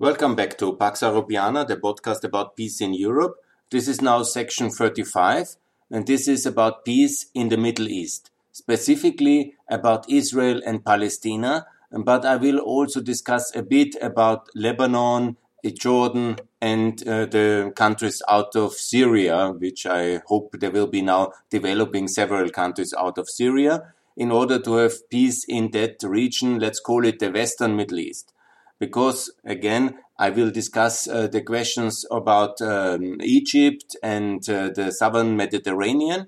Welcome 0.00 0.34
back 0.34 0.56
to 0.56 0.76
Pax 0.76 1.00
Europiana, 1.00 1.68
the 1.68 1.76
podcast 1.76 2.24
about 2.24 2.56
peace 2.56 2.80
in 2.80 2.94
Europe. 2.94 3.34
This 3.70 3.86
is 3.86 4.00
now 4.00 4.22
section 4.22 4.70
35, 4.70 5.56
and 5.90 6.06
this 6.06 6.26
is 6.26 6.46
about 6.46 6.86
peace 6.86 7.26
in 7.34 7.50
the 7.50 7.58
Middle 7.58 7.86
East, 7.86 8.30
specifically 8.50 9.56
about 9.68 10.08
Israel 10.08 10.62
and 10.64 10.82
Palestine. 10.82 11.64
But 11.92 12.24
I 12.24 12.36
will 12.36 12.60
also 12.60 13.02
discuss 13.02 13.54
a 13.54 13.62
bit 13.62 13.94
about 14.00 14.48
Lebanon, 14.54 15.36
Jordan, 15.74 16.38
and 16.62 17.06
uh, 17.06 17.26
the 17.26 17.70
countries 17.76 18.22
out 18.26 18.56
of 18.56 18.72
Syria, 18.72 19.50
which 19.50 19.84
I 19.84 20.22
hope 20.28 20.60
there 20.60 20.70
will 20.70 20.86
be 20.86 21.02
now 21.02 21.32
developing 21.50 22.08
several 22.08 22.48
countries 22.48 22.94
out 22.98 23.18
of 23.18 23.28
Syria 23.28 23.92
in 24.16 24.30
order 24.30 24.58
to 24.60 24.76
have 24.76 25.10
peace 25.10 25.44
in 25.46 25.72
that 25.72 26.02
region. 26.02 26.58
Let's 26.58 26.80
call 26.80 27.04
it 27.04 27.18
the 27.18 27.30
Western 27.30 27.76
Middle 27.76 27.98
East 27.98 28.32
because 28.80 29.30
again, 29.44 29.98
I 30.18 30.30
will 30.30 30.50
discuss 30.50 31.06
uh, 31.06 31.28
the 31.28 31.42
questions 31.42 32.04
about 32.10 32.60
um, 32.60 33.18
Egypt 33.20 33.96
and 34.02 34.46
uh, 34.48 34.70
the 34.74 34.90
southern 34.90 35.36
Mediterranean. 35.36 36.26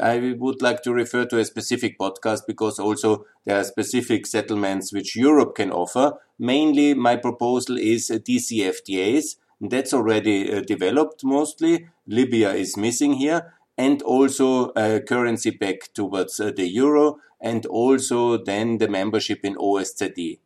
I 0.00 0.34
would 0.38 0.62
like 0.62 0.82
to 0.82 0.92
refer 0.92 1.24
to 1.26 1.38
a 1.38 1.44
specific 1.44 1.98
podcast 1.98 2.42
because 2.46 2.78
also 2.78 3.24
there 3.44 3.58
are 3.58 3.64
specific 3.64 4.26
settlements 4.26 4.92
which 4.92 5.16
Europe 5.16 5.54
can 5.56 5.72
offer. 5.72 6.18
Mainly, 6.38 6.94
my 6.94 7.16
proposal 7.16 7.78
is 7.78 8.10
uh, 8.10 8.18
DCFTAs. 8.18 9.36
That's 9.60 9.94
already 9.94 10.52
uh, 10.52 10.60
developed 10.60 11.24
mostly. 11.24 11.88
Libya 12.06 12.50
is 12.52 12.76
missing 12.76 13.14
here. 13.14 13.54
And 13.78 14.02
also 14.02 14.70
currency 15.00 15.50
back 15.50 15.92
towards 15.94 16.38
uh, 16.38 16.52
the 16.54 16.68
euro 16.68 17.16
and 17.40 17.64
also 17.66 18.36
then 18.36 18.78
the 18.78 18.86
membership 18.86 19.40
in 19.44 19.56
OSCE. 19.56 20.38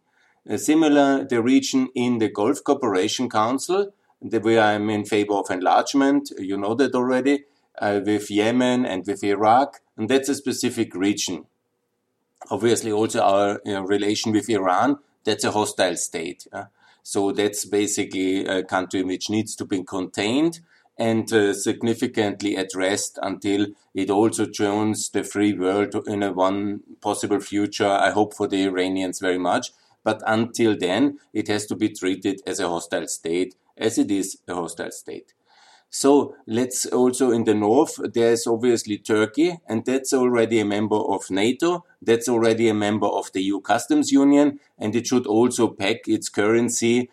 Similar, 0.55 1.25
the 1.25 1.43
region 1.43 1.89
in 1.95 2.19
the 2.19 2.29
Gulf 2.29 2.63
Cooperation 2.63 3.29
Council, 3.29 3.93
where 4.21 4.61
I'm 4.61 4.89
in 4.91 5.05
favor 5.05 5.35
of 5.35 5.51
enlargement, 5.51 6.31
you 6.39 6.57
know 6.57 6.75
that 6.75 6.95
already, 6.95 7.45
uh, 7.79 8.01
with 8.05 8.31
Yemen 8.31 8.87
and 8.87 9.05
with 9.07 9.25
Iraq, 9.25 9.81
and 9.97 10.09
that's 10.09 10.29
a 10.29 10.35
specific 10.35 10.95
region. 10.95 11.47
Obviously, 12.51 12.93
also 12.93 13.21
our 13.23 13.61
you 13.65 13.73
know, 13.73 13.83
relation 13.83 14.31
with 14.31 14.49
Iran, 14.49 14.99
that's 15.25 15.45
a 15.45 15.51
hostile 15.51 15.97
state. 15.97 16.47
So 17.03 17.33
that's 17.33 17.65
basically 17.65 18.47
a 18.47 18.63
country 18.63 19.03
which 19.03 19.29
needs 19.31 19.57
to 19.57 19.65
be 19.65 19.83
contained 19.83 20.61
and 20.99 21.31
uh, 21.33 21.53
significantly 21.53 22.57
addressed 22.57 23.19
until 23.23 23.67
it 23.95 24.11
also 24.11 24.47
joins 24.47 25.11
the 25.11 25.23
free 25.23 25.53
world 25.53 25.95
in 26.07 26.23
a 26.23 26.33
one 26.33 26.81
possible 27.01 27.41
future. 27.41 27.89
I 27.89 28.11
hope 28.11 28.35
for 28.35 28.49
the 28.49 28.65
Iranians 28.65 29.19
very 29.21 29.39
much 29.39 29.73
but 30.07 30.23
until 30.25 30.77
then, 30.79 31.19
it 31.33 31.49
has 31.49 31.67
to 31.67 31.75
be 31.75 31.89
treated 31.89 32.41
as 32.47 32.61
a 32.61 32.69
hostile 32.69 33.09
state, 33.09 33.57
as 33.77 33.99
it 33.99 34.09
is 34.09 34.39
a 34.47 34.55
hostile 34.55 34.93
state. 34.93 35.35
So 35.91 36.37
let's 36.47 36.87
also 36.87 37.33
in 37.33 37.43
the 37.43 37.55
north, 37.55 37.99
there's 38.15 38.47
obviously 38.47 38.99
Turkey, 38.99 39.59
and 39.69 39.85
that's 39.85 40.13
already 40.13 40.61
a 40.61 40.65
member 40.65 41.01
of 41.15 41.29
NATO. 41.29 41.85
That's 42.01 42.29
already 42.29 42.69
a 42.69 42.75
member 42.75 43.09
of 43.09 43.33
the 43.33 43.43
EU 43.43 43.61
customs 43.61 44.13
union, 44.13 44.61
and 44.79 44.95
it 44.95 45.09
should 45.09 45.27
also 45.27 45.67
peg 45.67 45.99
its 46.07 46.29
currency 46.29 47.11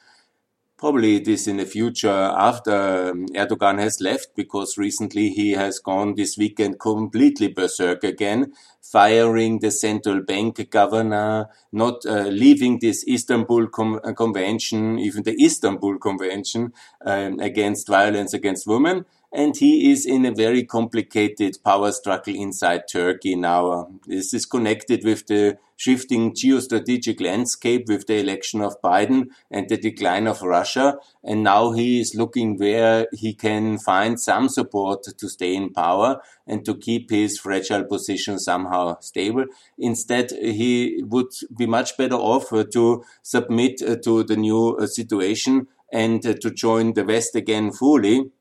Probably 0.77 1.15
it 1.15 1.27
is 1.27 1.47
in 1.47 1.57
the 1.57 1.65
future 1.65 2.09
after 2.09 3.11
um, 3.11 3.27
Erdogan 3.27 3.79
has 3.79 4.01
left, 4.01 4.35
because 4.35 4.77
recently 4.77 5.29
he 5.29 5.51
has 5.51 5.79
gone 5.79 6.15
this 6.15 6.37
weekend 6.37 6.79
completely 6.79 7.47
berserk 7.47 8.03
again, 8.03 8.51
firing 8.81 9.59
the 9.59 9.71
central 9.71 10.21
bank 10.21 10.69
governor, 10.69 11.47
not 11.71 12.05
uh, 12.05 12.23
leaving 12.23 12.79
this 12.79 13.07
Istanbul 13.07 13.67
com- 13.67 14.01
uh, 14.03 14.11
convention, 14.13 14.99
even 14.99 15.23
the 15.23 15.41
Istanbul 15.41 15.99
convention 15.99 16.73
um, 17.05 17.39
against 17.39 17.87
violence 17.87 18.33
against 18.33 18.67
women 18.67 19.05
and 19.33 19.57
he 19.57 19.91
is 19.91 20.05
in 20.05 20.25
a 20.25 20.31
very 20.31 20.63
complicated 20.63 21.57
power 21.65 21.91
struggle 21.91 22.35
inside 22.35 22.83
Turkey 22.87 23.35
now. 23.35 23.89
This 24.05 24.31
is 24.31 24.45
connected 24.45 25.03
with 25.03 25.25
the 25.25 25.57
shifting 25.75 26.33
geostrategic 26.33 27.19
landscape 27.19 27.85
with 27.87 28.05
the 28.05 28.19
election 28.19 28.61
of 28.61 28.79
Biden 28.83 29.29
and 29.49 29.67
the 29.67 29.77
decline 29.77 30.27
of 30.27 30.43
Russia. 30.43 30.99
And 31.23 31.43
now 31.43 31.71
he 31.71 31.99
is 31.99 32.13
looking 32.13 32.59
where 32.59 33.07
he 33.11 33.33
can 33.33 33.79
find 33.79 34.19
some 34.19 34.49
support 34.49 35.03
to 35.17 35.27
stay 35.27 35.55
in 35.55 35.73
power 35.73 36.21
and 36.45 36.63
to 36.65 36.77
keep 36.77 37.09
his 37.09 37.39
fragile 37.39 37.85
position 37.85 38.37
somehow 38.37 38.99
stable. 38.99 39.45
Instead, 39.79 40.29
he 40.29 41.01
would 41.07 41.31
be 41.57 41.65
much 41.65 41.97
better 41.97 42.15
off 42.15 42.49
to 42.49 43.03
submit 43.23 43.79
to 44.03 44.23
the 44.23 44.37
new 44.37 44.77
situation 44.85 45.67
and 45.91 46.21
to 46.21 46.51
join 46.51 46.93
the 46.93 47.03
West 47.03 47.35
again 47.35 47.71
fully 47.71 48.31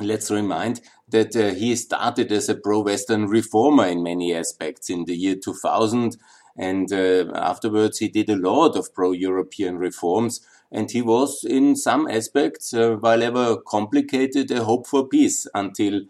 let's 0.00 0.30
remind 0.30 0.80
that 1.08 1.34
uh, 1.36 1.54
he 1.54 1.74
started 1.76 2.30
as 2.32 2.48
a 2.48 2.54
pro-Western 2.54 3.26
reformer 3.26 3.86
in 3.86 4.02
many 4.02 4.34
aspects 4.34 4.90
in 4.90 5.04
the 5.04 5.16
year 5.16 5.36
2000. 5.36 6.16
And 6.56 6.92
uh, 6.92 7.30
afterwards, 7.34 7.98
he 7.98 8.08
did 8.08 8.28
a 8.28 8.36
lot 8.36 8.76
of 8.76 8.92
pro-European 8.94 9.78
reforms. 9.78 10.40
And 10.70 10.90
he 10.90 11.00
was, 11.00 11.44
in 11.44 11.76
some 11.76 12.08
aspects, 12.08 12.74
uh, 12.74 12.96
while 12.96 13.22
ever 13.22 13.56
complicated, 13.56 14.50
a 14.50 14.64
hope 14.64 14.86
for 14.86 15.08
peace 15.08 15.46
until 15.54 16.02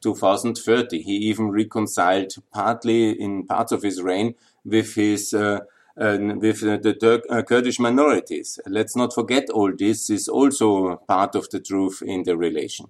2030. 0.00 1.02
He 1.02 1.12
even 1.16 1.50
reconciled 1.50 2.32
partly 2.52 3.10
in 3.10 3.46
parts 3.46 3.72
of 3.72 3.82
his 3.82 4.00
reign 4.00 4.34
with 4.64 4.94
his 4.94 5.34
uh, 5.34 5.60
uh, 5.98 6.18
with 6.36 6.60
the 6.60 6.94
Turk, 7.00 7.22
uh, 7.30 7.42
Kurdish 7.42 7.78
minorities. 7.78 8.60
Let's 8.66 8.96
not 8.96 9.14
forget 9.14 9.48
all 9.48 9.72
this 9.74 10.10
is 10.10 10.28
also 10.28 10.96
part 11.08 11.34
of 11.34 11.48
the 11.48 11.60
truth 11.60 12.02
in 12.04 12.24
the 12.24 12.36
relation. 12.36 12.88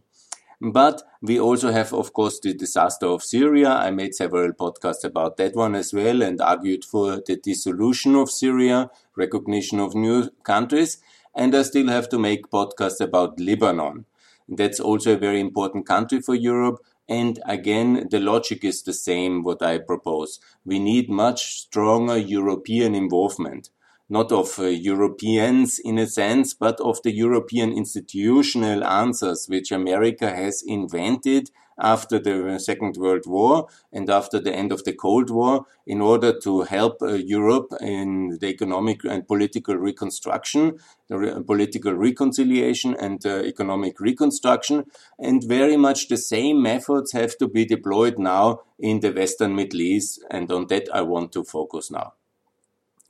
But 0.60 1.02
we 1.20 1.38
also 1.38 1.70
have, 1.70 1.92
of 1.92 2.12
course, 2.12 2.40
the 2.40 2.54
disaster 2.54 3.06
of 3.06 3.22
Syria. 3.22 3.70
I 3.70 3.90
made 3.90 4.14
several 4.14 4.52
podcasts 4.52 5.04
about 5.04 5.36
that 5.36 5.54
one 5.54 5.74
as 5.74 5.92
well 5.92 6.22
and 6.22 6.40
argued 6.40 6.84
for 6.84 7.20
the 7.26 7.36
dissolution 7.36 8.14
of 8.14 8.30
Syria, 8.30 8.90
recognition 9.16 9.80
of 9.80 9.94
new 9.94 10.30
countries. 10.44 10.98
And 11.34 11.54
I 11.54 11.62
still 11.62 11.88
have 11.88 12.08
to 12.08 12.18
make 12.18 12.50
podcasts 12.50 13.00
about 13.00 13.38
Lebanon. 13.38 14.06
That's 14.48 14.80
also 14.80 15.14
a 15.14 15.18
very 15.18 15.40
important 15.40 15.86
country 15.86 16.20
for 16.20 16.34
Europe. 16.34 16.82
And 17.08 17.38
again, 17.44 18.08
the 18.10 18.20
logic 18.20 18.64
is 18.64 18.82
the 18.82 18.94
same, 18.94 19.42
what 19.42 19.62
I 19.62 19.78
propose. 19.78 20.40
We 20.64 20.78
need 20.78 21.10
much 21.10 21.60
stronger 21.60 22.16
European 22.16 22.94
involvement 22.94 23.68
not 24.08 24.30
of 24.32 24.58
uh, 24.58 24.64
Europeans 24.64 25.78
in 25.78 25.98
a 25.98 26.06
sense, 26.06 26.54
but 26.54 26.80
of 26.80 27.02
the 27.02 27.12
European 27.12 27.72
institutional 27.72 28.84
answers 28.84 29.46
which 29.48 29.72
America 29.72 30.30
has 30.34 30.62
invented 30.66 31.50
after 31.78 32.18
the 32.18 32.58
Second 32.58 32.96
World 32.96 33.26
War 33.26 33.68
and 33.92 34.08
after 34.08 34.40
the 34.40 34.54
end 34.54 34.72
of 34.72 34.84
the 34.84 34.92
Cold 34.92 35.30
War 35.30 35.66
in 35.86 36.00
order 36.00 36.38
to 36.40 36.62
help 36.62 37.02
uh, 37.02 37.12
Europe 37.12 37.72
in 37.80 38.38
the 38.40 38.46
economic 38.46 39.04
and 39.04 39.26
political 39.26 39.76
reconstruction, 39.76 40.78
the 41.08 41.18
re 41.18 41.42
political 41.42 41.92
reconciliation 41.94 42.96
and 42.98 43.24
uh, 43.26 43.42
economic 43.42 44.00
reconstruction. 44.00 44.84
And 45.18 45.44
very 45.44 45.76
much 45.76 46.08
the 46.08 46.16
same 46.16 46.62
methods 46.62 47.12
have 47.12 47.36
to 47.38 47.48
be 47.48 47.64
deployed 47.64 48.18
now 48.18 48.60
in 48.78 49.00
the 49.00 49.12
Western 49.12 49.54
Middle 49.54 49.80
East. 49.80 50.24
And 50.30 50.50
on 50.50 50.68
that 50.68 50.88
I 50.92 51.02
want 51.02 51.32
to 51.32 51.44
focus 51.44 51.90
now 51.90 52.14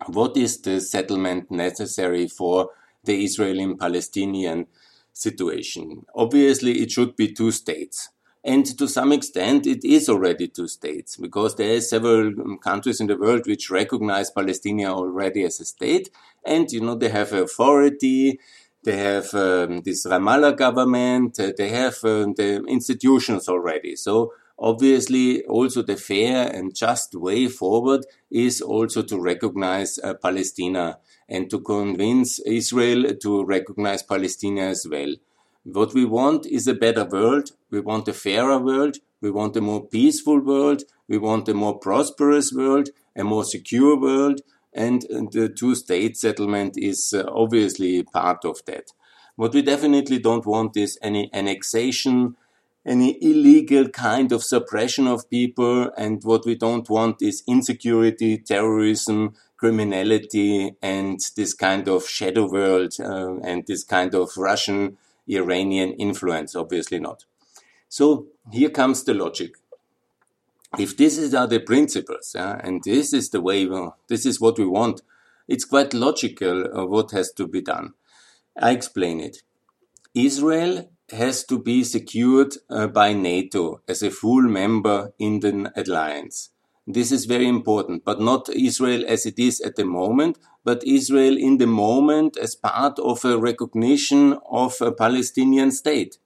what 0.07 0.37
is 0.37 0.61
the 0.61 0.81
settlement 0.81 1.51
necessary 1.51 2.29
for 2.29 2.71
the 3.05 3.25
Israeli 3.25 3.75
Palestinian 3.75 4.67
situation? 5.13 6.05
Obviously, 6.15 6.83
it 6.83 6.91
should 6.91 7.17
be 7.17 7.33
two 7.33 7.51
states. 7.51 8.11
And 8.45 8.65
to 8.79 8.87
some 8.87 9.11
extent, 9.11 9.67
it 9.67 9.85
is 9.85 10.09
already 10.09 10.47
two 10.47 10.69
states 10.69 11.17
because 11.17 11.57
there 11.57 11.77
are 11.77 11.81
several 11.81 12.33
countries 12.59 13.01
in 13.01 13.09
the 13.09 13.17
world 13.17 13.45
which 13.47 13.71
recognize 13.71 14.31
Palestine 14.31 14.85
already 14.87 15.43
as 15.43 15.59
a 15.59 15.65
state. 15.65 16.11
And, 16.45 16.71
you 16.71 16.81
know, 16.81 16.95
they 16.95 17.09
have 17.09 17.33
authority, 17.33 18.39
they 18.85 18.97
have 18.99 19.35
um, 19.35 19.81
this 19.81 20.07
Ramallah 20.07 20.57
government, 20.57 21.41
uh, 21.41 21.51
they 21.57 21.71
have 21.71 21.95
uh, 22.05 22.27
the 22.37 22.65
institutions 22.69 23.49
already. 23.49 23.97
So 23.97 24.33
Obviously, 24.59 25.45
also 25.45 25.83
the 25.83 25.97
fair 25.97 26.51
and 26.51 26.75
just 26.75 27.15
way 27.15 27.47
forward 27.47 28.07
is 28.31 28.63
also 28.63 29.03
to 29.03 29.21
recognize 29.21 29.99
uh, 29.99 30.15
Palestine 30.15 30.95
and 31.29 31.51
to 31.51 31.61
convince 31.61 32.39
Israel 32.41 33.15
to 33.21 33.45
recognize 33.45 34.03
Palestine 34.03 34.59
as 34.59 34.87
well. 34.91 35.15
What 35.65 35.95
we 35.95 36.05
want 36.05 36.47
is 36.47 36.67
a 36.67 36.75
better 36.75 37.05
world. 37.05 37.51
We 37.71 37.81
want 37.81 38.09
a 38.09 38.13
fairer 38.13 38.59
world. 38.59 38.99
We 39.21 39.31
want 39.31 39.57
a 39.57 39.61
more 39.61 39.85
peaceful 39.85 40.41
world. 40.41 40.85
We 41.09 41.19
want 41.19 41.49
a 41.49 41.55
more 41.55 41.79
prosperous 41.79 42.53
world, 42.53 42.91
a 43.17 43.25
more 43.25 43.45
secure 43.45 43.99
world. 44.01 44.41
And 44.73 45.03
the 45.03 45.49
two 45.49 45.75
state 45.75 46.17
settlement 46.17 46.79
is 46.79 47.13
uh, 47.13 47.25
obviously 47.29 48.05
part 48.05 48.45
of 48.45 48.65
that. 48.67 48.93
What 49.35 49.55
we 49.55 49.63
definitely 49.63 50.19
don't 50.19 50.47
want 50.47 50.77
is 50.77 50.99
any 51.03 51.31
annexation 51.35 52.37
any 52.87 53.19
illegal 53.21 53.89
kind 53.89 54.31
of 54.33 54.45
suppression 54.45 55.07
of 55.07 55.29
people. 55.29 55.91
And 55.97 56.23
what 56.23 56.47
we 56.47 56.55
don't 56.55 56.89
want 56.89 57.21
is 57.21 57.43
insecurity, 57.47 58.39
terrorism, 58.39 59.35
criminality 59.57 60.77
and 60.83 61.19
this 61.35 61.55
kind 61.55 61.89
of 61.89 62.07
shadow 62.07 62.51
world 62.51 62.93
uh, 63.01 63.37
and 63.43 63.67
this 63.67 63.85
kind 63.85 64.15
of 64.15 64.31
Russian 64.37 64.99
Iranian 65.29 65.93
influence. 65.95 66.55
Obviously 66.55 66.99
not. 66.99 67.25
So 67.89 68.27
here 68.53 68.71
comes 68.71 69.05
the 69.05 69.15
logic. 69.15 69.55
If 70.79 70.97
this 70.97 71.17
is 71.17 71.35
are 71.35 71.47
the 71.47 71.61
principles, 71.61 72.35
uh, 72.35 72.61
and 72.63 72.83
this 72.85 73.13
is 73.13 73.31
the 73.31 73.41
way, 73.41 73.67
this 74.09 74.27
is 74.27 74.41
what 74.41 74.59
we 74.59 74.67
want, 74.67 75.01
it's 75.49 75.65
quite 75.65 75.95
logical 75.95 76.65
uh, 76.77 76.85
what 76.85 77.13
has 77.13 77.33
to 77.33 77.47
be 77.47 77.63
done. 77.63 77.95
I 78.61 78.73
explain 78.73 79.21
it. 79.21 79.43
Israel 80.15 80.91
has 81.13 81.45
to 81.45 81.59
be 81.59 81.85
secured 81.85 82.55
uh, 82.69 82.87
by 82.87 83.13
NATO 83.13 83.81
as 83.89 84.03
a 84.03 84.11
full 84.11 84.43
member 84.43 85.13
in 85.19 85.41
the 85.41 85.73
alliance. 85.77 86.51
This 86.87 87.11
is 87.11 87.25
very 87.25 87.49
important, 87.49 88.05
but 88.05 88.21
not 88.21 88.49
Israel 88.49 89.05
as 89.09 89.27
it 89.27 89.39
is 89.39 89.61
at 89.61 89.77
the 89.77 89.85
moment, 89.85 90.39
but 90.65 90.87
Israel 90.87 91.37
in 91.37 91.59
the 91.59 91.67
moment 91.67 92.37
as 92.37 92.55
part 92.55 92.99
of 93.01 93.25
a 93.25 93.39
recognition 93.39 94.39
of 94.51 94.81
a 94.81 94.93
Palestinian 94.93 95.73
state. 95.73 96.19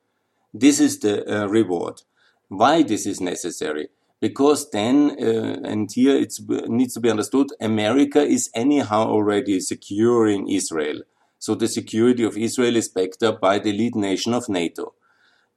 This 0.53 0.81
is 0.81 0.99
the 1.01 1.25
uh, 1.25 1.47
reward. 1.47 2.03
Why 2.49 2.83
this 2.83 3.07
is 3.07 3.21
necessary? 3.21 3.89
Because 4.21 4.71
then, 4.71 5.17
uh, 5.19 5.61
and 5.65 5.91
here 5.91 6.17
it 6.17 6.35
needs 6.69 6.93
to 6.95 7.01
be 7.01 7.11
understood, 7.11 7.49
America 7.61 8.21
is 8.21 8.51
anyhow 8.55 9.07
already 9.09 9.61
securing 9.61 10.49
Israel. 10.49 11.01
So 11.41 11.55
the 11.55 11.69
security 11.69 12.23
of 12.23 12.37
Israel 12.37 12.77
is 12.77 12.89
backed 12.89 13.23
up 13.23 13.41
by 13.41 13.59
the 13.59 13.73
lead 13.73 13.97
nation 13.97 14.35
of 14.35 14.49
NATO. 14.49 14.95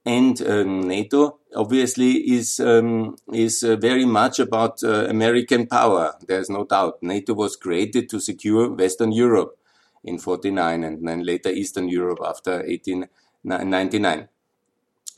And 0.06 0.42
um, 0.42 0.88
NATO 0.88 1.40
obviously 1.56 2.12
is 2.38 2.60
um, 2.60 3.16
is 3.32 3.64
uh, 3.64 3.76
very 3.76 4.06
much 4.06 4.40
about 4.40 4.84
uh, 4.84 5.06
American 5.08 5.68
power. 5.68 6.14
There's 6.26 6.50
no 6.50 6.64
doubt. 6.64 7.04
NATO 7.04 7.34
was 7.34 7.58
created 7.58 8.10
to 8.10 8.20
secure 8.20 8.70
Western 8.70 9.12
Europe 9.12 9.58
in 10.04 10.18
49 10.18 10.84
and 10.84 11.08
then 11.08 11.24
later 11.24 11.50
Eastern 11.50 11.90
Europe 11.90 12.20
after 12.26 12.64
1899. 12.64 14.30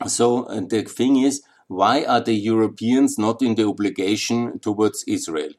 So 0.06 0.44
uh, 0.44 0.60
the 0.68 0.82
thing 0.82 1.16
is, 1.22 1.42
why 1.68 2.04
are 2.04 2.20
the 2.20 2.34
Europeans 2.34 3.18
not 3.18 3.40
in 3.40 3.54
the 3.54 3.66
obligation 3.68 4.58
towards 4.58 5.04
Israel? 5.06 5.52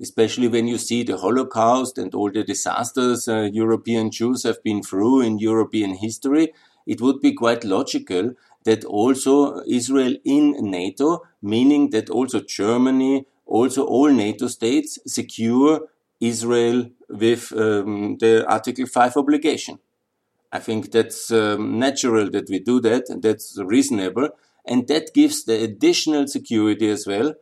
Especially 0.00 0.48
when 0.48 0.66
you 0.66 0.78
see 0.78 1.02
the 1.02 1.18
Holocaust 1.18 1.98
and 1.98 2.14
all 2.14 2.30
the 2.30 2.42
disasters 2.42 3.28
uh, 3.28 3.48
European 3.52 4.10
Jews 4.10 4.44
have 4.44 4.62
been 4.62 4.82
through 4.82 5.20
in 5.20 5.38
European 5.38 5.94
history, 5.94 6.52
it 6.86 7.00
would 7.00 7.20
be 7.20 7.32
quite 7.32 7.64
logical 7.64 8.32
that 8.64 8.84
also 8.84 9.62
Israel 9.66 10.16
in 10.24 10.56
NATO, 10.70 11.22
meaning 11.42 11.90
that 11.90 12.10
also 12.10 12.40
Germany, 12.40 13.26
also 13.46 13.84
all 13.84 14.10
NATO 14.10 14.46
states 14.48 14.98
secure 15.06 15.88
Israel 16.20 16.90
with 17.08 17.52
um, 17.52 18.16
the 18.18 18.44
Article 18.46 18.86
5 18.86 19.16
obligation. 19.16 19.78
I 20.52 20.58
think 20.58 20.90
that's 20.90 21.30
um, 21.30 21.78
natural 21.78 22.30
that 22.30 22.48
we 22.50 22.58
do 22.58 22.80
that, 22.80 23.08
and 23.08 23.22
that's 23.22 23.58
reasonable, 23.58 24.30
and 24.66 24.88
that 24.88 25.14
gives 25.14 25.44
the 25.44 25.62
additional 25.62 26.26
security 26.26 26.88
as 26.90 27.06
well. 27.06 27.34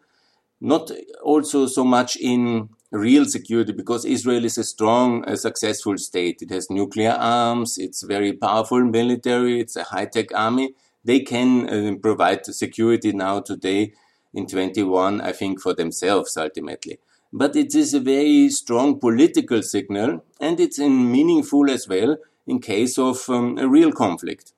Not 0.61 0.91
also 1.23 1.67
so 1.67 1.85
much 1.85 2.17
in 2.17 2.69
real 2.91 3.25
security 3.27 3.73
because 3.73 4.05
Israel 4.05 4.45
is 4.45 4.59
a 4.59 4.65
strong, 4.65 5.25
a 5.29 5.37
successful 5.37 5.97
state. 5.99 6.43
It 6.43 6.51
has 6.51 6.71
nuclear 6.71 7.13
arms, 7.13 7.79
it's 7.79 8.03
very 8.03 8.33
powerful 8.33 8.83
military, 8.83 9.61
it's 9.61 9.77
a 9.77 9.85
high 9.85 10.07
tech 10.07 10.35
army, 10.35 10.75
they 11.05 11.21
can 11.21 11.69
uh, 11.69 11.95
provide 12.01 12.45
security 12.47 13.13
now 13.13 13.41
today 13.41 13.93
in 14.35 14.47
21, 14.47 15.21
I 15.21 15.33
think, 15.33 15.61
for 15.61 15.75
themselves 15.75 16.37
ultimately. 16.37 16.99
But 17.33 17.57
it 17.57 17.75
is 17.75 17.95
a 17.95 18.01
very 18.01 18.49
strong 18.49 18.99
political 18.99 19.63
signal 19.63 20.25
and 20.41 20.59
it's 20.59 20.79
meaningful 20.79 21.71
as 21.71 21.87
well 21.87 22.17
in 22.47 22.61
case 22.61 22.99
of 22.99 23.29
um, 23.29 23.59
a 23.59 23.69
real 23.69 23.93
conflict. 23.93 24.53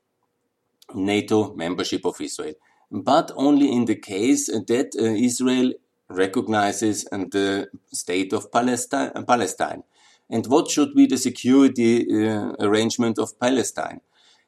NATO 0.95 1.55
membership 1.55 2.05
of 2.05 2.21
Israel. 2.21 2.55
But 2.91 3.31
only 3.37 3.71
in 3.73 3.85
the 3.85 3.97
case 3.97 4.47
that 4.47 4.91
uh, 4.99 5.05
Israel 5.05 5.73
recognizes 6.11 7.07
and 7.07 7.31
the 7.31 7.69
state 7.93 8.33
of 8.33 8.51
Palestine. 8.53 9.83
And 10.29 10.47
what 10.47 10.71
should 10.71 10.95
be 10.95 11.07
the 11.07 11.17
security 11.17 12.29
uh, 12.29 12.53
arrangement 12.61 13.19
of 13.19 13.39
Palestine? 13.41 14.01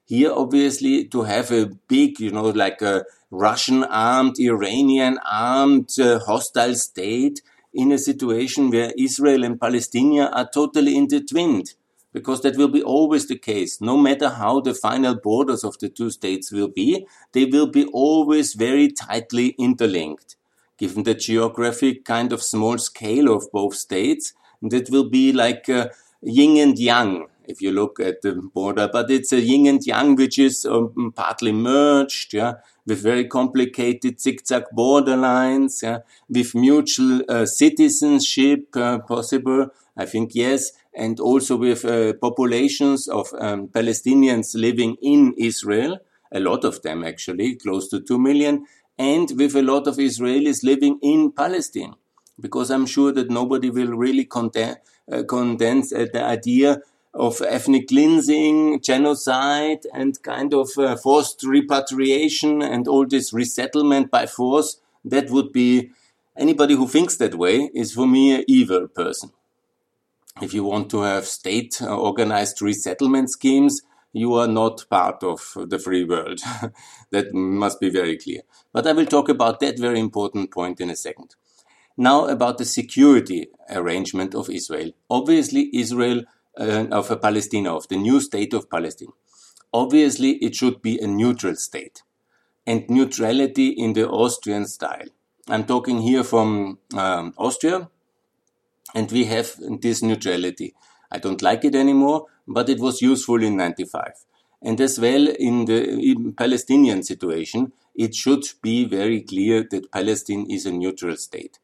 Here, 0.04 0.32
obviously, 0.32 1.06
to 1.08 1.22
have 1.22 1.50
a 1.52 1.70
big, 1.88 2.20
you 2.20 2.30
know, 2.30 2.50
like 2.50 2.82
a 2.82 3.04
Russian 3.30 3.84
armed, 3.84 4.38
Iranian 4.38 5.18
armed, 5.30 5.90
uh, 5.98 6.18
hostile 6.18 6.74
state 6.74 7.40
in 7.72 7.92
a 7.92 7.98
situation 7.98 8.70
where 8.70 8.92
Israel 8.98 9.44
and 9.44 9.60
Palestine 9.60 10.20
are 10.20 10.48
totally 10.52 10.96
intertwined. 10.96 11.74
Because 12.12 12.42
that 12.42 12.58
will 12.58 12.68
be 12.68 12.82
always 12.82 13.26
the 13.26 13.38
case. 13.38 13.80
No 13.80 13.96
matter 13.96 14.28
how 14.28 14.60
the 14.60 14.74
final 14.74 15.14
borders 15.14 15.64
of 15.64 15.78
the 15.78 15.88
two 15.88 16.10
states 16.10 16.52
will 16.52 16.68
be, 16.68 17.06
they 17.32 17.46
will 17.46 17.68
be 17.68 17.86
always 17.86 18.52
very 18.52 18.88
tightly 18.92 19.54
interlinked. 19.58 20.36
Given 20.78 21.04
the 21.04 21.14
geographic 21.14 22.04
kind 22.04 22.32
of 22.32 22.42
small 22.42 22.78
scale 22.78 23.32
of 23.32 23.50
both 23.52 23.74
states, 23.74 24.32
that 24.62 24.90
will 24.90 25.08
be 25.08 25.32
like 25.32 25.68
uh, 25.68 25.88
yin 26.22 26.56
and 26.56 26.78
yang 26.78 27.26
if 27.46 27.60
you 27.60 27.72
look 27.72 28.00
at 28.00 28.22
the 28.22 28.34
border, 28.34 28.88
but 28.92 29.10
it's 29.10 29.32
a 29.32 29.40
yin 29.40 29.66
and 29.66 29.84
yang 29.86 30.16
which 30.16 30.38
is 30.38 30.64
um, 30.64 31.12
partly 31.14 31.52
merged, 31.52 32.34
yeah, 32.34 32.54
with 32.86 33.02
very 33.02 33.26
complicated 33.26 34.20
zigzag 34.20 34.64
borderlines, 34.76 35.82
yeah, 35.82 35.98
with 36.28 36.54
mutual 36.54 37.22
uh, 37.28 37.46
citizenship 37.46 38.68
uh, 38.76 38.98
possible, 39.00 39.68
I 39.96 40.06
think 40.06 40.34
yes, 40.34 40.72
and 40.94 41.18
also 41.20 41.56
with 41.56 41.84
uh, 41.84 42.14
populations 42.14 43.08
of 43.08 43.28
um, 43.38 43.68
Palestinians 43.68 44.54
living 44.54 44.96
in 45.02 45.34
Israel, 45.36 45.98
a 46.32 46.40
lot 46.40 46.64
of 46.64 46.82
them 46.82 47.04
actually, 47.04 47.56
close 47.56 47.88
to 47.88 48.00
two 48.00 48.18
million, 48.18 48.64
and 48.98 49.30
with 49.36 49.54
a 49.56 49.62
lot 49.62 49.86
of 49.86 49.96
Israelis 49.96 50.62
living 50.62 50.98
in 51.02 51.32
Palestine. 51.32 51.94
Because 52.40 52.70
I'm 52.70 52.86
sure 52.86 53.12
that 53.12 53.30
nobody 53.30 53.70
will 53.70 53.92
really 53.92 54.24
condense, 54.24 54.78
uh, 55.10 55.22
condense 55.22 55.90
the 55.90 56.22
idea 56.24 56.80
of 57.14 57.42
ethnic 57.42 57.88
cleansing, 57.88 58.80
genocide, 58.80 59.80
and 59.92 60.20
kind 60.22 60.54
of 60.54 60.70
uh, 60.78 60.96
forced 60.96 61.42
repatriation 61.42 62.62
and 62.62 62.88
all 62.88 63.06
this 63.06 63.32
resettlement 63.32 64.10
by 64.10 64.26
force, 64.26 64.80
that 65.04 65.30
would 65.30 65.52
be 65.52 65.90
anybody 66.36 66.74
who 66.74 66.88
thinks 66.88 67.16
that 67.16 67.34
way 67.34 67.70
is 67.74 67.92
for 67.92 68.06
me 68.06 68.36
an 68.36 68.44
evil 68.48 68.88
person. 68.88 69.30
If 70.40 70.54
you 70.54 70.64
want 70.64 70.88
to 70.90 71.02
have 71.02 71.26
state 71.26 71.82
uh, 71.82 71.94
organized 71.94 72.62
resettlement 72.62 73.30
schemes, 73.30 73.82
you 74.12 74.34
are 74.34 74.46
not 74.46 74.84
part 74.90 75.22
of 75.22 75.56
the 75.56 75.78
free 75.78 76.04
world. 76.04 76.40
that 77.10 77.32
must 77.32 77.80
be 77.80 77.90
very 77.90 78.18
clear. 78.18 78.42
But 78.72 78.86
I 78.86 78.92
will 78.92 79.06
talk 79.06 79.28
about 79.28 79.60
that 79.60 79.78
very 79.78 80.00
important 80.00 80.50
point 80.50 80.80
in 80.80 80.90
a 80.90 80.96
second. 80.96 81.34
Now 81.96 82.26
about 82.26 82.58
the 82.58 82.64
security 82.64 83.48
arrangement 83.70 84.34
of 84.34 84.50
Israel. 84.50 84.92
Obviously, 85.10 85.70
Israel 85.74 86.24
uh, 86.58 86.86
of 86.90 87.10
a 87.10 87.16
Palestine, 87.16 87.66
of 87.66 87.88
the 87.88 87.96
new 87.96 88.20
state 88.20 88.52
of 88.52 88.70
Palestine. 88.70 89.12
Obviously, 89.72 90.32
it 90.44 90.54
should 90.54 90.82
be 90.82 90.98
a 90.98 91.06
neutral 91.06 91.56
state 91.56 92.02
and 92.66 92.88
neutrality 92.88 93.68
in 93.68 93.92
the 93.94 94.08
Austrian 94.08 94.66
style. 94.66 95.08
I'm 95.48 95.64
talking 95.64 96.00
here 96.00 96.22
from 96.24 96.78
um, 96.96 97.34
Austria, 97.36 97.90
and 98.94 99.10
we 99.10 99.24
have 99.24 99.56
this 99.80 100.02
neutrality. 100.02 100.74
I 101.10 101.18
don't 101.18 101.42
like 101.42 101.64
it 101.64 101.74
anymore, 101.74 102.26
but 102.46 102.68
it 102.68 102.80
was 102.80 103.02
useful 103.02 103.42
in 103.42 103.56
95. 103.56 104.12
And 104.62 104.80
as 104.80 104.98
well 104.98 105.26
in 105.28 105.64
the 105.64 106.32
Palestinian 106.36 107.02
situation, 107.02 107.72
it 107.94 108.14
should 108.14 108.44
be 108.62 108.84
very 108.84 109.20
clear 109.22 109.66
that 109.70 109.90
Palestine 109.90 110.46
is 110.48 110.66
a 110.66 110.72
neutral 110.72 111.16
state. 111.16 111.58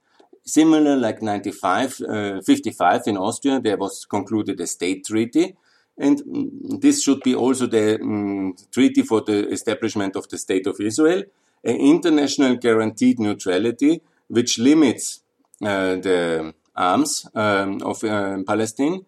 Similar 0.44 0.97
like 0.97 1.23
95, 1.23 2.00
uh, 2.08 2.40
55 2.40 3.02
in 3.06 3.16
Austria, 3.16 3.61
there 3.61 3.76
was 3.76 4.04
concluded 4.04 4.61
a 4.61 4.66
state 4.66 5.04
treaty. 5.06 5.54
And 5.99 6.23
this 6.80 7.02
should 7.02 7.23
be 7.23 7.35
also 7.35 7.66
the 7.66 8.00
um, 8.00 8.54
treaty 8.70 9.02
for 9.02 9.20
the 9.20 9.49
establishment 9.49 10.16
of 10.16 10.28
the 10.28 10.38
State 10.38 10.66
of 10.66 10.76
Israel, 10.80 11.25
an 11.64 11.76
international 11.76 12.56
guaranteed 12.56 13.18
neutrality, 13.18 14.00
which 14.28 14.58
limits 14.58 15.20
uh, 15.61 15.97
the 15.97 16.54
arms 16.76 17.26
um, 17.35 17.82
of 17.82 18.04
uh, 18.04 18.38
Palestine, 18.47 19.04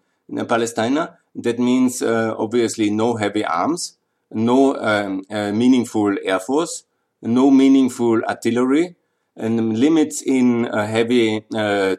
Palestina. 0.47 1.17
That 1.35 1.59
means 1.59 2.01
uh, 2.01 2.35
obviously 2.37 2.89
no 2.89 3.15
heavy 3.15 3.45
arms, 3.45 3.97
no 4.31 4.75
um, 4.75 5.23
uh, 5.29 5.51
meaningful 5.51 6.15
air 6.23 6.39
force, 6.39 6.83
no 7.21 7.49
meaningful 7.51 8.23
artillery, 8.25 8.95
and 9.35 9.77
limits 9.77 10.21
in 10.21 10.67
uh, 10.67 10.85
heavy 10.85 11.41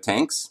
tanks. 0.03 0.51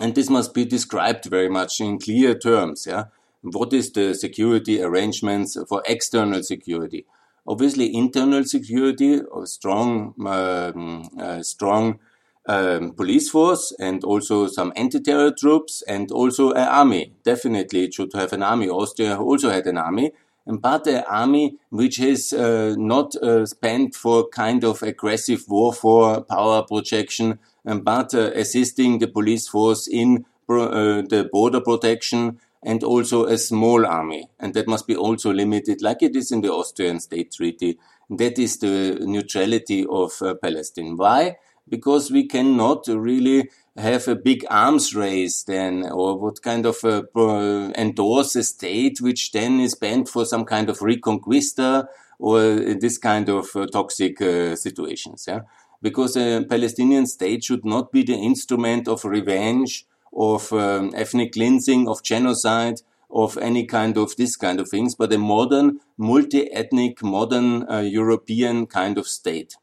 And 0.00 0.14
this 0.14 0.30
must 0.30 0.54
be 0.54 0.64
described 0.64 1.24
very 1.26 1.48
much 1.48 1.80
in 1.80 1.98
clear 1.98 2.38
terms. 2.38 2.86
Yeah, 2.86 3.04
what 3.42 3.72
is 3.72 3.92
the 3.92 4.14
security 4.14 4.80
arrangements 4.80 5.56
for 5.68 5.82
external 5.86 6.42
security? 6.42 7.04
Obviously, 7.46 7.94
internal 7.94 8.44
security 8.44 9.20
or 9.20 9.46
strong, 9.46 10.14
um, 10.24 11.08
uh, 11.18 11.42
strong 11.42 11.98
um, 12.46 12.92
police 12.92 13.30
force 13.30 13.72
and 13.78 14.02
also 14.04 14.46
some 14.46 14.72
anti-terror 14.76 15.32
troops 15.32 15.82
and 15.86 16.10
also 16.10 16.50
an 16.52 16.68
army. 16.68 17.12
Definitely, 17.24 17.84
it 17.84 17.94
should 17.94 18.12
have 18.14 18.32
an 18.32 18.42
army. 18.42 18.68
Austria 18.68 19.16
also 19.16 19.50
had 19.50 19.66
an 19.66 19.78
army, 19.78 20.12
but 20.46 20.86
an 20.86 21.04
army 21.08 21.56
which 21.70 22.00
is 22.00 22.32
uh, 22.32 22.74
not 22.76 23.14
uh, 23.16 23.46
spent 23.46 23.94
for 23.94 24.28
kind 24.28 24.64
of 24.64 24.82
aggressive 24.82 25.44
war 25.48 25.72
for 25.72 26.22
power 26.22 26.62
projection, 26.62 27.38
but 27.64 28.14
uh, 28.14 28.30
assisting 28.34 28.98
the 28.98 29.06
police 29.06 29.48
force 29.48 29.86
in 29.86 30.24
uh, 30.48 31.02
the 31.08 31.28
border 31.32 31.60
protection 31.60 32.38
and 32.64 32.84
also 32.84 33.24
a 33.24 33.38
small 33.38 33.86
army. 33.86 34.28
And 34.38 34.54
that 34.54 34.68
must 34.68 34.86
be 34.86 34.96
also 34.96 35.32
limited, 35.32 35.80
like 35.82 36.02
it 36.02 36.14
is 36.16 36.30
in 36.30 36.42
the 36.42 36.52
Austrian 36.52 37.00
state 37.00 37.32
treaty. 37.32 37.78
That 38.10 38.38
is 38.38 38.58
the 38.58 38.98
neutrality 39.00 39.86
of 39.88 40.20
uh, 40.20 40.34
Palestine. 40.34 40.96
Why? 40.96 41.36
Because 41.72 42.10
we 42.10 42.28
cannot 42.28 42.86
really 42.86 43.48
have 43.78 44.06
a 44.06 44.14
big 44.14 44.44
arms 44.50 44.94
race 44.94 45.42
then, 45.44 45.86
or 45.90 46.18
what 46.18 46.42
kind 46.42 46.66
of 46.66 46.76
a, 46.84 47.02
uh, 47.16 47.72
endorse 47.78 48.36
a 48.36 48.44
state 48.44 49.00
which 49.00 49.32
then 49.32 49.58
is 49.58 49.74
bent 49.74 50.06
for 50.06 50.26
some 50.26 50.44
kind 50.44 50.68
of 50.68 50.80
reconquista 50.80 51.86
or 52.18 52.40
this 52.84 52.98
kind 52.98 53.30
of 53.30 53.46
uh, 53.56 53.66
toxic 53.72 54.20
uh, 54.20 54.54
situations. 54.54 55.24
Yeah, 55.26 55.40
because 55.80 56.14
a 56.14 56.44
Palestinian 56.44 57.06
state 57.06 57.42
should 57.42 57.64
not 57.64 57.90
be 57.90 58.02
the 58.02 58.18
instrument 58.30 58.86
of 58.86 59.06
revenge, 59.06 59.86
of 60.12 60.52
um, 60.52 60.92
ethnic 60.94 61.32
cleansing, 61.32 61.88
of 61.88 62.02
genocide, 62.02 62.82
of 63.10 63.38
any 63.38 63.64
kind 63.64 63.96
of 63.96 64.14
this 64.16 64.36
kind 64.36 64.60
of 64.60 64.68
things, 64.68 64.94
but 64.94 65.10
a 65.10 65.18
modern, 65.18 65.80
multi-ethnic, 65.96 67.02
modern 67.02 67.66
uh, 67.70 67.80
European 67.80 68.66
kind 68.66 68.98
of 68.98 69.06
state 69.06 69.56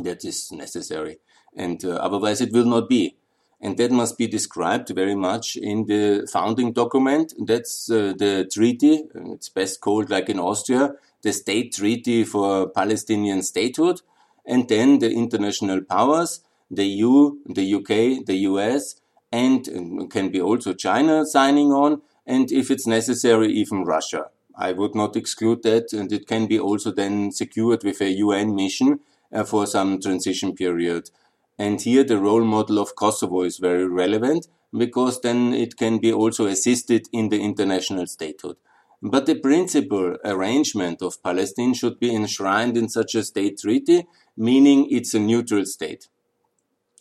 that 0.00 0.24
is 0.24 0.52
necessary. 0.52 1.18
And 1.56 1.84
uh, 1.84 1.90
otherwise 1.94 2.40
it 2.40 2.52
will 2.52 2.66
not 2.66 2.88
be. 2.88 3.16
And 3.60 3.78
that 3.78 3.90
must 3.90 4.18
be 4.18 4.26
described 4.26 4.90
very 4.90 5.14
much 5.14 5.56
in 5.56 5.86
the 5.86 6.28
founding 6.30 6.72
document. 6.72 7.32
That's 7.38 7.90
uh, 7.90 8.12
the 8.16 8.48
treaty. 8.52 9.04
It's 9.14 9.48
best 9.48 9.80
called, 9.80 10.10
like 10.10 10.28
in 10.28 10.38
Austria, 10.38 10.94
the 11.22 11.32
State 11.32 11.72
Treaty 11.72 12.24
for 12.24 12.68
Palestinian 12.68 13.42
Statehood. 13.42 14.02
And 14.44 14.68
then 14.68 14.98
the 14.98 15.10
international 15.10 15.80
powers, 15.80 16.40
the 16.70 16.84
EU, 16.84 17.38
the 17.46 17.74
UK, 17.74 18.26
the 18.26 18.36
US, 18.50 18.96
and 19.32 19.66
uh, 19.68 20.06
can 20.08 20.28
be 20.28 20.40
also 20.40 20.74
China 20.74 21.24
signing 21.24 21.72
on. 21.72 22.02
And 22.26 22.52
if 22.52 22.70
it's 22.70 22.86
necessary, 22.86 23.50
even 23.52 23.84
Russia. 23.84 24.26
I 24.56 24.72
would 24.72 24.94
not 24.94 25.16
exclude 25.16 25.62
that. 25.62 25.92
And 25.92 26.12
it 26.12 26.26
can 26.26 26.46
be 26.46 26.58
also 26.58 26.90
then 26.90 27.32
secured 27.32 27.82
with 27.82 28.00
a 28.02 28.10
UN 28.10 28.54
mission 28.54 29.00
for 29.42 29.66
some 29.66 30.00
transition 30.00 30.54
period. 30.54 31.10
And 31.58 31.80
here 31.80 32.04
the 32.04 32.18
role 32.18 32.44
model 32.44 32.78
of 32.78 32.94
Kosovo 32.94 33.42
is 33.42 33.58
very 33.58 33.88
relevant 33.88 34.46
because 34.76 35.20
then 35.20 35.52
it 35.52 35.76
can 35.76 35.98
be 35.98 36.12
also 36.12 36.46
assisted 36.46 37.08
in 37.12 37.28
the 37.28 37.40
international 37.40 38.06
statehood. 38.06 38.56
But 39.02 39.26
the 39.26 39.34
principal 39.34 40.16
arrangement 40.24 41.02
of 41.02 41.22
Palestine 41.22 41.74
should 41.74 41.98
be 41.98 42.14
enshrined 42.14 42.76
in 42.76 42.88
such 42.88 43.14
a 43.14 43.22
state 43.22 43.58
treaty, 43.58 44.06
meaning 44.36 44.88
it's 44.90 45.14
a 45.14 45.18
neutral 45.18 45.66
state. 45.66 46.08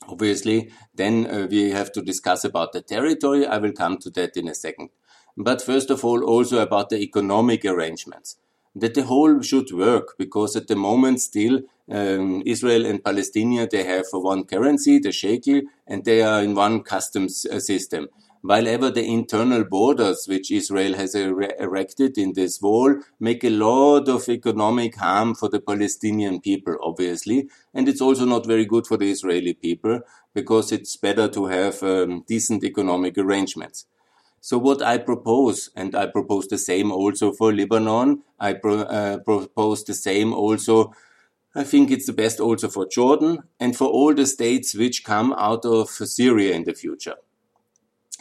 Obviously, 0.08 0.70
then 0.94 1.26
uh, 1.28 1.48
we 1.50 1.72
have 1.72 1.92
to 1.94 2.02
discuss 2.02 2.44
about 2.44 2.74
the 2.74 2.82
territory. 2.82 3.48
I 3.48 3.58
will 3.58 3.72
come 3.72 3.98
to 4.00 4.10
that 4.12 4.36
in 4.36 4.50
a 4.50 4.56
second. 4.56 4.90
But 5.38 5.62
first 5.62 5.90
of 5.90 6.04
all, 6.04 6.24
also 6.24 6.60
about 6.60 6.90
the 6.90 6.98
economic 6.98 7.64
arrangements 7.66 8.38
that 8.76 8.96
the 8.96 9.04
whole 9.04 9.42
should 9.42 9.72
work 9.72 10.16
because 10.18 10.56
at 10.56 10.68
the 10.68 10.76
moment 10.76 11.22
still 11.22 11.62
um, 11.90 12.44
Israel 12.46 12.86
and 12.86 13.04
Palestine 13.04 13.68
they 13.72 13.84
have 13.84 14.06
one 14.12 14.46
currency, 14.46 15.00
the 15.00 15.12
shekel, 15.12 15.62
and 15.88 16.06
they 16.06 16.22
are 16.22 16.42
in 16.44 16.56
one 16.56 16.82
customs 16.84 17.46
uh, 17.46 17.60
system. 17.60 18.08
While 18.42 18.68
ever 18.68 18.90
the 18.90 19.06
internal 19.06 19.64
borders 19.64 20.26
which 20.28 20.52
Israel 20.52 20.96
has 20.96 21.16
er 21.16 21.48
erected 21.60 22.18
in 22.18 22.34
this 22.34 22.62
wall 22.62 22.96
make 23.18 23.46
a 23.46 23.50
lot 23.50 24.10
of 24.10 24.28
economic 24.28 24.98
harm 24.98 25.34
for 25.34 25.48
the 25.48 25.62
Palestinian 25.62 26.42
people, 26.42 26.76
obviously, 26.84 27.48
and 27.74 27.88
it's 27.88 28.02
also 28.02 28.26
not 28.26 28.46
very 28.46 28.66
good 28.66 28.86
for 28.86 28.98
the 28.98 29.10
Israeli 29.10 29.54
people 29.54 30.02
because 30.34 30.74
it's 30.74 30.98
better 30.98 31.30
to 31.30 31.46
have 31.46 31.82
um, 31.84 32.26
decent 32.28 32.66
economic 32.66 33.18
arrangements. 33.18 33.86
So 34.42 34.58
what 34.58 34.82
I 34.82 34.98
propose, 34.98 35.70
and 35.74 35.96
I 35.96 36.08
propose 36.08 36.48
the 36.48 36.58
same 36.58 36.92
also 36.92 37.32
for 37.32 37.54
Lebanon, 37.54 38.24
I 38.42 38.56
pro, 38.56 38.82
uh, 38.82 39.20
propose 39.20 39.86
the 39.86 39.94
same 39.94 40.34
also, 40.34 40.92
I 41.56 41.64
think 41.64 41.92
it's 41.92 42.08
the 42.08 42.14
best 42.14 42.40
also 42.40 42.68
for 42.68 42.88
Jordan 42.88 43.44
and 43.60 43.76
for 43.76 43.88
all 43.88 44.14
the 44.14 44.26
states 44.26 44.74
which 44.74 45.04
come 45.04 45.34
out 45.38 45.66
of 45.66 45.90
Syria 45.90 46.56
in 46.56 46.64
the 46.64 46.74
future. 46.74 47.16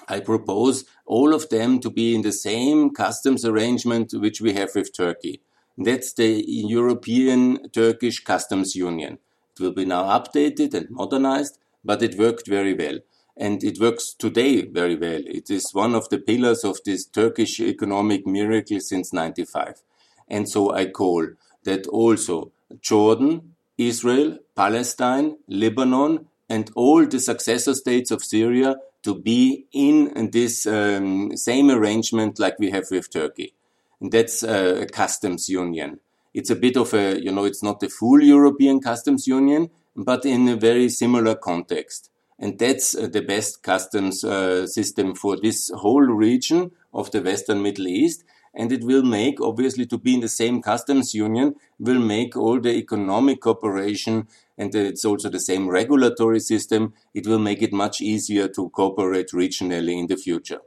I 0.09 0.21
propose 0.21 0.85
all 1.07 1.33
of 1.33 1.49
them 1.49 1.81
to 1.81 1.91
be 1.91 2.15
in 2.15 2.23
the 2.23 2.33
same 2.33 2.91
customs 2.91 3.45
arrangement 3.45 4.13
which 4.13 4.41
we 4.41 4.53
have 4.55 4.75
with 4.75 4.95
Turkey. 4.95 5.41
That's 5.79 6.13
the 6.13 6.45
European 6.47 7.71
Turkish 7.71 8.23
Customs 8.23 8.77
Union. 8.77 9.19
It 9.55 9.63
will 9.63 9.73
be 9.73 9.87
now 9.87 10.05
updated 10.05 10.75
and 10.75 10.91
modernized, 10.91 11.59
but 11.85 12.03
it 12.03 12.19
worked 12.19 12.47
very 12.47 12.75
well 12.75 12.99
and 13.37 13.65
it 13.65 13.81
works 13.81 14.13
today 14.13 14.63
very 14.63 14.97
well. 14.97 15.23
It 15.25 15.51
is 15.51 15.73
one 15.73 15.95
of 15.95 16.09
the 16.11 16.19
pillars 16.19 16.65
of 16.65 16.81
this 16.85 17.07
Turkish 17.07 17.61
economic 17.61 18.27
miracle 18.27 18.81
since 18.81 19.13
95. 19.13 19.83
And 20.29 20.49
so 20.49 20.73
I 20.75 20.87
call 20.87 21.29
that 21.65 21.87
also 21.87 22.53
Jordan, 22.81 23.55
Israel, 23.79 24.39
Palestine, 24.55 25.37
Lebanon, 25.49 26.27
and 26.49 26.71
all 26.75 27.07
the 27.07 27.21
successor 27.21 27.75
states 27.75 28.11
of 28.11 28.23
Syria 28.23 28.77
to 29.03 29.15
be 29.15 29.67
in 29.73 30.31
this 30.33 30.67
um, 30.67 31.37
same 31.37 31.71
arrangement 31.71 32.39
like 32.39 32.59
we 32.59 32.71
have 32.71 32.85
with 32.91 33.11
Turkey. 33.11 33.55
And 34.01 34.13
that's 34.13 34.43
a 34.43 34.87
customs 34.87 35.49
union. 35.49 36.01
It's 36.35 36.51
a 36.51 36.57
bit 36.57 36.77
of 36.77 36.95
a, 36.95 37.21
you 37.21 37.33
know, 37.33 37.45
it's 37.45 37.63
not 37.63 37.83
a 37.83 37.89
full 37.89 38.23
European 38.23 38.81
customs 38.81 39.27
union, 39.27 39.71
but 39.97 40.25
in 40.25 40.49
a 40.49 40.57
very 40.57 40.89
similar 40.89 41.35
context. 41.35 42.11
And 42.39 42.59
that's 42.59 42.97
uh, 42.97 43.07
the 43.07 43.21
best 43.21 43.63
customs 43.63 44.25
uh, 44.25 44.67
system 44.67 45.15
for 45.15 45.37
this 45.37 45.71
whole 45.75 46.03
region 46.03 46.73
of 46.93 47.11
the 47.11 47.23
Western 47.23 47.63
Middle 47.63 47.87
East. 47.87 48.25
And 48.55 48.71
it 48.71 48.85
will 48.85 49.03
make, 49.03 49.41
obviously, 49.41 49.87
to 49.87 49.99
be 49.99 50.15
in 50.15 50.21
the 50.21 50.29
same 50.29 50.61
customs 50.61 51.15
union, 51.15 51.55
will 51.79 51.99
make 51.99 52.37
all 52.37 52.61
the 52.61 52.75
economic 52.75 53.41
cooperation 53.41 54.29
and 54.59 54.75
it's 54.75 55.05
also 55.05 55.29
the 55.29 55.41
same 55.41 55.69
regulatory 55.69 56.41
system. 56.41 56.93
It 57.15 57.27
will 57.27 57.39
make 57.39 57.63
it 57.63 57.73
much 57.73 58.01
easier 58.01 58.49
to 58.49 58.69
cooperate 58.71 59.31
regionally 59.31 59.99
in 59.99 60.07
the 60.07 60.17
future. 60.17 60.61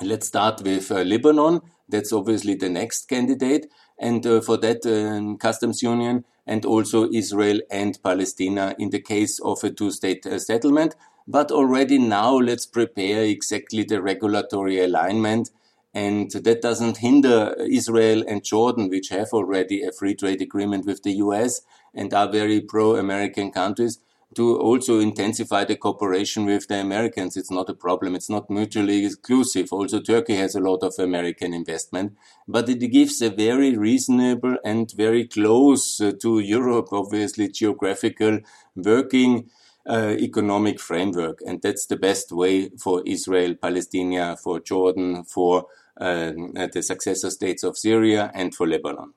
Let's 0.00 0.28
start 0.28 0.62
with 0.62 0.90
uh, 0.90 1.02
Lebanon. 1.02 1.60
That's 1.88 2.12
obviously 2.12 2.54
the 2.54 2.68
next 2.68 3.08
candidate. 3.08 3.66
And 3.98 4.26
uh, 4.26 4.40
for 4.40 4.56
that 4.58 4.86
uh, 4.86 5.36
customs 5.38 5.82
union, 5.82 6.24
and 6.46 6.64
also 6.64 7.10
Israel 7.10 7.60
and 7.70 7.98
Palestine 8.02 8.58
in 8.78 8.90
the 8.90 9.00
case 9.00 9.40
of 9.40 9.64
a 9.64 9.70
two-state 9.70 10.24
uh, 10.26 10.38
settlement. 10.38 10.94
But 11.26 11.50
already 11.50 11.98
now 11.98 12.34
let's 12.34 12.66
prepare 12.66 13.24
exactly 13.24 13.82
the 13.82 14.00
regulatory 14.00 14.78
alignment 14.80 15.50
and 15.96 16.30
that 16.30 16.60
doesn't 16.60 16.98
hinder 16.98 17.54
Israel 17.58 18.22
and 18.28 18.44
Jordan, 18.44 18.90
which 18.90 19.08
have 19.08 19.28
already 19.32 19.82
a 19.82 19.92
free 19.92 20.14
trade 20.14 20.42
agreement 20.42 20.84
with 20.84 21.02
the 21.02 21.14
US 21.24 21.62
and 21.94 22.12
are 22.12 22.30
very 22.30 22.60
pro-American 22.60 23.50
countries, 23.50 23.98
to 24.34 24.58
also 24.58 25.00
intensify 25.00 25.64
the 25.64 25.76
cooperation 25.76 26.44
with 26.44 26.68
the 26.68 26.78
Americans. 26.78 27.34
It's 27.34 27.50
not 27.50 27.70
a 27.70 27.80
problem. 27.86 28.14
It's 28.14 28.28
not 28.28 28.50
mutually 28.50 29.06
exclusive. 29.06 29.72
Also, 29.72 30.00
Turkey 30.00 30.36
has 30.36 30.54
a 30.54 30.60
lot 30.60 30.82
of 30.82 30.92
American 30.98 31.54
investment, 31.54 32.12
but 32.46 32.68
it 32.68 32.80
gives 32.92 33.22
a 33.22 33.30
very 33.30 33.74
reasonable 33.74 34.58
and 34.62 34.92
very 34.92 35.26
close 35.26 35.98
uh, 36.02 36.12
to 36.20 36.40
Europe, 36.40 36.88
obviously, 36.92 37.48
geographical 37.48 38.40
working 38.74 39.48
uh, 39.88 40.14
economic 40.18 40.78
framework. 40.78 41.38
And 41.46 41.62
that's 41.62 41.86
the 41.86 41.96
best 41.96 42.32
way 42.32 42.70
for 42.76 43.02
Israel, 43.06 43.54
Palestine, 43.54 44.36
for 44.36 44.60
Jordan, 44.60 45.24
for 45.24 45.66
the 45.98 46.82
successor 46.82 47.30
states 47.30 47.62
of 47.62 47.76
Syria, 47.76 48.30
and 48.34 48.54
for 48.54 48.66
Lebanon. 48.66 49.14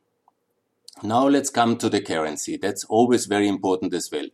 Now 1.03 1.27
let's 1.27 1.49
come 1.49 1.77
to 1.77 1.89
the 1.89 2.01
currency. 2.01 2.57
That's 2.57 2.83
always 2.85 3.25
very 3.25 3.47
important 3.47 3.93
as 3.93 4.09
well 4.11 4.27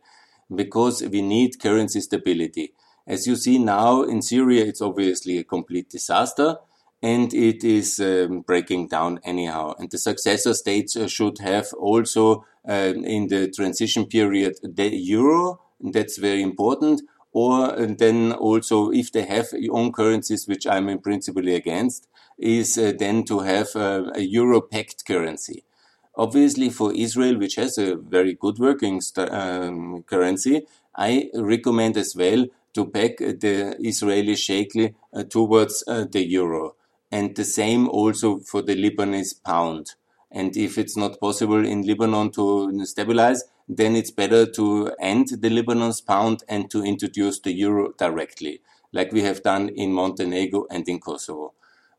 because 0.54 1.04
we 1.04 1.22
need 1.22 1.60
currency 1.60 2.02
stability. 2.02 2.74
As 3.08 3.28
you 3.28 3.36
see 3.36 3.60
now 3.60 4.02
in 4.02 4.22
Syria, 4.22 4.66
it's 4.66 4.82
obviously 4.82 5.38
a 5.38 5.44
complete 5.44 5.90
disaster 5.90 6.58
and 7.04 7.32
it 7.34 7.64
is 7.64 8.00
um, 8.00 8.42
breaking 8.42 8.88
down 8.88 9.20
anyhow. 9.24 9.76
And 9.78 9.92
the 9.92 10.00
successor 10.00 10.56
states 10.56 10.96
uh, 10.96 11.08
should 11.08 11.38
have 11.40 11.68
also 11.74 12.46
uh, 12.68 12.94
in 12.96 13.28
the 13.28 13.52
transition 13.52 14.08
period 14.08 14.56
the 14.64 14.90
euro. 14.96 15.62
That's 15.80 16.18
very 16.18 16.42
important. 16.42 17.02
Or 17.32 17.76
then 17.86 18.32
also, 18.32 18.92
if 18.92 19.12
they 19.12 19.24
have 19.24 19.48
own 19.70 19.92
currencies, 19.92 20.48
which 20.48 20.66
I'm 20.66 20.88
in 20.88 21.00
principle 21.00 21.48
against, 21.50 22.08
is 22.38 22.78
uh, 22.78 22.94
then 22.98 23.24
to 23.26 23.40
have 23.40 23.76
uh, 23.76 24.12
a 24.14 24.22
euro 24.22 24.62
pegged 24.62 25.06
currency. 25.06 25.64
Obviously, 26.18 26.70
for 26.70 26.94
Israel, 26.94 27.38
which 27.38 27.56
has 27.56 27.78
a 27.78 27.96
very 27.96 28.34
good 28.34 28.58
working 28.58 29.02
um, 29.18 30.04
currency, 30.04 30.66
I 30.96 31.30
recommend 31.36 31.98
as 31.98 32.16
well 32.16 32.46
to 32.74 32.86
back 32.86 33.18
the 33.18 33.76
Israeli 33.80 34.36
shekel 34.36 34.90
uh, 35.14 35.24
towards 35.24 35.84
uh, 35.88 36.06
the 36.10 36.26
euro. 36.26 36.76
And 37.12 37.36
the 37.36 37.46
same 37.46 37.88
also 37.90 38.40
for 38.40 38.62
the 38.62 38.76
Lebanese 38.76 39.44
pound. 39.44 39.96
And 40.32 40.56
if 40.58 40.78
it's 40.78 40.98
not 40.98 41.20
possible 41.20 41.66
in 41.66 41.84
Lebanon 41.84 42.32
to 42.32 42.86
stabilize, 42.86 43.44
then 43.68 43.96
it's 43.96 44.12
better 44.12 44.46
to 44.46 44.92
end 45.00 45.30
the 45.42 45.50
Lebanon's 45.50 46.02
pound 46.02 46.44
and 46.48 46.70
to 46.72 46.84
introduce 46.84 47.40
the 47.40 47.54
euro 47.54 47.94
directly, 47.98 48.62
like 48.92 49.12
we 49.12 49.22
have 49.22 49.44
done 49.44 49.70
in 49.70 49.92
Montenegro 49.92 50.66
and 50.70 50.88
in 50.88 51.00
Kosovo. 51.00 51.54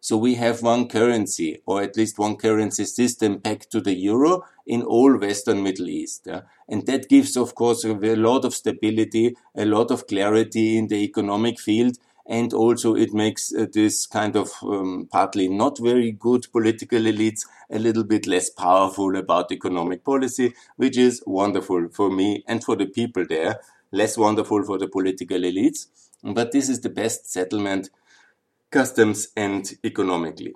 So 0.06 0.16
we 0.16 0.36
have 0.36 0.62
one 0.62 0.86
currency, 0.86 1.62
or 1.66 1.82
at 1.82 1.96
least 1.96 2.16
one 2.16 2.36
currency 2.36 2.84
system 2.84 3.40
pegged 3.40 3.72
to 3.72 3.80
the 3.80 3.92
euro 3.92 4.44
in 4.64 4.82
all 4.82 5.18
Western 5.18 5.64
Middle 5.64 5.88
East. 5.88 6.28
And 6.68 6.86
that 6.86 7.08
gives, 7.08 7.36
of 7.36 7.56
course, 7.56 7.82
a 7.84 7.92
lot 8.14 8.44
of 8.44 8.54
stability, 8.54 9.34
a 9.56 9.64
lot 9.64 9.90
of 9.90 10.06
clarity 10.06 10.78
in 10.78 10.86
the 10.86 11.02
economic 11.02 11.58
field. 11.58 11.96
And 12.24 12.52
also 12.52 12.94
it 12.94 13.12
makes 13.14 13.52
uh, 13.52 13.66
this 13.72 14.06
kind 14.06 14.36
of 14.36 14.52
um, 14.62 15.08
partly 15.10 15.48
not 15.48 15.80
very 15.80 16.12
good 16.12 16.46
political 16.52 17.00
elites 17.00 17.40
a 17.68 17.80
little 17.80 18.04
bit 18.04 18.28
less 18.28 18.48
powerful 18.48 19.16
about 19.16 19.50
economic 19.50 20.04
policy, 20.04 20.54
which 20.76 20.96
is 20.96 21.20
wonderful 21.26 21.88
for 21.92 22.12
me 22.12 22.44
and 22.46 22.62
for 22.62 22.76
the 22.76 22.86
people 22.86 23.24
there, 23.28 23.58
less 23.90 24.16
wonderful 24.16 24.62
for 24.62 24.78
the 24.78 24.86
political 24.86 25.38
elites. 25.38 25.88
But 26.22 26.52
this 26.52 26.68
is 26.68 26.82
the 26.82 26.90
best 26.90 27.28
settlement 27.28 27.90
customs 28.70 29.28
and 29.36 29.72
economically. 29.84 30.54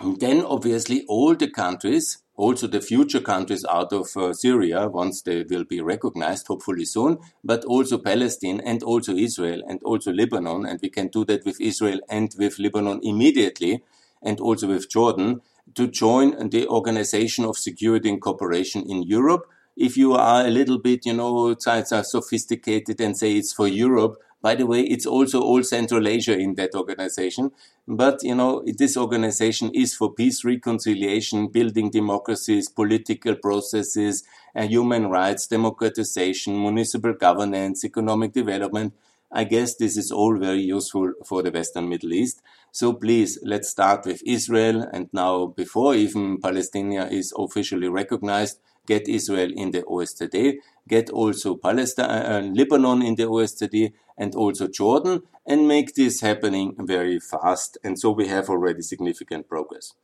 And 0.00 0.18
then 0.18 0.44
obviously 0.44 1.04
all 1.06 1.36
the 1.36 1.48
countries, 1.48 2.18
also 2.36 2.66
the 2.66 2.80
future 2.80 3.20
countries 3.20 3.64
out 3.64 3.92
of 3.92 4.08
uh, 4.16 4.32
Syria, 4.32 4.88
once 4.88 5.22
they 5.22 5.44
will 5.48 5.64
be 5.64 5.80
recognized, 5.80 6.48
hopefully 6.48 6.84
soon, 6.84 7.18
but 7.44 7.64
also 7.64 7.98
Palestine 7.98 8.60
and 8.60 8.82
also 8.82 9.14
Israel 9.14 9.62
and 9.68 9.80
also 9.84 10.12
Lebanon, 10.12 10.66
and 10.66 10.80
we 10.82 10.90
can 10.90 11.08
do 11.08 11.24
that 11.26 11.44
with 11.44 11.60
Israel 11.60 12.00
and 12.08 12.34
with 12.38 12.58
Lebanon 12.58 13.00
immediately, 13.04 13.84
and 14.20 14.40
also 14.40 14.66
with 14.66 14.90
Jordan, 14.90 15.42
to 15.74 15.86
join 15.86 16.50
the 16.50 16.66
Organization 16.66 17.44
of 17.44 17.56
Security 17.56 18.08
and 18.08 18.20
Cooperation 18.20 18.82
in 18.90 19.04
Europe. 19.04 19.46
If 19.76 19.96
you 19.96 20.14
are 20.14 20.44
a 20.44 20.50
little 20.50 20.78
bit, 20.78 21.06
you 21.06 21.14
know, 21.14 21.54
sides 21.58 21.92
are 21.92 22.04
sophisticated 22.04 23.00
and 23.00 23.16
say 23.16 23.34
it's 23.34 23.52
for 23.52 23.68
Europe, 23.68 24.16
by 24.44 24.54
the 24.54 24.66
way, 24.66 24.82
it's 24.82 25.06
also 25.06 25.40
all 25.40 25.62
Central 25.62 26.06
Asia 26.06 26.36
in 26.38 26.54
that 26.56 26.74
organization. 26.74 27.50
But, 27.88 28.22
you 28.22 28.34
know, 28.34 28.62
this 28.66 28.94
organization 28.94 29.70
is 29.72 29.94
for 29.94 30.12
peace, 30.12 30.44
reconciliation, 30.44 31.48
building 31.48 31.88
democracies, 31.88 32.68
political 32.68 33.36
processes, 33.36 34.22
and 34.54 34.68
human 34.68 35.08
rights, 35.08 35.46
democratization, 35.46 36.60
municipal 36.60 37.14
governance, 37.14 37.86
economic 37.86 38.34
development. 38.34 38.92
I 39.32 39.44
guess 39.44 39.76
this 39.76 39.96
is 39.96 40.12
all 40.12 40.36
very 40.36 40.60
useful 40.60 41.14
for 41.24 41.42
the 41.42 41.50
Western 41.50 41.88
Middle 41.88 42.12
East. 42.12 42.42
So 42.70 42.92
please, 42.92 43.38
let's 43.42 43.70
start 43.70 44.04
with 44.04 44.22
Israel. 44.26 44.86
And 44.92 45.08
now, 45.14 45.46
before 45.46 45.94
even 45.94 46.38
Palestine 46.38 46.92
is 46.92 47.32
officially 47.38 47.88
recognized, 47.88 48.58
get 48.86 49.08
Israel 49.08 49.50
in 49.56 49.70
the 49.70 49.82
OSCE, 49.84 50.58
get 50.86 51.08
also 51.08 51.56
Palestine, 51.56 52.10
uh, 52.10 52.42
Lebanon 52.52 53.00
in 53.00 53.14
the 53.14 53.24
OSCE, 53.24 53.94
and 54.16 54.34
also 54.34 54.68
Jordan, 54.68 55.22
and 55.46 55.68
make 55.68 55.94
this 55.94 56.20
happening 56.20 56.74
very 56.78 57.18
fast. 57.20 57.78
And 57.84 57.98
so 57.98 58.10
we 58.10 58.28
have 58.28 58.48
already 58.48 58.82
significant 58.82 59.48
progress. 59.48 59.94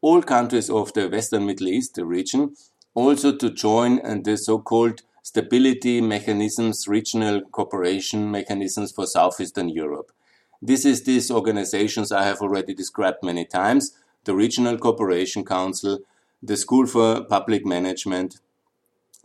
All 0.00 0.22
countries 0.22 0.70
of 0.70 0.92
the 0.92 1.08
Western 1.08 1.46
Middle 1.46 1.68
East 1.68 1.98
region 1.98 2.54
also 2.94 3.36
to 3.36 3.50
join 3.50 4.22
the 4.22 4.36
so-called 4.36 5.02
stability 5.22 6.00
mechanisms, 6.00 6.86
regional 6.88 7.42
cooperation 7.52 8.30
mechanisms 8.30 8.92
for 8.92 9.06
Southeastern 9.06 9.68
Europe. 9.68 10.12
This 10.62 10.84
is 10.84 11.04
these 11.04 11.30
organizations 11.30 12.10
I 12.12 12.24
have 12.24 12.40
already 12.40 12.74
described 12.74 13.18
many 13.22 13.44
times, 13.44 13.92
the 14.24 14.34
Regional 14.34 14.78
Cooperation 14.78 15.44
Council, 15.44 16.00
the 16.42 16.56
School 16.56 16.86
for 16.86 17.24
Public 17.24 17.66
Management 17.66 18.40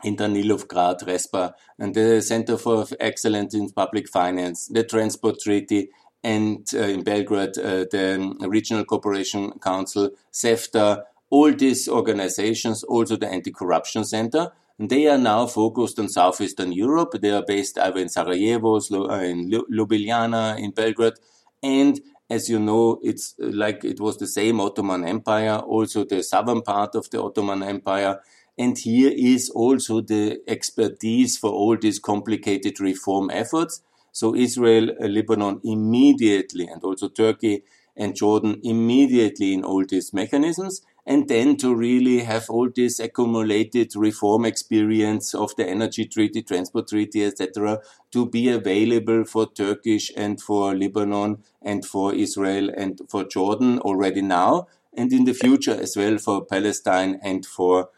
in 0.03 0.15
Danilovgrad, 0.15 1.03
RESPA, 1.05 1.53
and 1.79 1.93
the 1.93 2.21
Center 2.21 2.57
for 2.57 2.85
Excellence 2.99 3.53
in 3.53 3.69
Public 3.71 4.09
Finance, 4.09 4.67
the 4.67 4.83
Transport 4.83 5.39
Treaty, 5.39 5.89
and 6.23 6.67
uh, 6.73 6.79
in 6.79 7.03
Belgrade, 7.03 7.57
uh, 7.57 7.85
the 7.91 8.35
Regional 8.41 8.85
Cooperation 8.85 9.51
Council, 9.59 10.11
CEFTA, 10.31 11.03
all 11.29 11.51
these 11.51 11.89
organizations, 11.89 12.83
also 12.83 13.15
the 13.17 13.27
Anti-Corruption 13.27 14.05
Center, 14.05 14.51
they 14.79 15.07
are 15.07 15.17
now 15.17 15.45
focused 15.45 15.99
on 15.99 16.09
Southeastern 16.09 16.71
Europe. 16.71 17.13
They 17.21 17.29
are 17.29 17.43
based 17.45 17.77
either 17.77 17.99
in 17.99 18.09
Sarajevo, 18.09 18.77
uh, 18.77 19.19
in 19.19 19.51
Ljubljana, 19.51 20.57
in 20.59 20.71
Belgrade, 20.71 21.13
and 21.61 21.99
as 22.29 22.49
you 22.49 22.59
know, 22.59 22.99
it's 23.03 23.35
uh, 23.41 23.49
like 23.53 23.83
it 23.83 23.99
was 23.99 24.17
the 24.17 24.27
same 24.27 24.59
Ottoman 24.59 25.05
Empire, 25.05 25.57
also 25.57 26.03
the 26.03 26.23
southern 26.23 26.61
part 26.61 26.95
of 26.95 27.09
the 27.11 27.21
Ottoman 27.21 27.61
Empire. 27.63 28.19
And 28.57 28.77
here 28.77 29.11
is 29.15 29.49
also 29.49 30.01
the 30.01 30.39
expertise 30.47 31.37
for 31.37 31.49
all 31.49 31.77
these 31.77 31.99
complicated 31.99 32.79
reform 32.79 33.29
efforts. 33.31 33.81
So 34.11 34.35
Israel, 34.35 34.91
uh, 35.01 35.07
Lebanon 35.07 35.59
immediately, 35.63 36.67
and 36.67 36.83
also 36.83 37.09
Turkey 37.09 37.63
and 37.97 38.15
Jordan 38.15 38.59
immediately 38.63 39.53
in 39.53 39.63
all 39.63 39.85
these 39.85 40.13
mechanisms 40.13 40.81
and 41.05 41.27
then 41.27 41.57
to 41.57 41.75
really 41.75 42.19
have 42.19 42.49
all 42.49 42.69
this 42.73 42.99
accumulated 42.99 43.93
reform 43.95 44.45
experience 44.45 45.33
of 45.35 45.55
the 45.57 45.67
energy 45.67 46.05
treaty, 46.05 46.41
transport 46.41 46.87
treaty, 46.87 47.25
etc., 47.25 47.79
to 48.11 48.25
be 48.25 48.49
available 48.49 49.25
for 49.25 49.51
Turkish 49.51 50.11
and 50.15 50.41
for 50.41 50.73
Lebanon 50.75 51.43
and 51.61 51.85
for 51.85 52.13
Israel 52.13 52.69
and 52.75 53.01
for 53.09 53.25
Jordan 53.25 53.79
already 53.79 54.21
now, 54.21 54.67
and 54.93 55.11
in 55.11 55.25
the 55.25 55.33
future 55.33 55.73
as 55.73 55.97
well 55.97 56.17
for 56.17 56.45
Palestine 56.45 57.19
and 57.21 57.45
for 57.45 57.89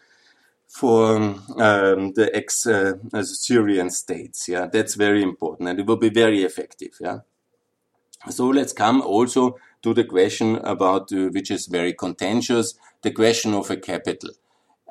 for 0.76 1.16
um, 1.16 2.12
the 2.16 2.30
ex 2.34 2.68
uh, 2.68 2.96
Syrian 3.24 3.90
states. 3.90 4.50
Yeah, 4.50 4.66
that's 4.66 4.96
very 4.96 5.24
important, 5.24 5.70
and 5.70 5.80
it 5.80 5.86
will 5.86 5.96
be 6.08 6.10
very 6.10 6.44
effective. 6.44 6.98
Yeah. 7.00 7.20
So 8.30 8.48
let's 8.48 8.74
come 8.74 9.02
also 9.02 9.56
to 9.84 9.94
the 9.94 10.04
question 10.04 10.58
about 10.58 11.14
uh, 11.14 11.30
which 11.30 11.50
is 11.50 11.68
very 11.68 11.94
contentious 11.94 12.74
the 13.04 13.12
question 13.12 13.54
of 13.54 13.72
a 13.72 13.78
capital. 13.78 14.32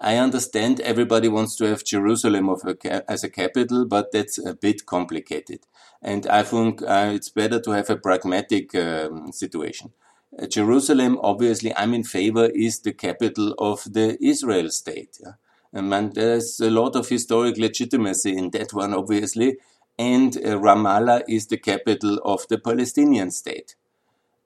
I 0.00 0.16
understand 0.16 0.80
everybody 0.80 1.28
wants 1.28 1.54
to 1.56 1.64
have 1.66 1.84
Jerusalem 1.84 2.48
a 2.48 3.10
as 3.10 3.22
a 3.22 3.28
capital, 3.28 3.84
but 3.84 4.10
that's 4.10 4.38
a 4.38 4.54
bit 4.54 4.86
complicated. 4.86 5.60
And 6.00 6.26
I 6.26 6.44
think 6.44 6.80
uh, 6.82 7.10
it's 7.14 7.28
better 7.28 7.60
to 7.60 7.70
have 7.72 7.90
a 7.90 7.96
pragmatic 7.96 8.74
um, 8.74 9.32
situation. 9.32 9.92
Uh, 10.38 10.46
Jerusalem, 10.46 11.18
obviously, 11.22 11.76
I'm 11.76 11.94
in 11.94 12.04
favor, 12.04 12.46
is 12.54 12.80
the 12.80 12.92
capital 12.92 13.54
of 13.58 13.84
the 13.84 14.16
Israel 14.20 14.70
state. 14.70 15.18
Yeah? 15.22 15.34
And 15.74 16.14
there's 16.14 16.60
a 16.60 16.70
lot 16.70 16.94
of 16.94 17.08
historic 17.08 17.58
legitimacy 17.58 18.37
in 18.37 18.50
that 18.50 18.72
one, 18.72 18.94
obviously. 18.94 19.56
And 19.98 20.37
uh, 20.37 20.58
Ramallah 20.58 21.24
is 21.28 21.48
the 21.48 21.56
capital 21.56 22.20
of 22.24 22.46
the 22.48 22.58
Palestinian 22.58 23.32
state. 23.32 23.74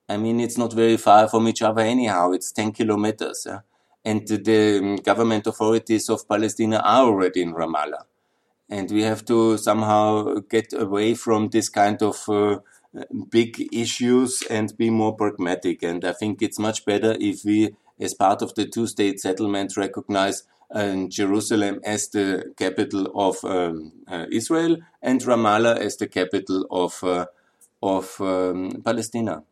I 0.09 0.17
mean, 0.17 0.39
it's 0.39 0.57
not 0.57 0.73
very 0.73 0.97
far 0.97 1.29
from 1.29 1.47
each 1.47 1.61
other 1.61 1.81
anyhow. 1.81 2.31
It's 2.31 2.51
10 2.51 2.71
kilometers. 2.71 3.43
Yeah? 3.45 3.59
And 4.03 4.27
the 4.27 4.79
um, 4.79 4.95
government 4.97 5.45
authorities 5.45 6.09
of 6.09 6.27
Palestine 6.27 6.73
are 6.73 7.03
already 7.03 7.43
in 7.43 7.53
Ramallah. 7.53 8.05
And 8.67 8.89
we 8.89 9.03
have 9.03 9.23
to 9.25 9.57
somehow 9.57 10.39
get 10.49 10.73
away 10.73 11.13
from 11.13 11.49
this 11.49 11.69
kind 11.69 12.01
of 12.01 12.27
uh, 12.27 12.59
big 13.29 13.67
issues 13.71 14.43
and 14.49 14.75
be 14.77 14.89
more 14.89 15.15
pragmatic. 15.15 15.83
And 15.83 16.03
I 16.03 16.13
think 16.13 16.41
it's 16.41 16.57
much 16.57 16.85
better 16.85 17.15
if 17.19 17.45
we, 17.45 17.75
as 17.99 18.15
part 18.15 18.41
of 18.41 18.55
the 18.55 18.65
two 18.65 18.87
state 18.87 19.19
settlement, 19.19 19.77
recognize 19.77 20.43
uh, 20.73 21.07
Jerusalem 21.07 21.79
as 21.83 22.09
the 22.09 22.53
capital 22.57 23.11
of 23.15 23.43
um, 23.43 23.91
uh, 24.07 24.25
Israel 24.31 24.77
and 25.01 25.21
Ramallah 25.21 25.77
as 25.77 25.97
the 25.97 26.07
capital 26.07 26.65
of, 26.69 27.03
uh, 27.03 27.25
of 27.81 28.19
um, 28.21 28.81
Palestine. 28.83 29.43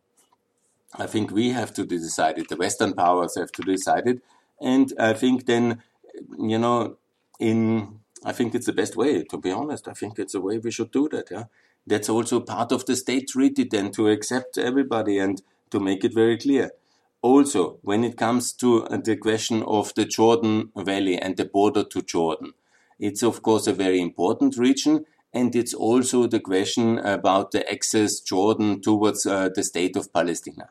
I 0.96 1.06
think 1.08 1.32
we 1.32 1.52
have 1.52 1.74
to 1.74 1.86
decide 1.86 2.38
it. 2.38 2.50
The 2.50 2.56
Western 2.56 2.94
powers 2.94 3.36
have 3.38 3.52
to 3.54 3.62
decide 3.62 4.08
it. 4.08 4.22
And 4.60 4.94
I 5.00 5.14
think 5.14 5.46
then, 5.46 5.84
you 6.40 6.58
know, 6.58 6.98
in, 7.40 8.00
I 8.24 8.32
think 8.32 8.56
it's 8.56 8.66
the 8.66 8.74
best 8.74 8.96
way, 8.96 9.24
to 9.26 9.38
be 9.38 9.52
honest. 9.52 9.88
I 9.88 9.94
think 9.94 10.18
it's 10.18 10.34
the 10.34 10.42
way 10.42 10.58
we 10.58 10.72
should 10.72 10.92
do 10.92 11.08
that. 11.10 11.30
Yeah. 11.30 11.46
That's 11.86 12.10
also 12.10 12.40
part 12.40 12.72
of 12.72 12.86
the 12.86 12.96
state 12.96 13.30
treaty 13.30 13.64
then 13.64 13.92
to 13.92 14.10
accept 14.10 14.58
everybody 14.58 15.20
and 15.20 15.42
to 15.72 15.80
make 15.80 16.04
it 16.04 16.14
very 16.14 16.38
clear. 16.38 16.72
Also, 17.22 17.80
when 17.82 18.04
it 18.04 18.18
comes 18.18 18.54
to 18.54 18.86
uh, 18.86 18.98
the 18.98 19.18
question 19.18 19.64
of 19.64 19.94
the 19.96 20.06
Jordan 20.06 20.72
Valley 20.76 21.18
and 21.18 21.36
the 21.36 21.46
border 21.46 21.84
to 21.84 22.02
Jordan, 22.02 22.54
it's 23.00 23.24
of 23.24 23.42
course 23.42 23.68
a 23.68 23.74
very 23.74 24.00
important 24.00 24.58
region. 24.58 25.06
And 25.34 25.56
it's 25.56 25.74
also 25.74 26.26
the 26.26 26.40
question 26.40 27.00
about 27.00 27.52
the 27.52 27.70
access 27.70 28.22
Jordan 28.22 28.82
towards 28.82 29.26
uh, 29.26 29.50
the 29.54 29.64
state 29.64 29.96
of 29.96 30.14
Palestine. 30.14 30.64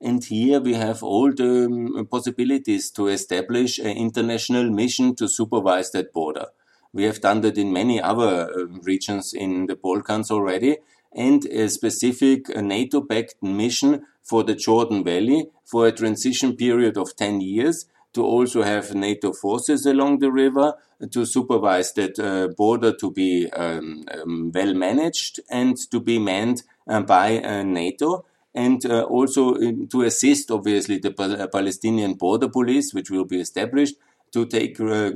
And 0.00 0.24
here 0.24 0.60
we 0.60 0.74
have 0.74 1.02
all 1.02 1.32
the 1.32 1.66
um, 1.66 2.06
possibilities 2.10 2.90
to 2.92 3.08
establish 3.08 3.78
an 3.78 3.96
international 3.96 4.70
mission 4.70 5.14
to 5.16 5.28
supervise 5.28 5.90
that 5.90 6.12
border. 6.12 6.46
We 6.92 7.04
have 7.04 7.20
done 7.20 7.42
that 7.42 7.58
in 7.58 7.72
many 7.72 8.00
other 8.00 8.50
uh, 8.50 8.66
regions 8.82 9.34
in 9.34 9.66
the 9.66 9.76
Balkans 9.76 10.30
already 10.30 10.78
and 11.12 11.44
a 11.46 11.68
specific 11.68 12.48
uh, 12.56 12.60
NATO-backed 12.60 13.42
mission 13.42 14.06
for 14.28 14.44
the 14.44 14.54
Jordan 14.54 15.02
Valley 15.04 15.50
for 15.64 15.86
a 15.86 15.92
transition 15.92 16.56
period 16.56 16.96
of 16.96 17.16
10 17.16 17.40
years 17.40 17.86
to 18.12 18.24
also 18.24 18.62
have 18.62 18.94
NATO 18.94 19.32
forces 19.32 19.86
along 19.86 20.18
the 20.18 20.30
river 20.30 20.74
to 21.10 21.24
supervise 21.24 21.92
that 21.92 22.18
uh, 22.18 22.48
border 22.56 22.92
to 22.92 23.10
be 23.10 23.48
um, 23.50 24.04
um, 24.12 24.50
well 24.52 24.74
managed 24.74 25.40
and 25.50 25.76
to 25.90 26.00
be 26.00 26.18
manned 26.18 26.62
uh, 26.88 27.02
by 27.02 27.38
uh, 27.38 27.62
NATO 27.62 28.24
and 28.54 28.84
uh, 28.86 29.02
also 29.02 29.54
to 29.86 30.02
assist 30.02 30.50
obviously 30.50 30.98
the 30.98 31.12
Palestinian 31.52 32.14
border 32.14 32.48
police 32.48 32.92
which 32.92 33.10
will 33.10 33.24
be 33.24 33.40
established 33.40 33.94
to 34.32 34.46
take 34.46 34.80
uh, 34.80 35.10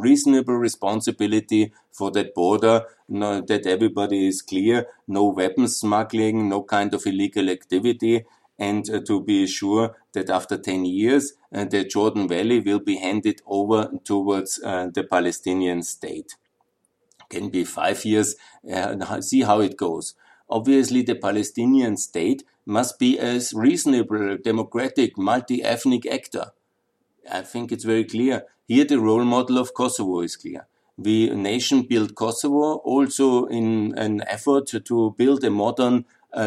reasonable 0.00 0.54
responsibility 0.54 1.72
for 1.92 2.10
that 2.12 2.34
border, 2.34 2.84
no, 3.08 3.40
that 3.40 3.66
everybody 3.66 4.26
is 4.26 4.42
clear, 4.42 4.86
no 5.06 5.24
weapons 5.24 5.76
smuggling, 5.76 6.48
no 6.48 6.62
kind 6.62 6.94
of 6.94 7.06
illegal 7.06 7.50
activity, 7.50 8.24
and 8.64 8.88
uh, 8.90 9.00
to 9.08 9.20
be 9.22 9.46
sure 9.46 9.96
that 10.12 10.30
after 10.30 10.56
10 10.56 10.84
years, 10.84 11.34
uh, 11.54 11.64
the 11.64 11.84
Jordan 11.84 12.26
Valley 12.28 12.60
will 12.60 12.80
be 12.80 12.96
handed 12.96 13.42
over 13.46 13.90
towards 14.04 14.60
uh, 14.62 14.88
the 14.94 15.04
Palestinian 15.04 15.82
state. 15.82 16.36
Can 17.30 17.48
be 17.50 17.64
five 17.64 18.04
years, 18.04 18.36
see 19.20 19.42
how 19.42 19.60
it 19.60 19.76
goes. 19.76 20.14
Obviously, 20.48 21.02
the 21.02 21.14
Palestinian 21.14 21.96
state 21.96 22.44
must 22.66 22.98
be 22.98 23.18
a 23.18 23.40
reasonable, 23.54 24.36
democratic, 24.36 25.16
multi-ethnic 25.18 26.06
actor. 26.06 26.52
I 27.30 27.42
think 27.42 27.72
it's 27.72 27.84
very 27.84 28.04
clear. 28.04 28.44
Here, 28.68 28.84
the 28.84 29.00
role 29.00 29.24
model 29.24 29.58
of 29.58 29.74
Kosovo 29.74 30.20
is 30.20 30.36
clear. 30.36 30.66
The 30.96 31.30
nation 31.30 31.82
built 31.82 32.14
Kosovo 32.14 32.76
also 32.92 33.46
in 33.46 33.94
an 33.98 34.22
effort 34.28 34.66
to 34.84 35.14
build 35.18 35.42
a 35.44 35.50
modern, 35.50 36.04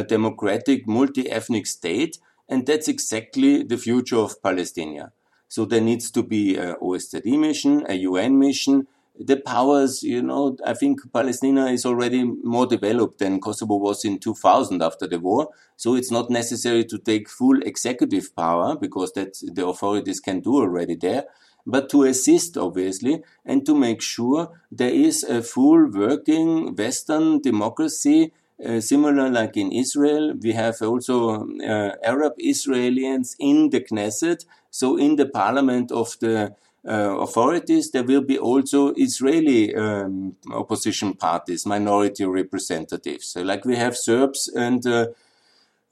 democratic, 0.08 0.88
multi-ethnic 0.88 1.68
state, 1.68 2.18
and 2.50 2.66
that's 2.66 2.88
exactly 2.88 3.64
the 3.64 3.78
future 3.78 4.18
of 4.18 4.42
Palestine. 4.42 5.12
So 5.50 5.66
there 5.66 5.82
needs 5.82 6.12
to 6.12 6.24
be 6.24 6.58
a 6.58 6.76
OSCE 6.76 7.40
mission, 7.40 7.86
a 7.88 7.96
UN 7.96 8.38
mission, 8.38 8.88
the 9.20 9.38
powers, 9.38 10.04
you 10.04 10.22
know, 10.22 10.58
I 10.66 10.74
think 10.74 11.00
Palestine 11.12 11.58
is 11.58 11.86
already 11.86 12.24
more 12.24 12.68
developed 12.68 13.20
than 13.20 13.40
Kosovo 13.40 13.78
was 13.78 14.06
in 14.06 14.20
2000 14.20 14.82
after 14.82 15.08
the 15.08 15.20
war. 15.20 15.50
So 15.76 15.96
it's 15.96 16.12
not 16.12 16.30
necessary 16.30 16.86
to 16.86 16.98
take 17.00 17.30
full 17.30 17.62
executive 17.64 18.36
power 18.36 18.76
because 18.76 19.14
that 19.14 19.38
the 19.42 19.66
authorities 19.66 20.20
can 20.20 20.42
do 20.42 20.58
already 20.58 20.96
there, 20.96 21.26
but 21.66 21.90
to 21.90 22.04
assist 22.04 22.58
obviously 22.58 23.24
and 23.46 23.66
to 23.66 23.74
make 23.76 24.02
sure 24.02 24.50
there 24.72 24.94
is 24.94 25.24
a 25.24 25.42
full 25.42 25.90
working 25.90 26.76
Western 26.76 27.42
democracy 27.42 28.34
uh, 28.66 28.80
similar 28.80 29.30
like 29.30 29.56
in 29.58 29.72
Israel, 29.72 30.34
we 30.42 30.54
have 30.54 30.82
also 30.82 31.48
uh, 31.60 31.92
Arab 32.04 32.34
Israelis 32.40 33.36
in 33.40 33.70
the 33.70 33.82
Knesset, 33.82 34.46
so 34.72 34.98
in 34.98 35.16
the 35.16 35.28
parliament 35.28 35.92
of 35.92 36.18
the 36.20 36.56
uh, 36.88 37.18
authorities, 37.20 37.92
there 37.92 38.04
will 38.04 38.22
be 38.22 38.38
also 38.38 38.94
Israeli 38.96 39.76
um, 39.76 40.36
opposition 40.52 41.14
parties, 41.14 41.66
minority 41.66 42.26
representatives. 42.26 43.28
So 43.28 43.42
like 43.42 43.66
we 43.66 43.76
have 43.76 43.98
Serbs 43.98 44.48
and 44.48 44.86
uh, 44.88 45.08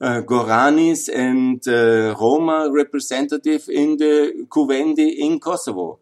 uh, 0.00 0.22
Goranis 0.22 1.08
and 1.08 1.66
uh, 1.68 2.14
Roma 2.18 2.70
representative 2.72 3.68
in 3.68 3.96
the 3.96 4.46
Kuvendi 4.48 5.16
in 5.18 5.38
Kosovo. 5.38 5.98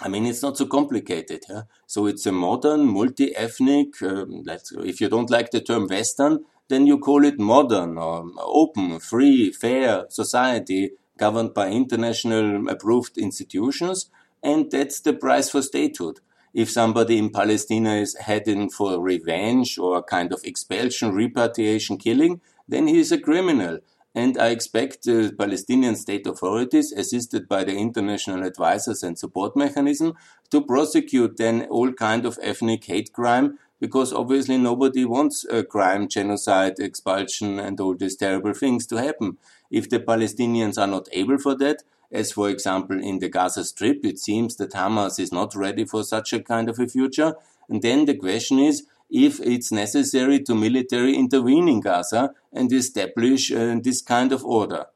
I 0.00 0.08
mean, 0.08 0.26
it's 0.26 0.42
not 0.42 0.58
so 0.58 0.66
complicated. 0.66 1.44
Yeah? 1.48 1.62
So 1.86 2.06
it's 2.06 2.26
a 2.26 2.32
modern, 2.32 2.86
multi-ethnic, 2.86 4.02
um, 4.02 4.44
if 4.84 5.00
you 5.00 5.08
don't 5.08 5.30
like 5.30 5.50
the 5.50 5.60
term 5.60 5.86
Western, 5.86 6.44
then 6.68 6.86
you 6.86 6.98
call 6.98 7.24
it 7.24 7.38
modern 7.38 7.96
or 7.96 8.28
open, 8.38 8.98
free, 8.98 9.52
fair 9.52 10.06
society 10.08 10.90
governed 11.16 11.54
by 11.54 11.70
international 11.70 12.68
approved 12.68 13.16
institutions, 13.16 14.10
and 14.42 14.70
that's 14.70 15.00
the 15.00 15.14
price 15.14 15.48
for 15.48 15.62
statehood. 15.62 16.20
If 16.52 16.70
somebody 16.70 17.18
in 17.18 17.30
Palestine 17.30 17.86
is 17.86 18.16
heading 18.16 18.70
for 18.70 19.00
revenge 19.00 19.78
or 19.78 19.98
a 19.98 20.02
kind 20.02 20.32
of 20.32 20.44
expulsion, 20.44 21.12
repatriation, 21.12 21.98
killing, 21.98 22.40
then 22.68 22.86
he 22.86 22.98
is 22.98 23.12
a 23.12 23.20
criminal. 23.20 23.78
And 24.16 24.38
I 24.38 24.48
expect 24.48 25.04
the 25.04 25.34
Palestinian 25.38 25.94
state 25.94 26.26
authorities, 26.26 26.90
assisted 26.90 27.46
by 27.46 27.64
the 27.64 27.76
international 27.76 28.44
advisors 28.44 29.02
and 29.02 29.18
support 29.18 29.54
mechanism, 29.54 30.14
to 30.50 30.62
prosecute 30.62 31.36
then 31.36 31.66
all 31.68 31.92
kind 31.92 32.24
of 32.24 32.38
ethnic 32.42 32.86
hate 32.86 33.12
crime, 33.12 33.58
because 33.78 34.14
obviously 34.14 34.56
nobody 34.56 35.04
wants 35.04 35.44
a 35.50 35.62
crime, 35.62 36.08
genocide, 36.08 36.78
expulsion, 36.78 37.58
and 37.58 37.78
all 37.78 37.94
these 37.94 38.16
terrible 38.16 38.54
things 38.54 38.86
to 38.86 38.96
happen. 38.96 39.36
If 39.70 39.90
the 39.90 40.00
Palestinians 40.00 40.78
are 40.78 40.86
not 40.86 41.10
able 41.12 41.36
for 41.36 41.54
that, 41.58 41.82
as 42.10 42.32
for 42.32 42.48
example 42.48 42.98
in 42.98 43.18
the 43.18 43.28
Gaza 43.28 43.64
Strip, 43.64 44.02
it 44.02 44.18
seems 44.18 44.56
that 44.56 44.72
Hamas 44.72 45.20
is 45.20 45.30
not 45.30 45.54
ready 45.54 45.84
for 45.84 46.02
such 46.02 46.32
a 46.32 46.42
kind 46.42 46.70
of 46.70 46.78
a 46.78 46.88
future. 46.88 47.34
And 47.68 47.82
then 47.82 48.06
the 48.06 48.16
question 48.16 48.60
is 48.60 48.86
if 49.10 49.40
it's 49.40 49.70
necessary 49.70 50.40
to 50.44 50.54
military 50.54 51.14
intervene 51.14 51.68
in 51.68 51.80
Gaza 51.80 52.32
and 52.56 52.72
establish 52.72 53.52
uh, 53.52 53.76
this 53.82 54.02
kind 54.02 54.32
of 54.32 54.44
order. 54.44 54.86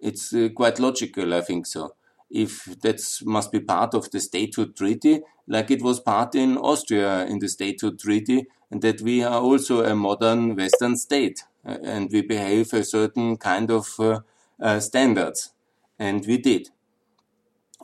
It's 0.00 0.32
uh, 0.32 0.48
quite 0.54 0.78
logical, 0.78 1.34
I 1.34 1.40
think 1.40 1.66
so. 1.66 1.94
If 2.30 2.64
that 2.82 3.00
must 3.24 3.52
be 3.52 3.60
part 3.60 3.94
of 3.94 4.10
the 4.10 4.20
statehood 4.20 4.76
treaty, 4.76 5.22
like 5.48 5.70
it 5.70 5.82
was 5.82 6.00
part 6.00 6.34
in 6.34 6.58
Austria 6.58 7.24
in 7.24 7.38
the 7.38 7.48
statehood 7.48 7.98
treaty, 7.98 8.46
and 8.70 8.82
that 8.82 9.00
we 9.00 9.22
are 9.22 9.40
also 9.40 9.84
a 9.84 9.94
modern 9.94 10.56
Western 10.56 10.96
state. 10.96 11.44
Uh, 11.64 11.78
and 11.82 12.10
we 12.12 12.22
behave 12.22 12.72
a 12.72 12.84
certain 12.84 13.36
kind 13.36 13.70
of 13.70 13.88
uh, 13.98 14.20
uh, 14.60 14.80
standards. 14.80 15.52
And 15.98 16.26
we 16.26 16.38
did. 16.38 16.70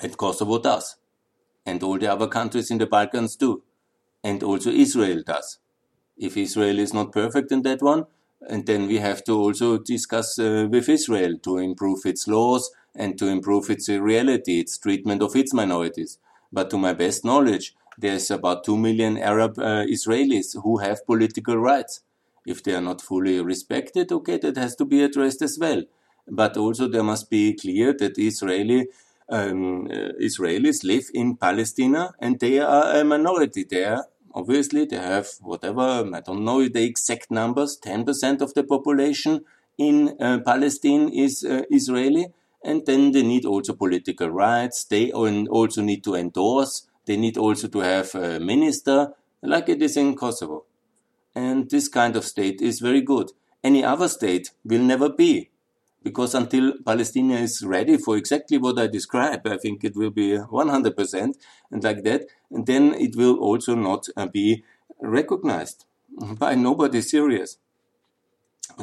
And 0.01 0.17
Kosovo 0.17 0.59
does. 0.59 0.97
And 1.65 1.83
all 1.83 1.99
the 1.99 2.13
other 2.13 2.27
countries 2.27 2.71
in 2.71 2.79
the 2.79 2.87
Balkans 2.87 3.37
do. 3.37 3.63
And 4.23 4.43
also 4.43 4.71
Israel 4.71 5.23
does. 5.25 5.59
If 6.17 6.37
Israel 6.37 6.79
is 6.79 6.93
not 6.93 7.13
perfect 7.13 7.51
in 7.53 7.63
that 7.63 7.83
one, 7.83 8.07
and 8.49 8.67
then 8.67 8.87
we 8.87 8.99
have 8.99 9.25
to 9.25 9.33
also 9.39 9.79
discuss 9.79 10.39
uh, 10.39 10.69
with 10.71 10.89
Israel 10.89 11.39
to 11.43 11.59
improve 11.59 12.05
its 12.05 12.27
laws 12.29 12.71
and 12.95 13.19
to 13.19 13.27
improve 13.27 13.71
its 13.71 13.89
reality, 13.89 14.61
its 14.61 14.79
treatment 14.79 15.23
of 15.23 15.35
its 15.37 15.55
minorities. 15.55 16.19
But 16.53 16.71
to 16.71 16.79
my 16.79 16.93
best 16.93 17.25
knowledge, 17.25 17.75
there's 17.99 18.31
about 18.31 18.65
2 18.65 18.77
million 18.77 19.19
Arab 19.19 19.59
uh, 19.59 19.85
Israelis 19.87 20.57
who 20.63 20.79
have 20.79 21.07
political 21.07 21.57
rights. 21.57 22.01
If 22.47 22.63
they 22.63 22.75
are 22.75 22.81
not 22.81 23.01
fully 23.01 23.41
respected, 23.41 24.11
okay, 24.13 24.39
that 24.39 24.57
has 24.57 24.75
to 24.77 24.85
be 24.85 25.03
addressed 25.03 25.43
as 25.43 25.59
well. 25.59 25.85
But 26.29 26.57
also 26.57 26.89
there 26.89 27.03
must 27.03 27.31
be 27.31 27.55
clear 27.55 27.95
that 27.99 28.19
Israeli 28.19 28.89
um, 29.29 29.87
uh, 29.87 30.13
Israelis 30.21 30.85
live 30.85 31.07
in 31.15 31.37
Palestine 31.37 32.09
and 32.21 32.39
they 32.39 32.59
are 32.59 32.97
a 33.01 33.05
minority 33.05 33.65
there. 33.69 34.05
Obviously, 34.35 34.85
they 34.87 34.97
have 34.97 35.29
whatever, 35.41 36.09
I 36.13 36.21
don't 36.21 36.45
know 36.45 36.67
the 36.69 36.85
exact 36.85 37.31
numbers, 37.31 37.79
10% 37.83 38.41
of 38.41 38.55
the 38.55 38.65
population 38.65 39.45
in 39.79 40.17
uh, 40.21 40.39
Palestine 40.45 41.09
is 41.09 41.45
uh, 41.45 41.63
Israeli. 41.71 42.27
And 42.65 42.87
then 42.87 43.11
they 43.13 43.23
need 43.23 43.45
also 43.45 43.73
political 43.75 44.31
rights. 44.31 44.85
They 44.85 45.11
also 45.11 45.83
need 45.83 46.05
to 46.05 46.15
endorse. 46.15 46.87
They 47.07 47.17
need 47.17 47.37
also 47.37 47.67
to 47.69 47.81
have 47.81 48.15
a 48.15 48.39
minister, 48.39 49.15
like 49.43 49.69
it 49.69 49.83
is 49.83 49.97
in 49.97 50.15
Kosovo. 50.15 50.65
And 51.35 51.69
this 51.69 51.89
kind 51.89 52.15
of 52.15 52.25
state 52.25 52.61
is 52.61 52.79
very 52.79 53.01
good. 53.01 53.33
Any 53.65 53.83
other 53.85 54.09
state 54.09 54.51
will 54.65 54.83
never 54.83 55.09
be. 55.09 55.51
Because 56.03 56.35
until 56.35 56.73
Palestine 56.85 57.31
is 57.31 57.65
ready 57.65 57.97
for 57.97 58.17
exactly 58.17 58.59
what 58.59 58.79
I 58.79 58.87
describe, 58.89 59.47
I 59.47 59.57
think 59.57 59.85
it 59.85 59.97
will 59.97 60.11
be 60.11 60.37
100% 60.37 61.35
and 61.71 61.85
like 61.85 62.03
that. 62.05 62.27
And 62.51 62.67
then 62.67 62.95
it 62.95 63.17
will 63.17 63.37
also 63.39 63.75
not 63.75 64.09
uh, 64.17 64.27
be 64.27 64.65
recognized 65.01 65.85
by 66.39 66.55
nobody 66.55 67.01
serious. 67.01 67.59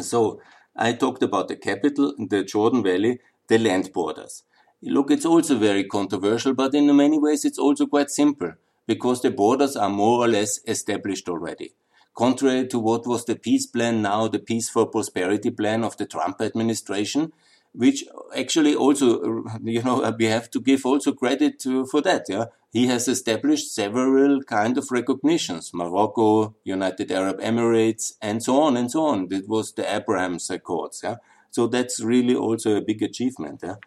So 0.01 0.41
I 0.75 0.93
talked 0.93 1.23
about 1.23 1.47
the 1.47 1.55
capital, 1.55 2.13
the 2.17 2.43
Jordan 2.43 2.83
Valley, 2.83 3.19
the 3.47 3.57
land 3.57 3.91
borders. 3.93 4.43
Look, 4.81 5.11
it's 5.11 5.25
also 5.25 5.57
very 5.57 5.83
controversial, 5.83 6.53
but 6.53 6.73
in 6.73 6.95
many 6.95 7.19
ways 7.19 7.43
it's 7.43 7.59
also 7.59 7.85
quite 7.85 8.09
simple 8.09 8.53
because 8.87 9.21
the 9.21 9.31
borders 9.31 9.75
are 9.75 9.89
more 9.89 10.23
or 10.23 10.27
less 10.27 10.59
established 10.65 11.27
already 11.27 11.73
contrary 12.19 12.67
to 12.67 12.79
what 12.79 13.07
was 13.07 13.23
the 13.25 13.35
peace 13.35 13.65
plan 13.65 14.01
now, 14.01 14.27
the 14.27 14.43
peace 14.51 14.69
for 14.69 14.85
prosperity 14.85 15.51
plan 15.51 15.83
of 15.83 15.95
the 15.97 16.05
Trump 16.05 16.41
administration, 16.41 17.31
which 17.73 18.03
actually 18.35 18.75
also, 18.75 19.07
you 19.63 19.81
know, 19.83 19.97
we 20.19 20.25
have 20.25 20.51
to 20.51 20.59
give 20.59 20.85
also 20.85 21.13
credit 21.13 21.59
to, 21.59 21.85
for 21.85 22.01
that. 22.01 22.25
Yeah, 22.27 22.45
he 22.71 22.87
has 22.87 23.07
established 23.07 23.73
several 23.73 24.43
kind 24.43 24.77
of 24.77 24.91
recognitions: 24.91 25.71
Morocco, 25.73 26.55
United 26.63 27.11
Arab 27.11 27.39
Emirates, 27.39 28.13
and 28.21 28.43
so 28.43 28.61
on 28.61 28.77
and 28.77 28.91
so 28.91 29.01
on. 29.05 29.27
It 29.31 29.47
was 29.47 29.73
the 29.73 29.85
Abraham's 29.97 30.49
Accords. 30.49 31.01
Yeah, 31.03 31.17
so 31.51 31.67
that's 31.67 32.03
really 32.03 32.35
also 32.35 32.75
a 32.75 32.81
big 32.81 33.01
achievement. 33.01 33.61
Yeah, 33.63 33.77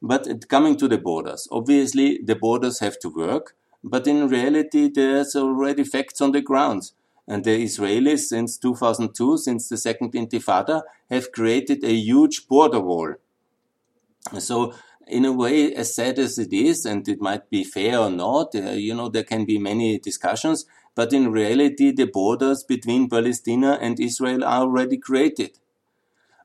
but 0.00 0.48
coming 0.48 0.76
to 0.76 0.88
the 0.88 0.98
borders, 0.98 1.48
obviously 1.50 2.20
the 2.22 2.36
borders 2.36 2.78
have 2.78 2.98
to 3.00 3.08
work 3.08 3.56
but 3.84 4.06
in 4.06 4.28
reality, 4.28 4.88
there's 4.88 5.34
already 5.34 5.84
facts 5.84 6.20
on 6.20 6.32
the 6.32 6.40
ground. 6.40 6.92
And 7.26 7.44
the 7.44 7.64
Israelis, 7.64 8.20
since 8.20 8.58
2002, 8.58 9.38
since 9.38 9.68
the 9.68 9.76
second 9.76 10.12
Intifada, 10.12 10.82
have 11.08 11.32
created 11.32 11.84
a 11.84 11.92
huge 11.92 12.48
border 12.48 12.80
wall. 12.80 13.14
So, 14.38 14.74
in 15.06 15.24
a 15.24 15.32
way, 15.32 15.74
as 15.74 15.94
sad 15.94 16.18
as 16.18 16.38
it 16.38 16.52
is, 16.52 16.84
and 16.84 17.06
it 17.08 17.20
might 17.20 17.50
be 17.50 17.64
fair 17.64 17.98
or 17.98 18.10
not, 18.10 18.54
uh, 18.54 18.70
you 18.70 18.94
know, 18.94 19.08
there 19.08 19.24
can 19.24 19.44
be 19.44 19.58
many 19.58 19.98
discussions, 19.98 20.64
but 20.94 21.12
in 21.12 21.32
reality, 21.32 21.90
the 21.92 22.06
borders 22.06 22.62
between 22.62 23.08
Palestine 23.08 23.64
and 23.64 23.98
Israel 23.98 24.44
are 24.44 24.62
already 24.62 24.98
created. 24.98 25.58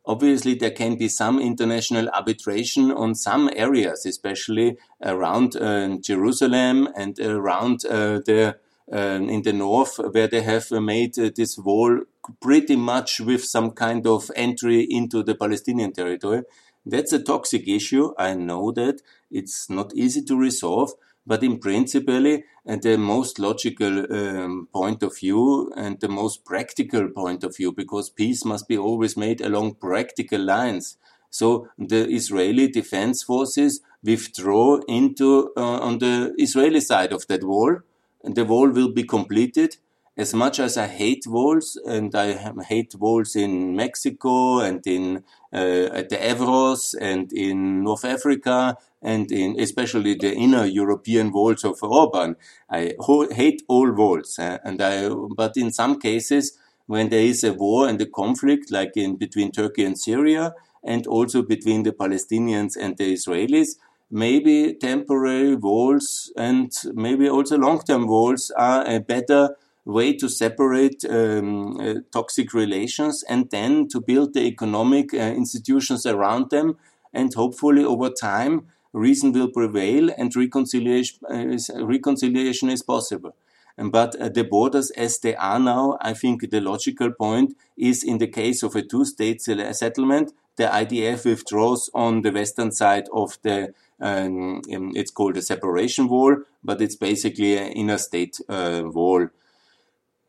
Obviously, 0.06 0.56
there 0.56 0.72
can 0.72 0.96
be 0.96 1.10
some 1.10 1.38
international 1.38 2.08
arbitration 2.10 2.92
on 2.92 3.13
some 3.13 3.50
areas, 3.56 4.06
especially 4.06 4.78
around 5.04 5.58
uh, 5.58 5.98
Jerusalem 5.98 6.88
and 6.96 7.20
around 7.20 7.86
uh, 7.86 8.20
the 8.26 8.58
in 8.91 9.41
the 9.41 9.54
north, 9.54 9.97
where 9.97 10.28
they 10.28 10.41
have 10.41 10.71
made 10.71 11.19
uh, 11.19 11.30
this 11.36 11.58
wall 11.58 12.02
pretty 12.41 12.76
much 12.76 13.19
with 13.19 13.43
some 13.43 13.71
kind 13.71 14.08
of 14.08 14.32
entry 14.36 14.88
into 14.89 15.23
the 15.23 15.36
Palestinian 15.36 15.91
territory. 15.91 16.43
That's 16.86 17.12
a 17.12 17.21
toxic 17.21 17.67
issue. 17.67 18.13
I 18.17 18.34
know 18.34 18.71
that 18.71 19.02
it's 19.30 19.69
not 19.69 19.93
easy 19.93 20.21
to 20.23 20.38
resolve, 20.38 20.93
but 21.26 21.43
in 21.43 21.60
principle, 21.60 22.39
and 22.65 22.82
the 22.82 22.97
most 22.97 23.39
logical 23.39 24.06
um, 24.10 24.69
point 24.73 25.04
of 25.04 25.17
view 25.17 25.71
and 25.76 26.00
the 26.00 26.08
most 26.08 26.45
practical 26.45 27.10
point 27.10 27.43
of 27.43 27.56
view, 27.56 27.73
because 27.73 28.10
peace 28.10 28.45
must 28.45 28.67
be 28.67 28.78
always 28.78 29.17
made 29.17 29.41
along 29.41 29.76
practical 29.76 30.39
lines. 30.39 30.97
So 31.30 31.67
the 31.78 32.08
Israeli 32.08 32.69
defense 32.69 33.23
forces 33.23 33.82
withdraw 34.02 34.80
into 34.88 35.52
uh, 35.58 35.80
on 35.80 36.00
the 36.00 36.34
Israeli 36.38 36.80
side 36.80 37.12
of 37.12 37.28
that 37.28 37.43
wall, 37.43 37.80
the 38.24 38.46
wall 38.46 38.70
will 38.70 38.92
be 38.92 39.04
completed 39.04 39.78
as 40.18 40.34
much 40.34 40.60
as 40.60 40.78
I 40.78 40.88
hate 40.88 41.28
walls, 41.28 41.80
and 41.86 42.14
I 42.16 42.34
hate 42.64 42.96
walls 42.96 43.36
in 43.36 43.76
Mexico 43.76 44.60
and 44.60 44.86
in 44.88 45.24
uh, 45.54 45.90
at 45.94 46.10
the 46.10 46.18
Evros 46.18 46.96
and 47.00 47.32
in 47.32 47.84
North 47.84 48.04
Africa 48.04 48.78
and 49.02 49.32
in 49.32 49.60
especially 49.60 50.16
the 50.16 50.34
inner 50.34 50.66
European 50.66 51.32
walls 51.32 51.64
of 51.64 51.78
Orban. 51.84 52.36
I 52.70 52.96
hate 53.32 53.62
all 53.68 53.92
walls, 53.92 54.40
uh, 54.40 54.58
and 54.64 54.82
I. 54.82 55.10
But 55.10 55.56
in 55.56 55.72
some 55.72 56.00
cases, 56.00 56.58
when 56.88 57.10
there 57.10 57.22
is 57.22 57.44
a 57.44 57.54
war 57.54 57.88
and 57.88 58.02
a 58.02 58.08
conflict, 58.08 58.72
like 58.72 58.98
in 58.98 59.18
between 59.18 59.52
Turkey 59.52 59.84
and 59.86 59.98
Syria, 60.00 60.56
and 60.84 61.06
also 61.06 61.44
between 61.44 61.84
the 61.84 61.92
Palestinians 61.92 62.76
and 62.76 62.98
the 62.98 63.14
Israelis, 63.14 63.76
maybe 64.10 64.74
temporary 64.74 65.56
walls 65.56 66.32
and 66.38 66.72
maybe 66.93 67.30
also 67.30 67.58
long-term 67.58 68.08
walls 68.08 68.52
are 68.58 68.86
a 68.88 69.00
better 69.00 69.56
way 69.86 70.13
to 70.13 70.28
separate 70.28 71.04
um, 71.10 71.80
uh, 71.80 71.93
toxic 72.12 72.54
relations 72.54 73.24
and 73.30 73.50
then 73.52 73.88
to 73.88 74.02
build 74.02 74.34
the 74.34 74.41
economic 74.41 75.13
uh, 75.13 75.17
institutions 75.17 76.06
around 76.06 76.50
them. 76.50 76.78
And 77.13 77.34
hopefully, 77.34 77.86
over 77.86 78.10
time, 78.10 78.67
reason 78.91 79.32
will 79.32 79.50
prevail 79.50 80.10
and 80.17 80.36
reconciliation, 80.36 81.20
uh, 81.30 81.36
is, 81.36 81.72
reconciliation 81.74 82.70
is 82.70 82.84
possible. 82.84 83.34
But 83.78 84.15
uh, 84.15 84.30
the 84.30 84.43
borders 84.43 84.91
as 84.91 85.20
they 85.20 85.36
are 85.36 85.60
now, 85.60 85.98
I 86.02 86.13
think 86.13 86.50
the 86.50 86.60
logical 86.60 87.12
point 87.12 87.56
is 87.78 88.04
in 88.04 88.17
the 88.17 88.28
case 88.28 88.63
of 88.63 88.76
a 88.76 88.82
two 88.82 89.06
state 89.06 89.41
settlement, 89.41 90.34
the 90.58 90.65
IDF 90.65 91.26
withdraws 91.26 91.89
on 91.93 92.24
the 92.24 92.32
western 92.32 92.72
side 92.72 93.06
of 93.13 93.38
the 93.43 93.74
um, 94.00 94.62
um, 94.74 94.92
it's 94.96 95.12
called 95.12 95.38
a 95.38 95.42
separation 95.42 96.08
wall, 96.08 96.38
but 96.64 96.82
it's 96.82 96.96
basically 96.96 97.58
an 97.58 97.72
inner 97.72 97.98
state 97.98 98.40
uh, 98.48 98.84
wall. 98.86 99.28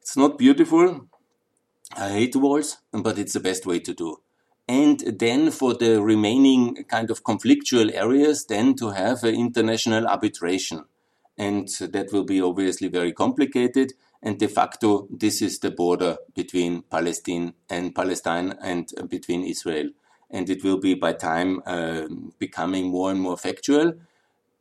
It's 0.01 0.17
not 0.17 0.39
beautiful. 0.39 1.07
I 1.97 2.11
hate 2.11 2.37
walls, 2.37 2.79
but 2.93 3.19
it's 3.19 3.33
the 3.33 3.41
best 3.41 3.67
way 3.67 3.81
to 3.81 3.95
do. 3.95 4.21
And 4.69 5.01
then 5.19 5.51
for 5.51 5.75
the 5.75 6.03
remaining 6.03 6.85
kind 6.85 7.11
of 7.11 7.25
conflictual 7.25 7.93
areas, 7.95 8.45
then 8.47 8.75
to 8.77 8.91
have 8.91 9.25
an 9.25 9.35
international 9.35 10.07
arbitration. 10.07 10.85
And 11.39 11.69
that 11.81 12.13
will 12.13 12.25
be 12.25 12.43
obviously 12.43 12.89
very 12.89 13.13
complicated. 13.13 13.95
And 14.23 14.39
de 14.39 14.49
facto, 14.49 15.07
this 15.11 15.41
is 15.41 15.61
the 15.61 15.71
border 15.71 16.19
between 16.35 16.83
Palestine 16.83 17.55
and 17.71 17.95
Palestine 17.95 18.59
and 18.61 18.91
between 19.09 19.45
Israel. 19.45 19.91
And 20.31 20.51
it 20.51 20.63
will 20.63 20.79
be 20.79 20.95
by 20.95 21.15
time 21.15 21.63
uh, 21.67 22.07
becoming 22.39 22.89
more 22.89 23.11
and 23.11 23.21
more 23.21 23.37
factual. 23.37 23.95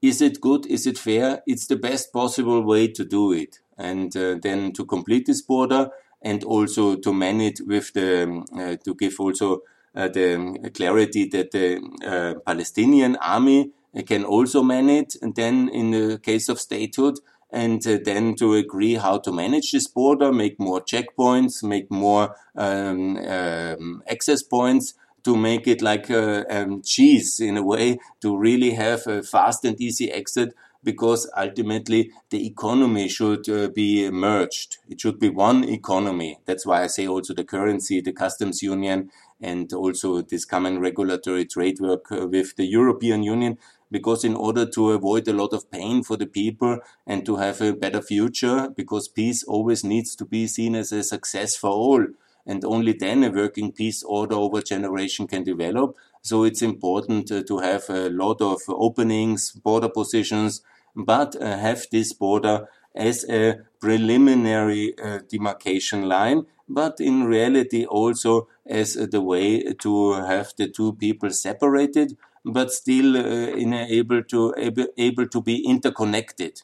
Is 0.02 0.22
it 0.22 0.40
good? 0.40 0.66
Is 0.68 0.88
it 0.88 0.98
fair? 0.98 1.42
It's 1.46 1.68
the 1.68 1.76
best 1.76 2.14
possible 2.14 2.62
way 2.62 2.88
to 2.90 3.04
do 3.04 3.32
it 3.32 3.60
and 3.78 4.16
uh, 4.16 4.36
then 4.42 4.72
to 4.74 4.86
complete 4.86 5.26
this 5.26 5.42
border 5.42 5.90
and 6.22 6.44
also 6.44 6.96
to 6.96 7.14
manage 7.14 7.62
with 7.62 7.94
the 7.94 8.24
um, 8.24 8.46
uh, 8.58 8.76
to 8.84 8.96
give 8.96 9.20
also 9.20 9.62
uh, 9.96 10.08
the 10.08 10.72
clarity 10.74 11.28
that 11.30 11.52
the 11.52 12.42
Palestinian 12.46 13.16
army 13.18 13.72
can 14.06 14.24
also 14.24 14.64
manage 14.64 15.18
and 15.22 15.36
then 15.36 15.70
in 15.70 15.92
the 15.92 16.20
case 16.20 16.50
of 16.50 16.60
statehood 16.60 17.20
and 17.50 17.86
uh, 17.88 17.98
then 18.04 18.36
to 18.36 18.54
agree 18.56 18.96
how 18.96 19.18
to 19.20 19.32
manage 19.32 19.72
this 19.72 19.88
border, 19.88 20.34
make 20.34 20.60
more 20.60 20.82
checkpoints, 20.82 21.64
make 21.64 21.90
more 21.90 22.36
um, 22.56 23.18
um, 23.18 24.04
access 24.08 24.44
points 24.44 24.94
to 25.28 25.36
make 25.36 25.68
it 25.68 25.82
like 25.82 26.10
uh, 26.10 26.46
um, 26.50 26.82
cheese 26.82 27.42
in 27.42 27.58
a 27.58 27.64
way 27.74 28.00
to 28.22 28.38
really 28.38 28.72
have 28.72 29.06
a 29.08 29.22
fast 29.22 29.66
and 29.66 29.80
easy 29.82 30.10
exit 30.10 30.54
because 30.86 31.30
ultimately 31.36 32.12
the 32.30 32.48
economy 32.48 33.10
should 33.10 33.50
uh, 33.50 33.68
be 33.68 34.10
merged. 34.10 34.78
It 34.88 35.02
should 35.02 35.20
be 35.20 35.28
one 35.28 35.66
economy. 35.66 36.40
That's 36.46 36.66
why 36.66 36.84
I 36.84 36.88
say 36.88 37.08
also 37.08 37.34
the 37.34 37.44
currency, 37.44 38.00
the 38.00 38.14
customs 38.14 38.64
union, 38.64 39.12
and 39.42 39.74
also 39.74 40.22
this 40.22 40.46
common 40.46 40.80
regulatory 40.80 41.46
trade 41.46 41.82
work 41.82 42.10
uh, 42.10 42.26
with 42.26 42.56
the 42.56 42.66
European 42.66 43.22
Union. 43.22 43.58
Because 43.92 44.24
in 44.24 44.36
order 44.36 44.66
to 44.66 44.92
avoid 44.92 45.28
a 45.28 45.34
lot 45.34 45.52
of 45.52 45.70
pain 45.72 46.04
for 46.04 46.16
the 46.16 46.26
people 46.26 46.80
and 47.06 47.26
to 47.26 47.36
have 47.36 47.60
a 47.60 47.74
better 47.74 48.02
future, 48.02 48.70
because 48.78 49.10
peace 49.10 49.44
always 49.44 49.84
needs 49.84 50.16
to 50.16 50.24
be 50.26 50.48
seen 50.48 50.74
as 50.74 50.94
a 50.94 51.04
success 51.04 51.58
for 51.58 51.72
all. 51.72 52.06
And 52.48 52.64
only 52.64 52.94
then 52.94 53.24
a 53.24 53.30
working 53.30 53.74
peace 53.74 54.02
order 54.04 54.36
over 54.36 54.62
generation 54.62 55.28
can 55.28 55.44
develop. 55.44 55.98
So 56.22 56.46
it's 56.46 56.62
important 56.62 57.32
uh, 57.32 57.44
to 57.44 57.60
have 57.60 57.84
a 57.90 58.10
lot 58.10 58.42
of 58.42 58.62
openings, 58.70 59.52
border 59.52 59.90
positions, 59.90 60.62
but 60.96 61.36
uh, 61.36 61.58
have 61.58 61.86
this 61.92 62.14
border 62.14 62.68
as 62.96 63.26
a 63.30 63.60
preliminary 63.80 64.98
uh, 64.98 65.20
demarcation 65.30 66.08
line, 66.08 66.46
but 66.68 67.00
in 67.00 67.26
reality 67.26 67.86
also 67.86 68.48
as 68.66 68.94
the 68.94 69.22
way 69.22 69.62
to 69.74 70.14
have 70.14 70.54
the 70.58 70.68
two 70.68 70.94
people 70.94 71.30
separated, 71.30 72.18
but 72.44 72.72
still 72.72 73.18
uh, 73.18 73.86
able 73.90 74.24
to 74.24 74.54
able, 74.58 74.88
able 74.98 75.28
to 75.28 75.42
be 75.42 75.64
interconnected. 75.66 76.62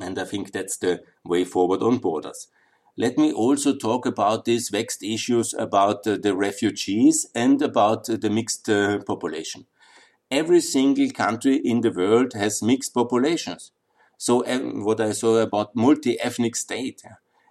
And 0.00 0.18
I 0.18 0.24
think 0.24 0.50
that's 0.50 0.78
the 0.78 1.02
way 1.24 1.44
forward 1.44 1.82
on 1.82 1.98
borders. 1.98 2.48
Let 2.96 3.18
me 3.18 3.32
also 3.32 3.74
talk 3.74 4.06
about 4.06 4.44
these 4.44 4.68
vexed 4.68 5.02
issues 5.02 5.54
about 5.54 6.06
uh, 6.06 6.18
the 6.22 6.34
refugees 6.34 7.26
and 7.34 7.60
about 7.62 8.08
uh, 8.10 8.16
the 8.16 8.30
mixed 8.30 8.68
uh, 8.68 8.98
population 9.06 9.66
every 10.32 10.62
single 10.62 11.10
country 11.10 11.56
in 11.56 11.82
the 11.82 11.92
world 11.92 12.32
has 12.32 12.62
mixed 12.62 12.94
populations. 12.94 13.70
So 14.16 14.42
what 14.82 15.00
I 15.00 15.12
saw 15.12 15.36
about 15.36 15.76
multi-ethnic 15.76 16.56
state, 16.56 17.02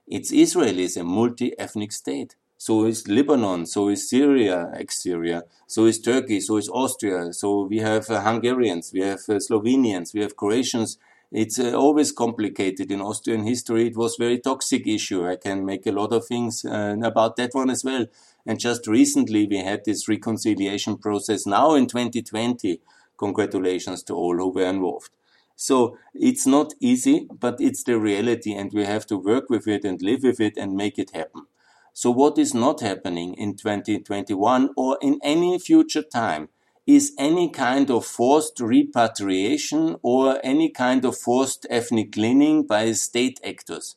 it's 0.07 0.31
Israel 0.31 0.79
is 0.79 0.97
a 0.97 1.03
multi-ethnic 1.03 1.91
state. 1.91 2.35
So 2.57 2.85
is 2.85 3.07
Lebanon, 3.07 3.65
so 3.65 3.89
is 3.89 4.09
Syria, 4.09 4.71
ex-Syria, 4.75 5.43
so 5.67 5.85
is 5.85 5.99
Turkey, 5.99 6.39
so 6.39 6.57
is 6.57 6.69
Austria. 6.69 7.33
So 7.33 7.65
we 7.65 7.79
have 7.79 8.09
uh, 8.09 8.21
Hungarians, 8.21 8.91
we 8.93 9.01
have 9.01 9.21
uh, 9.29 9.39
Slovenians, 9.47 10.13
we 10.13 10.21
have 10.21 10.35
Croatians. 10.35 10.97
It's 11.31 11.59
uh, 11.59 11.73
always 11.73 12.11
complicated 12.11 12.91
in 12.91 12.99
Austrian 13.01 13.43
history. 13.45 13.87
It 13.87 13.95
was 13.95 14.17
very 14.19 14.39
toxic 14.39 14.85
issue. 14.85 15.25
I 15.25 15.37
can 15.37 15.65
make 15.65 15.85
a 15.87 15.91
lot 15.91 16.11
of 16.11 16.25
things 16.25 16.65
uh, 16.65 16.97
about 17.01 17.37
that 17.37 17.53
one 17.53 17.69
as 17.69 17.83
well. 17.85 18.05
And 18.45 18.59
just 18.59 18.85
recently 18.85 19.47
we 19.47 19.57
had 19.59 19.85
this 19.85 20.09
reconciliation 20.09 20.97
process 20.97 21.45
now 21.45 21.75
in 21.75 21.87
2020. 21.87 22.81
Congratulations 23.17 24.03
to 24.03 24.13
all 24.13 24.35
who 24.35 24.49
were 24.49 24.65
involved. 24.65 25.11
So 25.55 25.97
it's 26.13 26.45
not 26.47 26.73
easy, 26.79 27.27
but 27.39 27.61
it's 27.61 27.83
the 27.83 27.99
reality 27.99 28.53
and 28.53 28.73
we 28.73 28.83
have 28.83 29.05
to 29.07 29.17
work 29.17 29.49
with 29.49 29.67
it 29.67 29.85
and 29.85 30.01
live 30.01 30.23
with 30.23 30.41
it 30.41 30.57
and 30.57 30.75
make 30.75 30.97
it 30.97 31.11
happen. 31.11 31.45
So 31.93 32.09
what 32.11 32.37
is 32.37 32.53
not 32.53 32.81
happening 32.81 33.35
in 33.35 33.55
2021 33.55 34.71
or 34.75 34.97
in 35.01 35.19
any 35.23 35.59
future 35.59 36.01
time 36.01 36.49
is 36.95 37.13
any 37.17 37.49
kind 37.49 37.89
of 37.89 38.05
forced 38.05 38.59
repatriation 38.59 39.95
or 40.01 40.39
any 40.43 40.69
kind 40.69 41.05
of 41.05 41.17
forced 41.17 41.65
ethnic 41.69 42.11
cleaning 42.11 42.65
by 42.67 42.91
state 42.91 43.39
actors. 43.45 43.95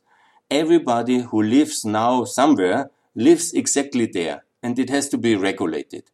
Everybody 0.51 1.21
who 1.23 1.43
lives 1.43 1.85
now 1.85 2.25
somewhere 2.25 2.91
lives 3.15 3.53
exactly 3.53 4.07
there 4.07 4.45
and 4.63 4.79
it 4.79 4.91
has 4.91 5.09
to 5.09 5.19
be 5.19 5.35
regulated. 5.35 6.05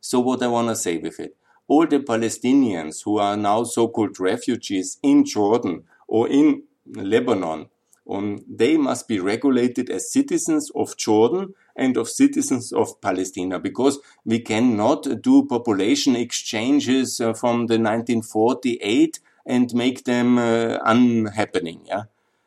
So 0.00 0.20
what 0.20 0.42
I 0.42 0.48
want 0.48 0.68
to 0.68 0.76
say 0.76 0.98
with 0.98 1.20
it, 1.20 1.36
all 1.68 1.86
the 1.86 2.00
Palestinians 2.00 3.04
who 3.04 3.18
are 3.18 3.36
now 3.36 3.64
so-called 3.64 4.18
refugees 4.20 4.98
in 5.02 5.24
Jordan 5.24 5.84
or 6.08 6.28
in 6.28 6.64
Lebanon, 6.86 7.68
um, 8.08 8.44
they 8.48 8.76
must 8.76 9.08
be 9.08 9.18
regulated 9.18 9.90
as 9.90 10.12
citizens 10.12 10.70
of 10.74 10.96
Jordan 10.96 11.54
and 11.76 11.96
of 11.96 12.08
citizens 12.08 12.72
of 12.72 13.00
Palestine 13.00 13.58
because 13.62 13.98
we 14.24 14.40
cannot 14.40 15.22
do 15.22 15.46
population 15.46 16.14
exchanges 16.14 17.20
uh, 17.20 17.32
from 17.32 17.66
the 17.66 17.78
1948 17.78 19.20
and 19.46 19.74
make 19.74 20.04
them 20.04 20.38
uh, 20.38 20.78
unhappening. 20.84 21.80
Yeah. 21.86 22.04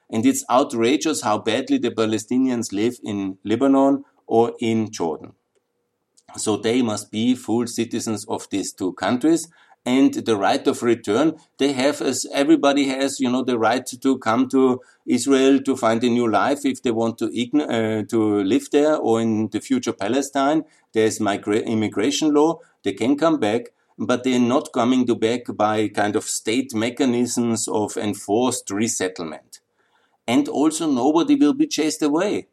And 0.09 0.25
it's 0.25 0.45
outrageous 0.49 1.21
how 1.21 1.39
badly 1.39 1.77
the 1.79 1.91
Palestinians 1.91 2.71
live 2.71 2.99
in 3.03 3.37
Lebanon 3.43 4.05
or 4.25 4.53
in 4.59 4.91
Jordan. 4.91 5.33
So 6.37 6.55
they 6.57 6.81
must 6.81 7.11
be 7.11 7.35
full 7.35 7.67
citizens 7.67 8.25
of 8.25 8.47
these 8.49 8.71
two 8.73 8.93
countries 8.93 9.47
and 9.87 10.13
the 10.29 10.35
right 10.35 10.67
of 10.67 10.83
return 10.83 11.33
they 11.59 11.71
have 11.71 12.01
as 12.01 12.25
everybody 12.33 12.87
has 12.89 13.19
you 13.21 13.29
know 13.31 13.43
the 13.43 13.57
right 13.57 13.85
to 14.05 14.17
come 14.17 14.49
to 14.49 14.81
Israel 15.05 15.59
to 15.61 15.77
find 15.77 16.03
a 16.03 16.09
new 16.09 16.27
life 16.29 16.65
if 16.65 16.83
they 16.83 16.91
want 16.91 17.17
to 17.19 17.27
uh, 17.27 18.03
to 18.03 18.43
live 18.43 18.67
there 18.71 18.97
or 18.97 19.21
in 19.21 19.47
the 19.49 19.61
future 19.61 19.93
Palestine. 19.93 20.63
There's 20.93 21.19
migra- 21.19 21.65
immigration 21.65 22.33
law. 22.33 22.59
They 22.83 22.93
can 22.93 23.17
come 23.17 23.39
back 23.39 23.71
but 23.97 24.23
they're 24.23 24.39
not 24.39 24.73
coming 24.73 25.07
to 25.07 25.15
back 25.15 25.45
by 25.55 25.87
kind 25.87 26.15
of 26.15 26.23
state 26.23 26.73
mechanisms 26.75 27.67
of 27.67 27.97
enforced 27.97 28.69
resettlement. 28.69 29.59
And 30.27 30.47
also 30.47 30.85
nobody 30.87 31.35
will 31.35 31.53
be 31.53 31.65
chased 31.65 32.03
away 32.03 32.47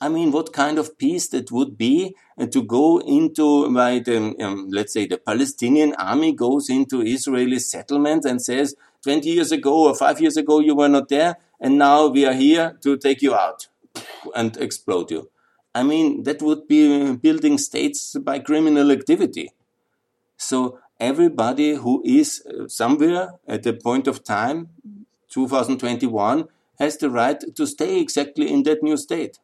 I 0.00 0.08
mean, 0.08 0.30
what 0.30 0.52
kind 0.52 0.78
of 0.78 0.96
peace 0.96 1.28
that 1.28 1.50
would 1.50 1.76
be 1.76 2.14
uh, 2.38 2.46
to 2.46 2.62
go 2.62 2.98
into, 2.98 3.72
by 3.74 3.98
the, 3.98 4.36
um, 4.40 4.68
let's 4.70 4.92
say, 4.92 5.06
the 5.06 5.18
Palestinian 5.18 5.94
army 5.94 6.32
goes 6.32 6.70
into 6.70 7.02
Israeli 7.02 7.58
settlement 7.58 8.24
and 8.24 8.40
says, 8.40 8.76
20 9.02 9.28
years 9.28 9.50
ago 9.50 9.88
or 9.88 9.96
five 9.96 10.20
years 10.20 10.36
ago, 10.36 10.60
you 10.60 10.76
were 10.76 10.88
not 10.88 11.08
there, 11.08 11.36
and 11.60 11.78
now 11.78 12.06
we 12.06 12.24
are 12.24 12.32
here 12.32 12.78
to 12.82 12.96
take 12.96 13.22
you 13.22 13.34
out 13.34 13.66
and 14.36 14.56
explode 14.58 15.10
you. 15.10 15.30
I 15.74 15.82
mean, 15.82 16.22
that 16.24 16.42
would 16.42 16.68
be 16.68 17.16
building 17.16 17.58
states 17.58 18.16
by 18.20 18.38
criminal 18.38 18.92
activity. 18.92 19.50
So 20.36 20.78
everybody 21.00 21.74
who 21.74 22.02
is 22.04 22.44
uh, 22.46 22.68
somewhere 22.68 23.34
at 23.46 23.64
the 23.64 23.72
point 23.72 24.06
of 24.06 24.22
time, 24.22 24.68
2021, 25.30 26.48
has 26.78 26.96
the 26.96 27.10
right 27.10 27.42
to 27.56 27.66
stay 27.66 28.00
exactly 28.00 28.50
in 28.52 28.62
that 28.62 28.82
new 28.82 28.96
state. 28.96 29.38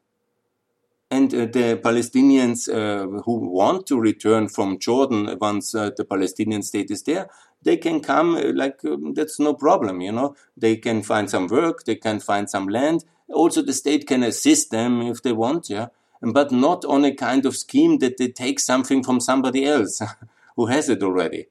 And 1.14 1.32
uh, 1.32 1.46
the 1.46 1.78
Palestinians 1.80 2.68
uh, 2.68 3.22
who 3.22 3.34
want 3.60 3.86
to 3.86 4.00
return 4.00 4.48
from 4.48 4.80
Jordan 4.80 5.38
once 5.40 5.72
uh, 5.72 5.90
the 5.96 6.04
Palestinian 6.04 6.62
state 6.62 6.90
is 6.90 7.04
there, 7.04 7.28
they 7.62 7.76
can 7.76 8.00
come 8.00 8.34
like 8.56 8.84
um, 8.84 9.14
that's 9.14 9.38
no 9.38 9.54
problem, 9.54 10.00
you 10.00 10.10
know. 10.10 10.34
They 10.56 10.74
can 10.76 11.02
find 11.02 11.30
some 11.30 11.46
work, 11.46 11.84
they 11.84 11.94
can 11.94 12.18
find 12.18 12.50
some 12.50 12.66
land. 12.66 13.04
Also, 13.28 13.62
the 13.62 13.72
state 13.72 14.08
can 14.08 14.24
assist 14.24 14.72
them 14.72 15.02
if 15.02 15.22
they 15.22 15.32
want, 15.32 15.70
yeah, 15.70 15.86
but 16.20 16.50
not 16.50 16.84
on 16.84 17.04
a 17.04 17.14
kind 17.14 17.46
of 17.46 17.56
scheme 17.56 17.98
that 17.98 18.16
they 18.16 18.28
take 18.28 18.58
something 18.58 19.04
from 19.04 19.20
somebody 19.20 19.64
else 19.64 20.02
who 20.56 20.66
has 20.66 20.88
it 20.88 21.00
already. 21.00 21.46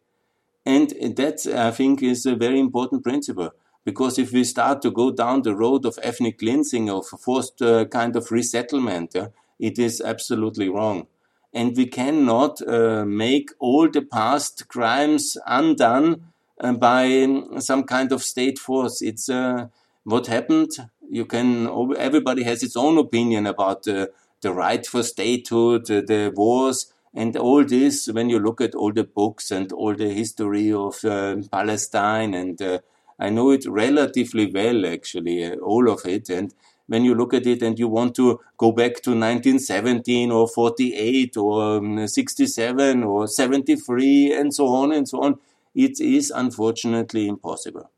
And 0.65 0.89
that, 1.15 1.47
I 1.47 1.71
think, 1.71 2.04
is 2.04 2.26
a 2.26 2.36
very 2.36 2.60
important 2.60 3.02
principle. 3.02 3.52
Because 3.86 4.19
if 4.19 4.34
we 4.34 4.43
start 4.43 4.82
to 4.82 4.91
go 4.91 5.12
down 5.12 5.41
the 5.41 5.56
road 5.56 5.86
of 5.86 5.99
ethnic 6.02 6.39
cleansing, 6.39 6.89
of 6.89 7.06
forced 7.06 7.62
uh, 7.62 7.86
kind 7.86 8.15
of 8.15 8.32
resettlement, 8.32 9.12
yeah, 9.13 9.28
it 9.60 9.80
is 9.80 10.02
absolutely 10.02 10.70
wrong. 10.70 11.08
And 11.54 11.78
we 11.78 11.86
cannot 11.86 12.62
uh, 12.68 13.06
make 13.06 13.50
all 13.60 13.89
the 13.89 14.02
past 14.02 14.68
crimes 14.68 15.38
undone 15.46 16.24
uh, 16.60 16.74
by 16.74 17.28
some 17.60 17.84
kind 17.84 18.12
of 18.12 18.24
state 18.24 18.58
force. 18.58 19.02
It's 19.02 19.30
uh, 19.30 19.68
what 20.04 20.28
happened. 20.28 20.72
You 21.10 21.26
can, 21.26 21.68
everybody 21.98 22.44
has 22.44 22.63
its 22.63 22.76
own 22.76 22.98
opinion 22.98 23.46
about 23.46 23.84
the 23.84 24.10
right 24.44 24.86
for 24.86 25.04
statehood, 25.04 25.86
the 25.86 26.32
wars, 26.36 26.92
and 27.13 27.36
all 27.38 27.63
this. 27.63 28.08
When 28.08 28.30
you 28.30 28.39
look 28.39 28.62
at 28.62 28.76
all 28.76 28.92
the 28.92 29.04
books 29.04 29.52
and 29.52 29.72
all 29.72 29.96
the 29.96 30.10
history 30.10 30.72
of 30.72 31.04
uh, 31.06 31.38
Palestine, 31.52 32.34
and 32.34 32.62
uh, 32.62 32.80
I 33.20 33.30
know 33.30 33.52
it 33.52 33.66
relatively 33.68 34.52
well, 34.52 34.86
actually, 34.86 35.46
uh, 35.46 35.56
all 35.58 35.89
of 35.89 36.06
it. 36.06 36.30
And 36.30 36.54
when 36.88 37.06
you 37.06 37.15
look 37.15 37.34
at 37.34 37.48
it 37.48 37.62
and 37.62 37.80
you 37.80 37.88
want 37.88 38.15
to 38.15 38.39
go 38.58 38.72
back 38.72 39.02
to 39.02 39.12
1917 39.12 40.32
or 40.32 40.48
48 40.48 41.38
or 41.38 41.78
um, 41.78 42.08
67 42.08 43.04
or 43.04 43.28
73 43.28 44.34
and 44.34 44.54
so 44.54 44.67
on 44.67 44.91
and 44.91 45.08
so 45.08 45.22
on, 45.24 45.39
it 45.74 46.00
is 46.00 46.32
unfortunately 46.32 47.28
impossible. 47.28 47.89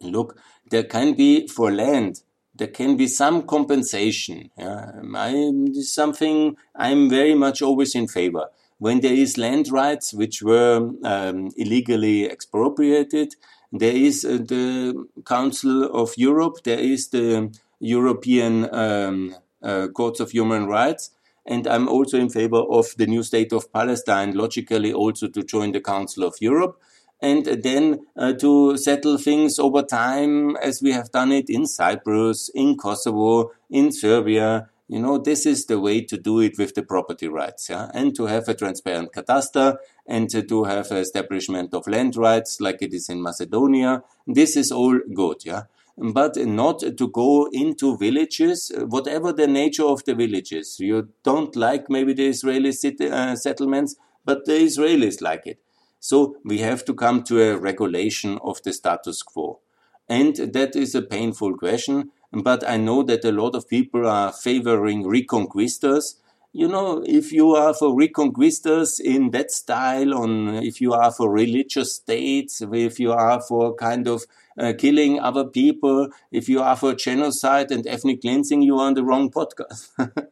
Look, 0.00 0.38
there 0.70 0.84
can 0.84 1.14
be 1.14 1.46
for 1.48 1.70
land, 1.72 2.22
there 2.54 2.68
can 2.68 2.96
be 2.96 3.06
some 3.06 3.42
compensation. 3.42 4.50
Yeah? 4.56 4.92
I, 5.14 5.52
something 5.82 6.56
I'm 6.74 7.08
very 7.08 7.34
much 7.34 7.62
always 7.62 7.94
in 7.94 8.08
favor. 8.08 8.46
When 8.78 9.00
there 9.00 9.12
is 9.12 9.38
land 9.38 9.70
rights 9.70 10.12
which 10.12 10.42
were 10.42 10.90
um, 11.04 11.50
illegally 11.56 12.28
expropriated, 12.28 13.34
there 13.72 13.94
is 13.94 14.24
uh, 14.24 14.38
the 14.38 15.06
Council 15.24 15.84
of 15.84 16.12
Europe, 16.16 16.62
there 16.64 16.78
is 16.78 17.08
the 17.08 17.50
European 17.82 18.72
um, 18.74 19.34
uh, 19.62 19.88
courts 19.88 20.20
of 20.20 20.30
human 20.30 20.66
rights. 20.66 21.10
And 21.44 21.66
I'm 21.66 21.88
also 21.88 22.18
in 22.18 22.30
favor 22.30 22.60
of 22.60 22.94
the 22.96 23.06
new 23.06 23.24
state 23.24 23.52
of 23.52 23.72
Palestine, 23.72 24.34
logically 24.34 24.92
also 24.92 25.26
to 25.28 25.42
join 25.42 25.72
the 25.72 25.80
Council 25.80 26.22
of 26.22 26.34
Europe 26.40 26.80
and 27.20 27.46
then 27.46 28.00
uh, 28.16 28.32
to 28.34 28.76
settle 28.76 29.18
things 29.18 29.58
over 29.58 29.82
time 29.82 30.56
as 30.56 30.80
we 30.82 30.92
have 30.92 31.10
done 31.12 31.30
it 31.32 31.48
in 31.48 31.66
Cyprus, 31.66 32.50
in 32.54 32.76
Kosovo, 32.76 33.52
in 33.70 33.92
Serbia. 33.92 34.68
You 34.88 35.00
know, 35.00 35.18
this 35.18 35.46
is 35.46 35.66
the 35.66 35.80
way 35.80 36.02
to 36.02 36.18
do 36.18 36.40
it 36.40 36.58
with 36.58 36.74
the 36.74 36.82
property 36.82 37.28
rights, 37.28 37.70
yeah, 37.70 37.90
and 37.94 38.14
to 38.16 38.26
have 38.26 38.48
a 38.48 38.54
transparent 38.54 39.12
cadastre 39.12 39.76
and 40.06 40.28
to 40.48 40.64
have 40.64 40.90
an 40.90 40.98
establishment 40.98 41.72
of 41.72 41.86
land 41.86 42.16
rights 42.16 42.60
like 42.60 42.82
it 42.82 42.92
is 42.92 43.08
in 43.08 43.22
Macedonia. 43.22 44.02
This 44.26 44.56
is 44.56 44.70
all 44.70 44.98
good, 45.14 45.44
yeah 45.44 45.62
but 46.02 46.36
not 46.36 46.80
to 46.80 47.08
go 47.08 47.48
into 47.52 47.96
villages, 47.96 48.72
whatever 48.88 49.32
the 49.32 49.46
nature 49.46 49.84
of 49.84 50.04
the 50.04 50.14
villages. 50.14 50.78
You 50.80 51.08
don't 51.22 51.54
like 51.54 51.88
maybe 51.88 52.12
the 52.12 52.26
Israeli 52.26 52.72
city, 52.72 53.08
uh, 53.08 53.36
settlements, 53.36 53.96
but 54.24 54.44
the 54.44 54.52
Israelis 54.52 55.20
like 55.20 55.46
it. 55.46 55.58
So 56.00 56.36
we 56.44 56.58
have 56.58 56.84
to 56.86 56.94
come 56.94 57.22
to 57.24 57.40
a 57.40 57.56
regulation 57.56 58.38
of 58.42 58.62
the 58.62 58.72
status 58.72 59.22
quo. 59.22 59.60
And 60.08 60.34
that 60.36 60.74
is 60.74 60.94
a 60.94 61.02
painful 61.02 61.56
question, 61.56 62.10
but 62.32 62.68
I 62.68 62.76
know 62.76 63.02
that 63.04 63.24
a 63.24 63.32
lot 63.32 63.54
of 63.54 63.68
people 63.68 64.06
are 64.06 64.32
favoring 64.32 65.04
reconquistas. 65.04 66.16
You 66.52 66.68
know, 66.68 67.02
if 67.06 67.32
you 67.32 67.54
are 67.54 67.72
for 67.72 67.96
reconquistas 67.96 69.00
in 69.00 69.30
that 69.30 69.50
style, 69.50 70.14
on 70.14 70.56
if 70.56 70.80
you 70.80 70.92
are 70.92 71.10
for 71.10 71.30
religious 71.30 71.94
states, 71.94 72.60
if 72.60 73.00
you 73.00 73.12
are 73.12 73.40
for 73.40 73.74
kind 73.74 74.06
of 74.06 74.24
uh, 74.58 74.72
killing 74.76 75.20
other 75.20 75.44
people. 75.44 76.08
If 76.30 76.48
you 76.48 76.60
are 76.60 76.76
for 76.76 76.94
genocide 76.94 77.70
and 77.70 77.86
ethnic 77.86 78.20
cleansing, 78.20 78.62
you 78.62 78.78
are 78.78 78.86
on 78.86 78.94
the 78.94 79.04
wrong 79.04 79.30
podcast. 79.30 79.88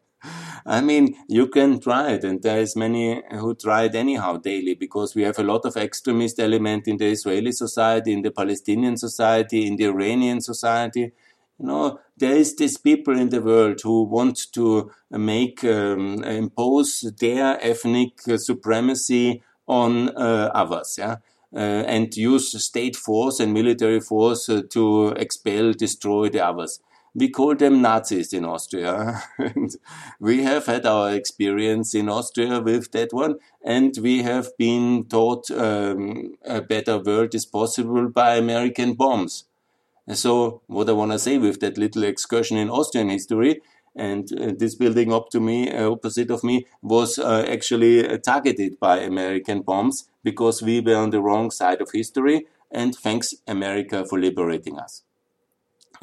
I 0.66 0.82
mean, 0.82 1.16
you 1.28 1.46
can 1.46 1.80
try 1.80 2.10
it, 2.12 2.24
and 2.24 2.42
there 2.42 2.60
is 2.60 2.76
many 2.76 3.22
who 3.30 3.54
try 3.54 3.84
it 3.84 3.94
anyhow 3.94 4.36
daily 4.36 4.74
because 4.74 5.14
we 5.14 5.22
have 5.22 5.38
a 5.38 5.42
lot 5.42 5.64
of 5.64 5.78
extremist 5.78 6.38
element 6.38 6.86
in 6.86 6.98
the 6.98 7.06
Israeli 7.06 7.52
society, 7.52 8.12
in 8.12 8.20
the 8.20 8.30
Palestinian 8.30 8.98
society, 8.98 9.66
in 9.66 9.76
the 9.76 9.86
Iranian 9.86 10.42
society. 10.42 11.12
You 11.60 11.66
know, 11.66 12.00
there 12.16 12.34
is 12.34 12.56
these 12.56 12.78
people 12.78 13.18
in 13.18 13.28
the 13.28 13.42
world 13.42 13.80
who 13.82 14.04
want 14.04 14.52
to 14.52 14.90
make 15.10 15.62
um, 15.62 16.24
impose 16.24 17.02
their 17.18 17.58
ethnic 17.60 18.20
supremacy 18.36 19.42
on 19.68 20.08
uh, 20.16 20.50
others. 20.54 20.96
Yeah, 20.98 21.16
uh, 21.54 21.58
and 21.86 22.16
use 22.16 22.62
state 22.64 22.96
force 22.96 23.40
and 23.40 23.52
military 23.52 24.00
force 24.00 24.48
uh, 24.48 24.62
to 24.70 25.08
expel, 25.08 25.72
destroy 25.72 26.28
the 26.28 26.46
others. 26.46 26.80
We 27.12 27.28
call 27.28 27.56
them 27.56 27.82
Nazis 27.82 28.32
in 28.32 28.44
Austria. 28.44 29.20
and 29.38 29.74
we 30.20 30.44
have 30.44 30.66
had 30.66 30.86
our 30.86 31.12
experience 31.12 31.92
in 31.94 32.08
Austria 32.08 32.60
with 32.60 32.92
that 32.92 33.12
one, 33.12 33.36
and 33.64 33.96
we 34.00 34.22
have 34.22 34.56
been 34.56 35.08
taught 35.08 35.50
um, 35.50 36.36
a 36.44 36.62
better 36.62 36.98
world 36.98 37.34
is 37.34 37.46
possible 37.46 38.08
by 38.08 38.36
American 38.36 38.94
bombs. 38.94 39.44
So, 40.14 40.62
what 40.66 40.88
I 40.88 40.92
want 40.92 41.12
to 41.12 41.18
say 41.18 41.38
with 41.38 41.60
that 41.60 41.78
little 41.78 42.02
excursion 42.02 42.56
in 42.56 42.68
Austrian 42.68 43.10
history 43.10 43.60
and 43.94 44.28
uh, 44.32 44.52
this 44.58 44.74
building 44.74 45.12
up 45.12 45.30
to 45.30 45.40
me, 45.40 45.70
uh, 45.70 45.90
opposite 45.90 46.30
of 46.30 46.42
me, 46.42 46.66
was 46.82 47.18
uh, 47.18 47.44
actually 47.48 48.08
uh, 48.08 48.18
targeted 48.18 48.80
by 48.80 48.98
American 48.98 49.62
bombs 49.62 50.08
because 50.24 50.62
we 50.62 50.80
were 50.80 50.96
on 50.96 51.10
the 51.10 51.20
wrong 51.20 51.50
side 51.50 51.80
of 51.80 51.90
history. 51.92 52.46
And 52.72 52.94
thanks 52.94 53.34
America 53.46 54.04
for 54.04 54.18
liberating 54.18 54.78
us. 54.78 55.02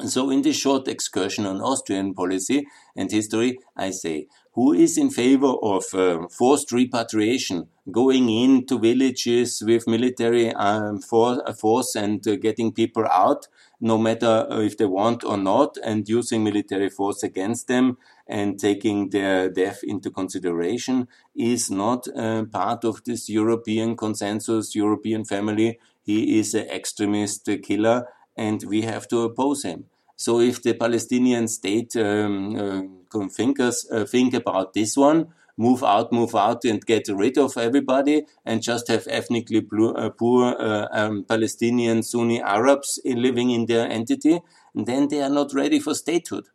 So, 0.06 0.30
in 0.30 0.42
this 0.42 0.56
short 0.56 0.86
excursion 0.86 1.44
on 1.44 1.60
Austrian 1.60 2.14
policy 2.14 2.66
and 2.96 3.10
history, 3.10 3.58
I 3.76 3.90
say, 3.90 4.28
who 4.52 4.72
is 4.72 4.96
in 4.96 5.10
favor 5.10 5.54
of 5.62 5.84
uh, 5.92 6.28
forced 6.28 6.72
repatriation, 6.72 7.68
going 7.90 8.28
into 8.28 8.78
villages 8.78 9.62
with 9.64 9.88
military 9.88 10.52
um, 10.54 11.00
for, 11.00 11.48
uh, 11.48 11.52
force 11.52 11.94
and 11.96 12.26
uh, 12.26 12.36
getting 12.36 12.72
people 12.72 13.06
out, 13.06 13.48
no 13.80 13.98
matter 13.98 14.46
uh, 14.50 14.60
if 14.60 14.76
they 14.76 14.84
want 14.86 15.24
or 15.24 15.36
not, 15.36 15.76
and 15.84 16.08
using 16.08 16.42
military 16.44 16.90
force 16.90 17.22
against 17.22 17.68
them 17.68 17.96
and 18.26 18.58
taking 18.58 19.10
their 19.10 19.48
death 19.48 19.80
into 19.82 20.10
consideration, 20.10 21.08
is 21.34 21.70
not 21.70 22.06
uh, 22.16 22.44
part 22.44 22.84
of 22.84 23.04
this 23.04 23.28
European 23.28 23.96
consensus, 23.96 24.74
European 24.74 25.24
family. 25.24 25.78
He 26.02 26.38
is 26.38 26.54
an 26.54 26.68
extremist 26.68 27.48
killer, 27.62 28.08
and 28.36 28.62
we 28.64 28.82
have 28.82 29.06
to 29.08 29.22
oppose 29.22 29.62
him. 29.62 29.84
So 30.16 30.40
if 30.40 30.62
the 30.62 30.74
Palestinian 30.74 31.46
state 31.46 31.94
um, 31.96 32.98
uh, 33.14 33.28
thinkers 33.28 33.86
uh, 33.92 34.04
think 34.04 34.34
about 34.34 34.74
this 34.74 34.96
one, 34.96 35.28
move 35.58 35.82
out, 35.84 36.12
move 36.12 36.34
out, 36.34 36.64
and 36.64 36.86
get 36.86 37.08
rid 37.08 37.36
of 37.36 37.58
everybody, 37.58 38.24
and 38.46 38.62
just 38.62 38.88
have 38.88 39.06
ethnically 39.10 39.66
uh, 39.72 40.08
poor 40.10 40.54
uh, 40.58 40.86
um, 40.92 41.24
Palestinian 41.24 42.02
Sunni 42.02 42.40
Arabs 42.40 42.98
in 43.04 43.20
living 43.20 43.50
in 43.50 43.66
their 43.66 43.86
entity, 43.90 44.40
and 44.74 44.86
then 44.86 45.08
they 45.08 45.20
are 45.20 45.28
not 45.28 45.52
ready 45.52 45.80
for 45.80 45.94
statehood, 45.94 46.46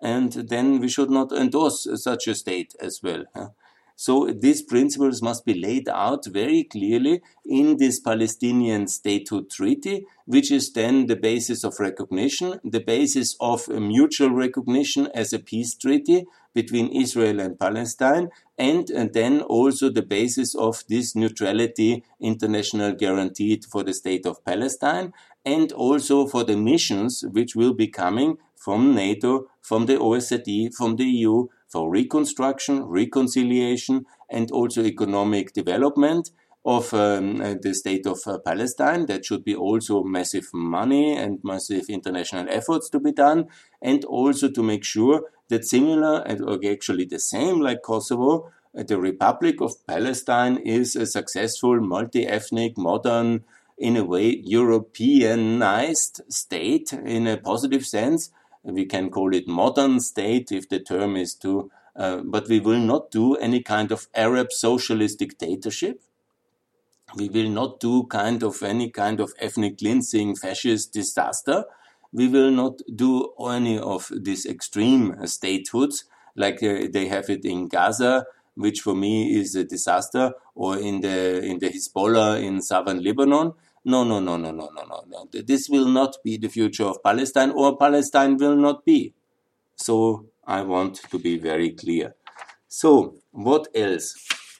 and 0.00 0.32
then 0.32 0.78
we 0.78 0.88
should 0.88 1.10
not 1.10 1.32
endorse 1.32 1.88
such 1.96 2.28
a 2.28 2.34
state 2.34 2.74
as 2.78 3.00
well. 3.02 3.24
Huh? 3.34 3.48
So 3.96 4.26
these 4.32 4.60
principles 4.60 5.22
must 5.22 5.44
be 5.44 5.54
laid 5.54 5.88
out 5.88 6.26
very 6.26 6.64
clearly 6.64 7.22
in 7.46 7.76
this 7.76 8.00
Palestinian 8.00 8.88
statehood 8.88 9.50
treaty, 9.50 10.06
which 10.26 10.50
is 10.50 10.72
then 10.72 11.06
the 11.06 11.16
basis 11.16 11.62
of 11.62 11.78
recognition, 11.78 12.60
the 12.64 12.80
basis 12.80 13.36
of 13.40 13.68
mutual 13.68 14.30
recognition 14.30 15.08
as 15.14 15.32
a 15.32 15.38
peace 15.38 15.74
treaty 15.76 16.26
between 16.54 16.88
Israel 16.88 17.40
and 17.40 17.58
Palestine, 17.58 18.28
and, 18.56 18.88
and 18.90 19.12
then 19.12 19.42
also 19.42 19.90
the 19.90 20.02
basis 20.02 20.54
of 20.54 20.84
this 20.88 21.14
neutrality 21.16 22.04
international 22.20 22.92
guaranteed 22.92 23.64
for 23.64 23.82
the 23.82 23.92
state 23.92 24.24
of 24.24 24.44
Palestine, 24.44 25.12
and 25.44 25.72
also 25.72 26.26
for 26.26 26.44
the 26.44 26.56
missions 26.56 27.24
which 27.32 27.54
will 27.56 27.74
be 27.74 27.88
coming 27.88 28.38
from 28.54 28.94
NATO, 28.94 29.46
from 29.60 29.86
the 29.86 29.96
OSCE, 29.96 30.72
from 30.74 30.96
the 30.96 31.04
EU, 31.04 31.48
for 31.68 31.90
reconstruction, 31.90 32.84
reconciliation, 32.84 34.06
and 34.30 34.50
also 34.52 34.82
economic 34.82 35.52
development 35.52 36.30
of 36.64 36.94
um, 36.94 37.40
uh, 37.40 37.54
the 37.60 37.74
state 37.74 38.06
of 38.06 38.20
uh, 38.26 38.38
Palestine. 38.38 39.06
That 39.06 39.24
should 39.24 39.44
be 39.44 39.54
also 39.54 40.02
massive 40.02 40.48
money 40.52 41.16
and 41.16 41.38
massive 41.42 41.86
international 41.88 42.46
efforts 42.48 42.88
to 42.90 43.00
be 43.00 43.12
done, 43.12 43.48
and 43.82 44.04
also 44.04 44.50
to 44.50 44.62
make 44.62 44.84
sure 44.84 45.30
that 45.48 45.64
similar 45.64 46.22
and 46.26 46.64
actually 46.64 47.04
the 47.04 47.18
same 47.18 47.60
like 47.60 47.82
Kosovo, 47.82 48.50
uh, 48.76 48.82
the 48.82 48.98
Republic 48.98 49.60
of 49.60 49.86
Palestine 49.86 50.56
is 50.58 50.96
a 50.96 51.06
successful, 51.06 51.80
multi-ethnic, 51.80 52.78
modern, 52.78 53.44
in 53.76 53.96
a 53.96 54.04
way 54.04 54.40
Europeanized 54.44 56.22
state 56.28 56.92
in 56.92 57.26
a 57.26 57.36
positive 57.36 57.84
sense 57.84 58.30
we 58.64 58.86
can 58.86 59.10
call 59.10 59.34
it 59.34 59.46
modern 59.46 60.00
state 60.00 60.50
if 60.50 60.68
the 60.68 60.80
term 60.80 61.16
is 61.16 61.34
too, 61.34 61.70
uh, 61.96 62.18
but 62.24 62.48
we 62.48 62.60
will 62.60 62.80
not 62.80 63.10
do 63.10 63.34
any 63.36 63.62
kind 63.62 63.92
of 63.92 64.08
Arab 64.14 64.52
socialist 64.52 65.18
dictatorship. 65.18 66.02
We 67.16 67.28
will 67.28 67.48
not 67.50 67.80
do 67.80 68.04
kind 68.04 68.42
of 68.42 68.62
any 68.62 68.90
kind 68.90 69.20
of 69.20 69.32
ethnic 69.38 69.78
cleansing 69.78 70.36
fascist 70.36 70.92
disaster. 70.92 71.64
We 72.12 72.28
will 72.28 72.50
not 72.50 72.80
do 72.94 73.32
any 73.40 73.78
of 73.78 74.10
these 74.14 74.46
extreme 74.46 75.12
statehoods 75.22 76.04
like 76.36 76.62
uh, 76.62 76.86
they 76.92 77.06
have 77.06 77.30
it 77.30 77.44
in 77.44 77.68
Gaza, 77.68 78.26
which 78.54 78.80
for 78.80 78.94
me 78.94 79.36
is 79.36 79.54
a 79.54 79.64
disaster, 79.64 80.32
or 80.54 80.78
in 80.78 81.00
the 81.00 81.42
in 81.44 81.58
the 81.58 81.68
Hezbollah 81.70 82.42
in 82.42 82.60
southern 82.62 83.02
Lebanon. 83.02 83.52
No, 83.84 84.02
no, 84.04 84.18
no, 84.20 84.36
no, 84.36 84.50
no, 84.50 84.70
no, 84.74 84.84
no, 84.84 85.04
no. 85.08 85.28
This 85.32 85.68
will 85.68 85.88
not 85.88 86.16
be 86.24 86.36
the 86.38 86.48
future 86.48 86.84
of 86.84 87.02
Palestine, 87.02 87.50
or 87.50 87.76
Palestine 87.76 88.36
will 88.36 88.56
not 88.56 88.84
be. 88.84 89.12
So 89.76 90.26
I 90.46 90.62
want 90.62 90.96
to 91.10 91.18
be 91.18 91.38
very 91.38 91.70
clear. 91.72 92.14
So, 92.68 93.16
what 93.32 93.68
else? 93.74 94.14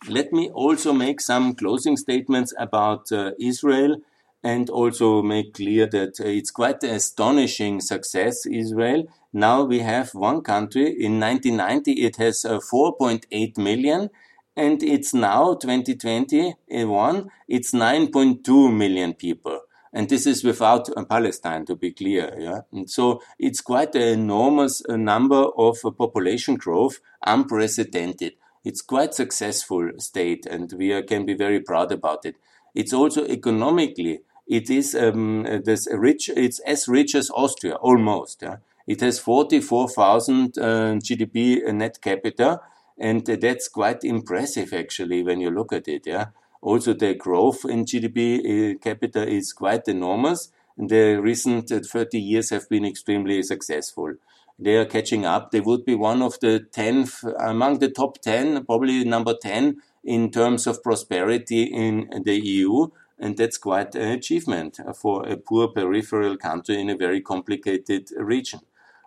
Let 0.09 0.33
me 0.33 0.51
also 0.51 0.93
make 0.93 1.21
some 1.21 1.55
closing 1.55 1.97
statements 1.97 2.53
about 2.59 3.11
uh, 3.11 3.33
Israel 3.41 3.97
and 4.43 4.69
also 4.69 5.23
make 5.23 5.55
clear 5.55 5.87
that 5.87 6.21
it's 6.21 6.51
quite 6.51 6.83
an 6.83 6.91
astonishing 6.91 7.81
success, 7.81 8.45
Israel. 8.45 9.05
Now 9.33 9.65
we 9.65 9.79
have 9.81 10.15
one 10.15 10.43
country. 10.43 10.89
In 10.89 11.19
1990, 11.19 11.93
it 11.93 12.17
has 12.17 12.45
uh, 12.45 12.59
4.8 12.59 13.57
million 13.57 14.11
and 14.57 14.83
it's 14.83 15.13
now 15.13 15.55
2021 15.55 17.31
it's 17.49 17.73
9.2 17.73 18.77
million 18.77 19.15
people 19.15 19.61
and 19.93 20.09
this 20.09 20.27
is 20.27 20.45
without 20.45 20.89
uh, 20.97 21.05
palestine 21.05 21.67
to 21.67 21.75
be 21.75 21.91
clear 21.91 22.33
yeah 22.39 22.61
and 22.73 22.89
so 22.89 23.21
it's 23.39 23.61
quite 23.61 23.95
an 23.95 24.03
enormous 24.03 24.83
uh, 24.89 24.97
number 24.97 25.47
of 25.57 25.79
population 25.99 26.55
growth 26.55 27.01
unprecedented 27.27 28.35
it's 28.65 28.83
quite 28.83 29.15
successful 29.15 29.91
state 29.99 30.47
and 30.47 30.73
we 30.79 30.93
are, 30.93 31.03
can 31.03 31.25
be 31.25 31.35
very 31.35 31.61
proud 31.61 31.93
about 31.93 32.25
it 32.25 32.37
it's 32.75 32.93
also 32.93 33.25
economically 33.27 34.21
it 34.47 34.69
is 34.71 34.95
um, 34.95 35.47
this 35.65 35.89
rich 35.93 36.31
it's 36.37 36.59
as 36.61 36.89
rich 36.89 37.15
as 37.15 37.31
austria 37.35 37.75
almost 37.77 38.43
yeah? 38.43 38.57
it 38.87 39.01
has 39.01 39.19
44000 39.19 40.59
uh, 40.59 40.63
gdp 40.97 41.73
net 41.73 42.01
capita 42.01 42.61
and 42.99 43.25
that's 43.27 43.69
quite 43.69 44.05
impressive 44.05 44.73
actually 44.73 45.23
when 45.23 45.41
you 45.41 45.51
look 45.51 45.73
at 45.73 45.89
it. 45.89 46.07
Yeah. 46.07 46.27
Also, 46.63 46.95
the 46.95 47.15
growth 47.15 47.65
in 47.65 47.85
GDP 47.85 48.75
uh, 48.75 48.79
capita 48.79 49.29
is 49.29 49.53
quite 49.53 49.87
enormous. 49.89 50.51
The 50.79 51.17
recent 51.21 51.71
uh, 51.71 51.81
30 51.81 52.19
years 52.19 52.51
have 52.51 52.69
been 52.69 52.85
extremely 52.85 53.43
successful. 53.43 54.15
They 54.59 54.77
are 54.77 54.85
catching 54.85 55.25
up. 55.25 55.51
They 55.51 55.61
would 55.61 55.85
be 55.85 55.95
one 55.95 56.23
of 56.23 56.39
the 56.41 56.61
10, 56.61 57.09
among 57.41 57.81
the 57.81 57.91
top 57.91 58.19
10, 58.21 58.65
probably 58.65 59.05
number 59.05 59.35
10 59.41 59.79
in 60.05 60.31
terms 60.31 60.67
of 60.67 60.83
prosperity 60.83 61.65
in 61.65 62.09
the 62.25 62.39
EU. 62.41 62.89
And 63.19 63.37
that's 63.37 63.59
quite 63.59 63.95
an 63.95 64.09
achievement 64.09 64.79
for 64.97 65.27
a 65.27 65.37
poor 65.37 65.69
peripheral 65.69 66.37
country 66.37 66.81
in 66.81 66.91
a 66.91 66.97
very 66.97 67.21
complicated 67.21 68.09
region. 68.17 68.61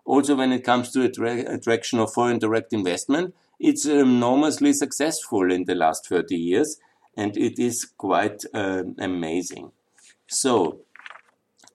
Also, 0.06 0.36
when 0.36 0.54
it 0.54 0.64
comes 0.64 0.91
to 0.91 1.04
attraction 1.04 2.00
of 2.00 2.14
foreign 2.14 2.39
direct 2.39 2.72
investment, 2.72 3.36
it's 3.60 3.86
enormously 3.86 4.72
successful 4.72 5.52
in 5.52 5.66
the 5.66 5.76
last 5.76 6.08
30 6.08 6.36
years, 6.36 6.78
and 7.18 7.36
it 7.36 7.60
is 7.60 7.86
quite 7.98 8.43
uh, 8.54 8.84
amazing. 9.00 9.72
So, 10.28 10.80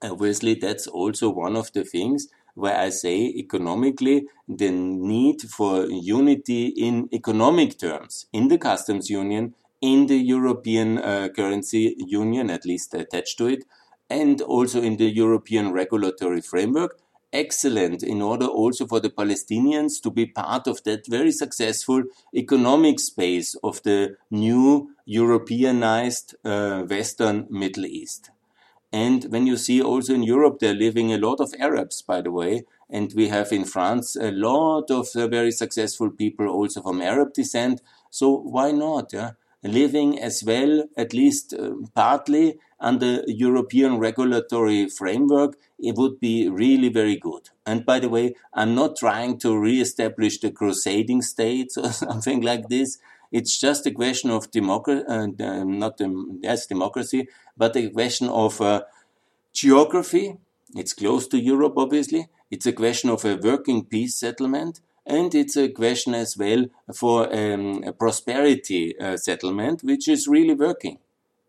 obviously, 0.00 0.54
that's 0.54 0.86
also 0.86 1.28
one 1.28 1.56
of 1.56 1.72
the 1.72 1.84
things 1.84 2.28
where 2.54 2.76
I 2.76 2.90
say 2.90 3.16
economically 3.26 4.26
the 4.48 4.70
need 4.70 5.42
for 5.42 5.86
unity 5.86 6.66
in 6.68 7.08
economic 7.12 7.78
terms 7.78 8.26
in 8.32 8.48
the 8.48 8.58
customs 8.58 9.10
union, 9.10 9.54
in 9.80 10.06
the 10.06 10.18
European 10.18 10.98
uh, 10.98 11.28
currency 11.34 11.96
union, 11.98 12.50
at 12.50 12.64
least 12.64 12.94
attached 12.94 13.38
to 13.38 13.46
it, 13.46 13.64
and 14.08 14.40
also 14.42 14.80
in 14.82 14.96
the 14.96 15.10
European 15.10 15.72
regulatory 15.72 16.40
framework 16.40 16.98
excellent 17.32 18.02
in 18.02 18.20
order 18.20 18.46
also 18.46 18.86
for 18.86 19.00
the 19.00 19.10
Palestinians 19.10 20.00
to 20.02 20.10
be 20.10 20.26
part 20.26 20.66
of 20.66 20.82
that 20.84 21.06
very 21.06 21.32
successful 21.32 22.02
economic 22.34 23.00
space 23.00 23.54
of 23.62 23.82
the 23.82 24.16
new 24.30 24.90
Europeanized 25.06 26.34
uh, 26.44 26.82
Western 26.82 27.46
Middle 27.50 27.86
East. 27.86 28.30
And 28.92 29.24
when 29.24 29.46
you 29.46 29.56
see 29.56 29.80
also 29.82 30.14
in 30.14 30.22
Europe, 30.22 30.58
there 30.58 30.72
are 30.72 30.74
living 30.74 31.12
a 31.12 31.18
lot 31.18 31.40
of 31.40 31.54
Arabs, 31.58 32.02
by 32.02 32.20
the 32.20 32.30
way, 32.30 32.64
and 32.90 33.12
we 33.16 33.28
have 33.28 33.50
in 33.52 33.64
France 33.64 34.16
a 34.16 34.30
lot 34.30 34.90
of 34.90 35.08
uh, 35.16 35.26
very 35.28 35.50
successful 35.50 36.10
people 36.10 36.46
also 36.48 36.82
from 36.82 37.00
Arab 37.00 37.32
descent. 37.32 37.80
So 38.10 38.36
why 38.36 38.72
not? 38.72 39.12
Yeah? 39.12 39.32
living 39.62 40.18
as 40.18 40.42
well, 40.44 40.84
at 40.96 41.12
least 41.12 41.54
uh, 41.54 41.70
partly, 41.94 42.58
under 42.80 43.22
European 43.28 43.98
regulatory 43.98 44.88
framework, 44.88 45.56
it 45.78 45.94
would 45.96 46.18
be 46.18 46.48
really 46.48 46.88
very 46.88 47.16
good. 47.16 47.50
And 47.64 47.86
by 47.86 48.00
the 48.00 48.08
way, 48.08 48.34
I'm 48.52 48.74
not 48.74 48.96
trying 48.96 49.38
to 49.38 49.56
re-establish 49.56 50.40
the 50.40 50.50
crusading 50.50 51.22
states 51.22 51.76
or 51.76 51.92
something 51.92 52.40
like 52.40 52.68
this. 52.68 52.98
It's 53.30 53.58
just 53.58 53.86
a 53.86 53.92
question 53.92 54.30
of 54.30 54.50
democracy, 54.50 55.04
uh, 55.08 55.26
not 55.64 56.00
um, 56.00 56.40
yes, 56.42 56.66
democracy, 56.66 57.28
but 57.56 57.76
a 57.76 57.90
question 57.90 58.28
of 58.28 58.60
uh, 58.60 58.82
geography. 59.52 60.36
It's 60.74 60.92
close 60.92 61.26
to 61.28 61.38
Europe, 61.38 61.74
obviously. 61.76 62.28
It's 62.50 62.66
a 62.66 62.72
question 62.72 63.10
of 63.10 63.24
a 63.24 63.36
working 63.36 63.84
peace 63.84 64.14
settlement 64.16 64.80
and 65.04 65.34
it's 65.34 65.56
a 65.56 65.68
question 65.68 66.14
as 66.14 66.36
well 66.36 66.66
for 66.94 67.32
um, 67.34 67.82
a 67.84 67.92
prosperity 67.92 68.96
uh, 68.98 69.16
settlement, 69.16 69.82
which 69.82 70.06
is 70.08 70.28
really 70.28 70.54
working. 70.54 70.98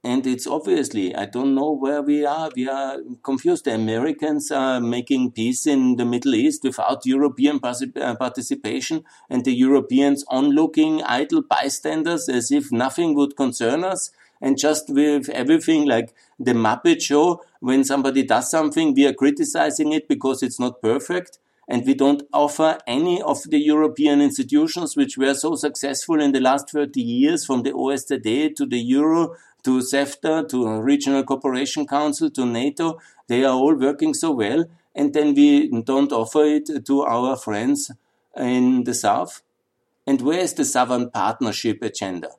and 0.05 0.27
it's 0.27 0.45
obviously, 0.45 1.15
I 1.15 1.25
don't 1.25 1.55
know 1.55 1.71
where 1.71 2.01
we 2.01 2.25
are. 2.25 2.51
We 2.53 2.67
are 2.67 2.97
confused. 3.23 3.65
The 3.65 3.75
Americans 3.75 4.51
are 4.51 4.81
making 4.81 5.31
peace 5.31 5.65
in 5.65 5.95
the 5.95 6.03
Middle 6.03 6.35
East 6.35 6.63
without 6.63 7.05
European 7.05 7.61
uh, 7.63 8.15
participation, 8.15 9.05
and 9.29 9.45
the 9.45 9.53
Europeans 9.53 10.25
onlooking 10.27 11.01
idle 11.03 11.41
bystanders 11.41 12.27
as 12.27 12.51
if 12.51 12.69
nothing 12.69 13.15
would 13.15 13.37
concern 13.37 13.85
us. 13.85 14.11
And 14.43 14.59
just 14.59 14.89
with 14.89 15.29
everything 15.29 15.87
like 15.87 16.13
the 16.37 16.51
Muppet 16.51 17.01
Show, 17.01 17.43
when 17.61 17.83
somebody 17.83 18.23
does 18.23 18.51
something, 18.51 18.93
we 18.93 19.07
are 19.07 19.13
criticizing 19.13 19.93
it 19.93 20.07
because 20.07 20.43
it's 20.43 20.59
not 20.59 20.81
perfect 20.81 21.39
and 21.67 21.85
we 21.85 21.93
don't 21.93 22.23
offer 22.33 22.77
any 22.85 23.21
of 23.21 23.43
the 23.43 23.57
European 23.57 24.21
institutions 24.21 24.95
which 24.97 25.17
were 25.17 25.33
so 25.33 25.55
successful 25.55 26.21
in 26.21 26.33
the 26.33 26.41
last 26.41 26.69
30 26.69 27.01
years, 27.01 27.45
from 27.45 27.63
the 27.63 27.71
OSZE 27.71 28.55
to 28.55 28.65
the 28.65 28.79
Euro 28.79 29.35
to 29.63 29.79
CEFTA 29.79 30.49
to 30.49 30.81
Regional 30.81 31.23
Cooperation 31.23 31.87
Council 31.87 32.29
to 32.31 32.45
NATO. 32.45 32.99
They 33.27 33.45
are 33.45 33.53
all 33.53 33.75
working 33.75 34.13
so 34.13 34.31
well, 34.31 34.65
and 34.93 35.13
then 35.13 35.33
we 35.33 35.69
don't 35.81 36.11
offer 36.11 36.43
it 36.43 36.85
to 36.85 37.01
our 37.03 37.37
friends 37.37 37.91
in 38.35 38.83
the 38.83 38.93
South. 38.93 39.41
And 40.05 40.19
where 40.21 40.39
is 40.39 40.53
the 40.53 40.65
Southern 40.65 41.11
Partnership 41.11 41.81
agenda? 41.81 42.31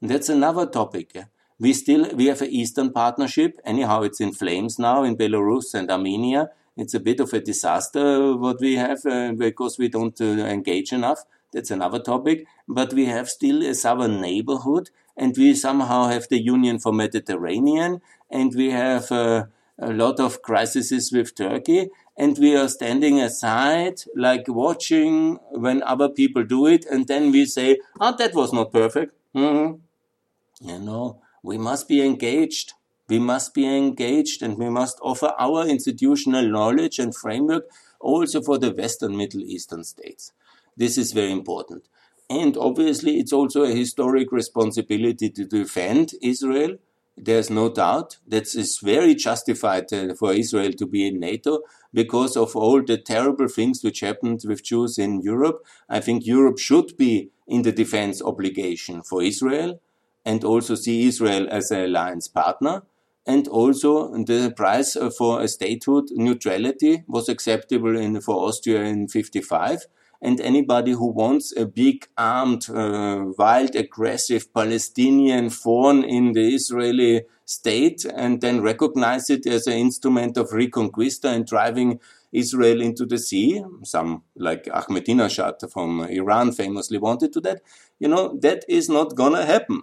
That's 0.00 0.28
another 0.28 0.66
topic. 0.66 1.16
We 1.60 1.72
still 1.74 2.08
we 2.14 2.26
have 2.26 2.42
an 2.42 2.50
Eastern 2.50 2.90
Partnership. 2.90 3.60
Anyhow, 3.64 4.02
it's 4.02 4.20
in 4.20 4.32
flames 4.32 4.78
now 4.78 5.04
in 5.04 5.16
Belarus 5.16 5.74
and 5.74 5.90
Armenia 5.90 6.50
it's 6.80 6.94
a 6.94 7.00
bit 7.00 7.20
of 7.20 7.32
a 7.34 7.40
disaster 7.40 8.34
what 8.36 8.58
we 8.60 8.76
have 8.76 9.04
uh, 9.04 9.32
because 9.32 9.78
we 9.78 9.88
don't 9.88 10.18
uh, 10.20 10.24
engage 10.24 10.92
enough. 10.92 11.24
That's 11.52 11.70
another 11.70 11.98
topic. 11.98 12.46
But 12.66 12.94
we 12.94 13.06
have 13.06 13.28
still 13.28 13.62
a 13.62 13.74
southern 13.74 14.20
neighborhood, 14.20 14.90
and 15.16 15.36
we 15.36 15.54
somehow 15.54 16.08
have 16.08 16.28
the 16.30 16.40
Union 16.40 16.78
for 16.78 16.92
Mediterranean, 16.92 18.00
and 18.30 18.54
we 18.54 18.70
have 18.70 19.12
uh, 19.12 19.44
a 19.78 19.92
lot 19.92 20.20
of 20.20 20.42
crises 20.42 21.12
with 21.12 21.34
Turkey, 21.34 21.90
and 22.16 22.38
we 22.38 22.56
are 22.56 22.68
standing 22.68 23.20
aside, 23.20 24.00
like 24.16 24.44
watching 24.48 25.38
when 25.50 25.82
other 25.82 26.08
people 26.08 26.44
do 26.44 26.66
it, 26.66 26.86
and 26.86 27.08
then 27.08 27.32
we 27.32 27.44
say, 27.44 27.78
"Oh, 28.00 28.14
that 28.16 28.34
was 28.34 28.52
not 28.52 28.72
perfect." 28.72 29.12
Mm-hmm. 29.34 30.68
You 30.68 30.78
know, 30.78 31.20
we 31.42 31.58
must 31.58 31.88
be 31.88 32.04
engaged. 32.04 32.74
We 33.08 33.18
must 33.18 33.54
be 33.54 33.66
engaged 33.66 34.42
and 34.42 34.56
we 34.56 34.68
must 34.68 34.98
offer 35.02 35.32
our 35.38 35.66
institutional 35.66 36.46
knowledge 36.46 36.98
and 36.98 37.14
framework 37.14 37.64
also 37.98 38.40
for 38.40 38.58
the 38.58 38.72
Western 38.72 39.16
Middle 39.16 39.42
Eastern 39.42 39.84
states. 39.84 40.32
This 40.76 40.96
is 40.96 41.12
very 41.12 41.32
important. 41.32 41.88
And 42.28 42.56
obviously, 42.56 43.18
it's 43.18 43.32
also 43.32 43.64
a 43.64 43.74
historic 43.74 44.30
responsibility 44.30 45.30
to 45.30 45.44
defend 45.44 46.12
Israel. 46.22 46.76
There's 47.16 47.50
no 47.50 47.68
doubt 47.68 48.18
that 48.28 48.54
it's 48.54 48.78
very 48.78 49.14
justified 49.16 49.92
uh, 49.92 50.14
for 50.14 50.32
Israel 50.32 50.72
to 50.72 50.86
be 50.86 51.06
in 51.06 51.18
NATO 51.18 51.62
because 51.92 52.36
of 52.36 52.54
all 52.54 52.82
the 52.82 52.96
terrible 52.96 53.48
things 53.48 53.82
which 53.82 54.00
happened 54.00 54.42
with 54.46 54.64
Jews 54.64 54.96
in 54.96 55.20
Europe. 55.20 55.66
I 55.88 55.98
think 56.00 56.24
Europe 56.24 56.58
should 56.58 56.96
be 56.96 57.30
in 57.48 57.62
the 57.62 57.72
defense 57.72 58.22
obligation 58.22 59.02
for 59.02 59.22
Israel 59.22 59.80
and 60.24 60.44
also 60.44 60.74
see 60.74 61.06
Israel 61.06 61.46
as 61.50 61.70
an 61.70 61.80
alliance 61.80 62.28
partner 62.28 62.82
and 63.26 63.46
also 63.48 64.12
the 64.24 64.52
price 64.56 64.96
for 65.16 65.42
a 65.42 65.48
statehood 65.48 66.06
neutrality 66.10 67.04
was 67.06 67.28
acceptable 67.28 67.96
in, 67.96 68.20
for 68.20 68.36
Austria 68.48 68.82
in 68.82 69.08
55. 69.08 69.86
And 70.22 70.40
anybody 70.40 70.92
who 70.92 71.06
wants 71.06 71.56
a 71.56 71.64
big 71.64 72.06
armed, 72.18 72.68
uh, 72.68 73.26
wild, 73.38 73.74
aggressive 73.74 74.52
Palestinian 74.52 75.48
thorn 75.48 76.04
in 76.04 76.32
the 76.32 76.54
Israeli 76.54 77.22
state 77.44 78.04
and 78.04 78.40
then 78.40 78.60
recognize 78.60 79.30
it 79.30 79.46
as 79.46 79.66
an 79.66 79.74
instrument 79.74 80.36
of 80.36 80.50
reconquista 80.50 81.34
and 81.34 81.46
driving 81.46 82.00
Israel 82.32 82.80
into 82.80 83.06
the 83.06 83.18
sea. 83.18 83.64
Some, 83.82 84.22
like 84.36 84.64
Ahmadinejad 84.64 85.70
from 85.72 86.02
Iran, 86.02 86.52
famously 86.52 86.98
wanted 86.98 87.32
to 87.32 87.40
that. 87.42 87.62
You 87.98 88.08
know, 88.08 88.36
that 88.40 88.64
is 88.68 88.88
not 88.88 89.14
gonna 89.14 89.46
happen. 89.46 89.82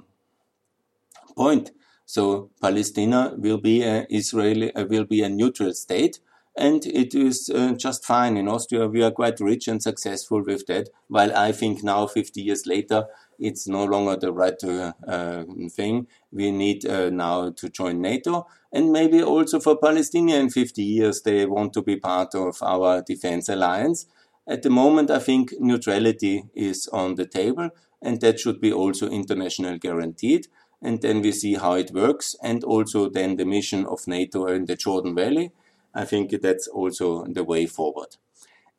Point. 1.38 1.71
So 2.05 2.49
Palestine 2.61 3.39
will 3.39 3.57
be 3.59 3.83
a 3.83 4.07
Israeli 4.09 4.73
uh, 4.73 4.85
will 4.85 5.03
be 5.05 5.21
a 5.21 5.29
neutral 5.29 5.73
state, 5.73 6.19
and 6.57 6.85
it 6.85 7.13
is 7.13 7.49
uh, 7.53 7.73
just 7.73 8.05
fine. 8.05 8.38
In 8.38 8.47
Austria, 8.47 8.88
we 8.88 9.03
are 9.03 9.11
quite 9.11 9.39
rich 9.39 9.67
and 9.67 9.83
successful 9.83 10.41
with 10.43 10.65
that. 10.67 10.89
While 11.09 11.35
I 11.35 11.51
think 11.51 11.83
now, 11.83 12.07
50 12.07 12.41
years 12.41 12.65
later, 12.65 13.05
it's 13.38 13.67
no 13.67 13.83
longer 13.83 14.15
the 14.15 14.31
right 14.31 14.63
uh, 14.63 15.43
thing. 15.69 16.07
We 16.31 16.51
need 16.51 16.85
uh, 16.85 17.09
now 17.09 17.51
to 17.51 17.69
join 17.69 18.01
NATO, 18.01 18.47
and 18.71 18.91
maybe 18.91 19.21
also 19.21 19.59
for 19.59 19.77
Palestinian 19.77 20.49
50 20.49 20.81
years, 20.81 21.21
they 21.21 21.45
want 21.45 21.73
to 21.73 21.81
be 21.81 21.97
part 21.97 22.35
of 22.35 22.57
our 22.63 23.01
defense 23.01 23.49
alliance. 23.49 24.05
At 24.47 24.63
the 24.63 24.69
moment, 24.69 25.11
I 25.11 25.19
think 25.19 25.53
neutrality 25.59 26.45
is 26.55 26.88
on 26.93 27.15
the 27.15 27.25
table, 27.25 27.69
and 28.01 28.21
that 28.21 28.39
should 28.39 28.61
be 28.61 28.71
also 28.71 29.09
international 29.09 29.77
guaranteed 29.77 30.47
and 30.82 31.01
then 31.01 31.21
we 31.21 31.32
see 31.32 31.55
how 31.55 31.73
it 31.73 31.91
works, 31.91 32.36
and 32.41 32.63
also 32.63 33.09
then 33.09 33.36
the 33.36 33.45
mission 33.45 33.86
of 33.86 34.07
NATO 34.07 34.47
in 34.47 34.65
the 34.65 34.75
Jordan 34.75 35.15
Valley. 35.15 35.51
I 35.93 36.05
think 36.05 36.32
that's 36.41 36.67
also 36.67 37.25
the 37.25 37.43
way 37.43 37.65
forward. 37.65 38.17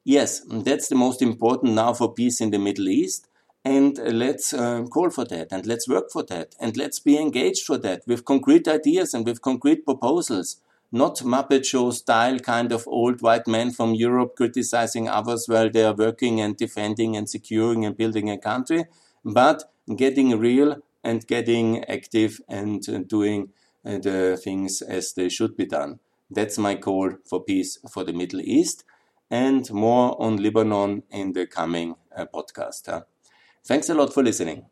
Yes, 0.05 0.41
that's 0.49 0.89
the 0.89 0.95
most 0.95 1.21
important 1.21 1.75
now 1.75 1.93
for 1.93 2.15
peace 2.15 2.41
in 2.41 2.51
the 2.51 2.59
Middle 2.59 2.89
East. 2.89 3.29
And 3.65 3.99
let's 3.99 4.55
uh, 4.55 4.85
call 4.85 5.11
for 5.11 5.27
that 5.27 5.49
and 5.51 5.67
let's 5.67 5.89
work 5.89 6.11
for 6.11 6.23
that 6.25 6.55
and 6.59 6.77
let's 6.77 7.01
be 7.01 7.19
engaged 7.19 7.67
for 7.67 7.77
that 7.79 8.03
with 8.07 8.25
concrete 8.25 8.67
ideas 8.67 9.13
and 9.13 9.27
with 9.27 9.43
concrete 9.43 9.85
proposals. 9.85 10.57
Not 10.91 11.17
Muppet 11.17 11.67
Show 11.67 11.91
style 11.91 12.39
kind 12.39 12.73
of 12.73 12.89
old 12.89 13.21
white 13.21 13.47
men 13.47 13.73
from 13.73 13.93
Europe 13.95 14.37
criticizing 14.37 15.07
others 15.07 15.45
while 15.47 15.69
they 15.69 15.85
are 15.85 15.95
working 15.95 16.41
and 16.41 16.57
defending 16.57 17.15
and 17.15 17.29
securing 17.29 17.85
and 17.85 17.95
building 17.95 18.31
a 18.31 18.39
country, 18.39 18.87
but 19.23 19.65
getting 19.95 20.39
real 20.39 20.77
and 21.03 21.27
getting 21.27 21.85
active 21.85 22.41
and 22.49 22.89
uh, 22.89 22.99
doing 22.99 23.51
uh, 23.85 23.99
the 23.99 24.39
things 24.43 24.83
as 24.83 25.13
they 25.15 25.29
should 25.29 25.57
be 25.57 25.67
done. 25.67 26.01
That's 26.31 26.59
my 26.59 26.75
call 26.77 27.13
for 27.25 27.43
peace 27.43 27.79
for 27.91 28.05
the 28.05 28.13
Middle 28.13 28.41
East 28.41 28.85
and 29.31 29.71
more 29.73 30.21
on 30.21 30.37
Lebanon 30.43 31.03
in 31.11 31.33
the 31.33 31.47
coming 31.47 31.97
uh, 32.17 32.27
podcast. 32.33 33.05
Thanks 33.65 33.89
a 33.89 33.95
lot 33.95 34.13
for 34.13 34.23
listening. 34.23 34.67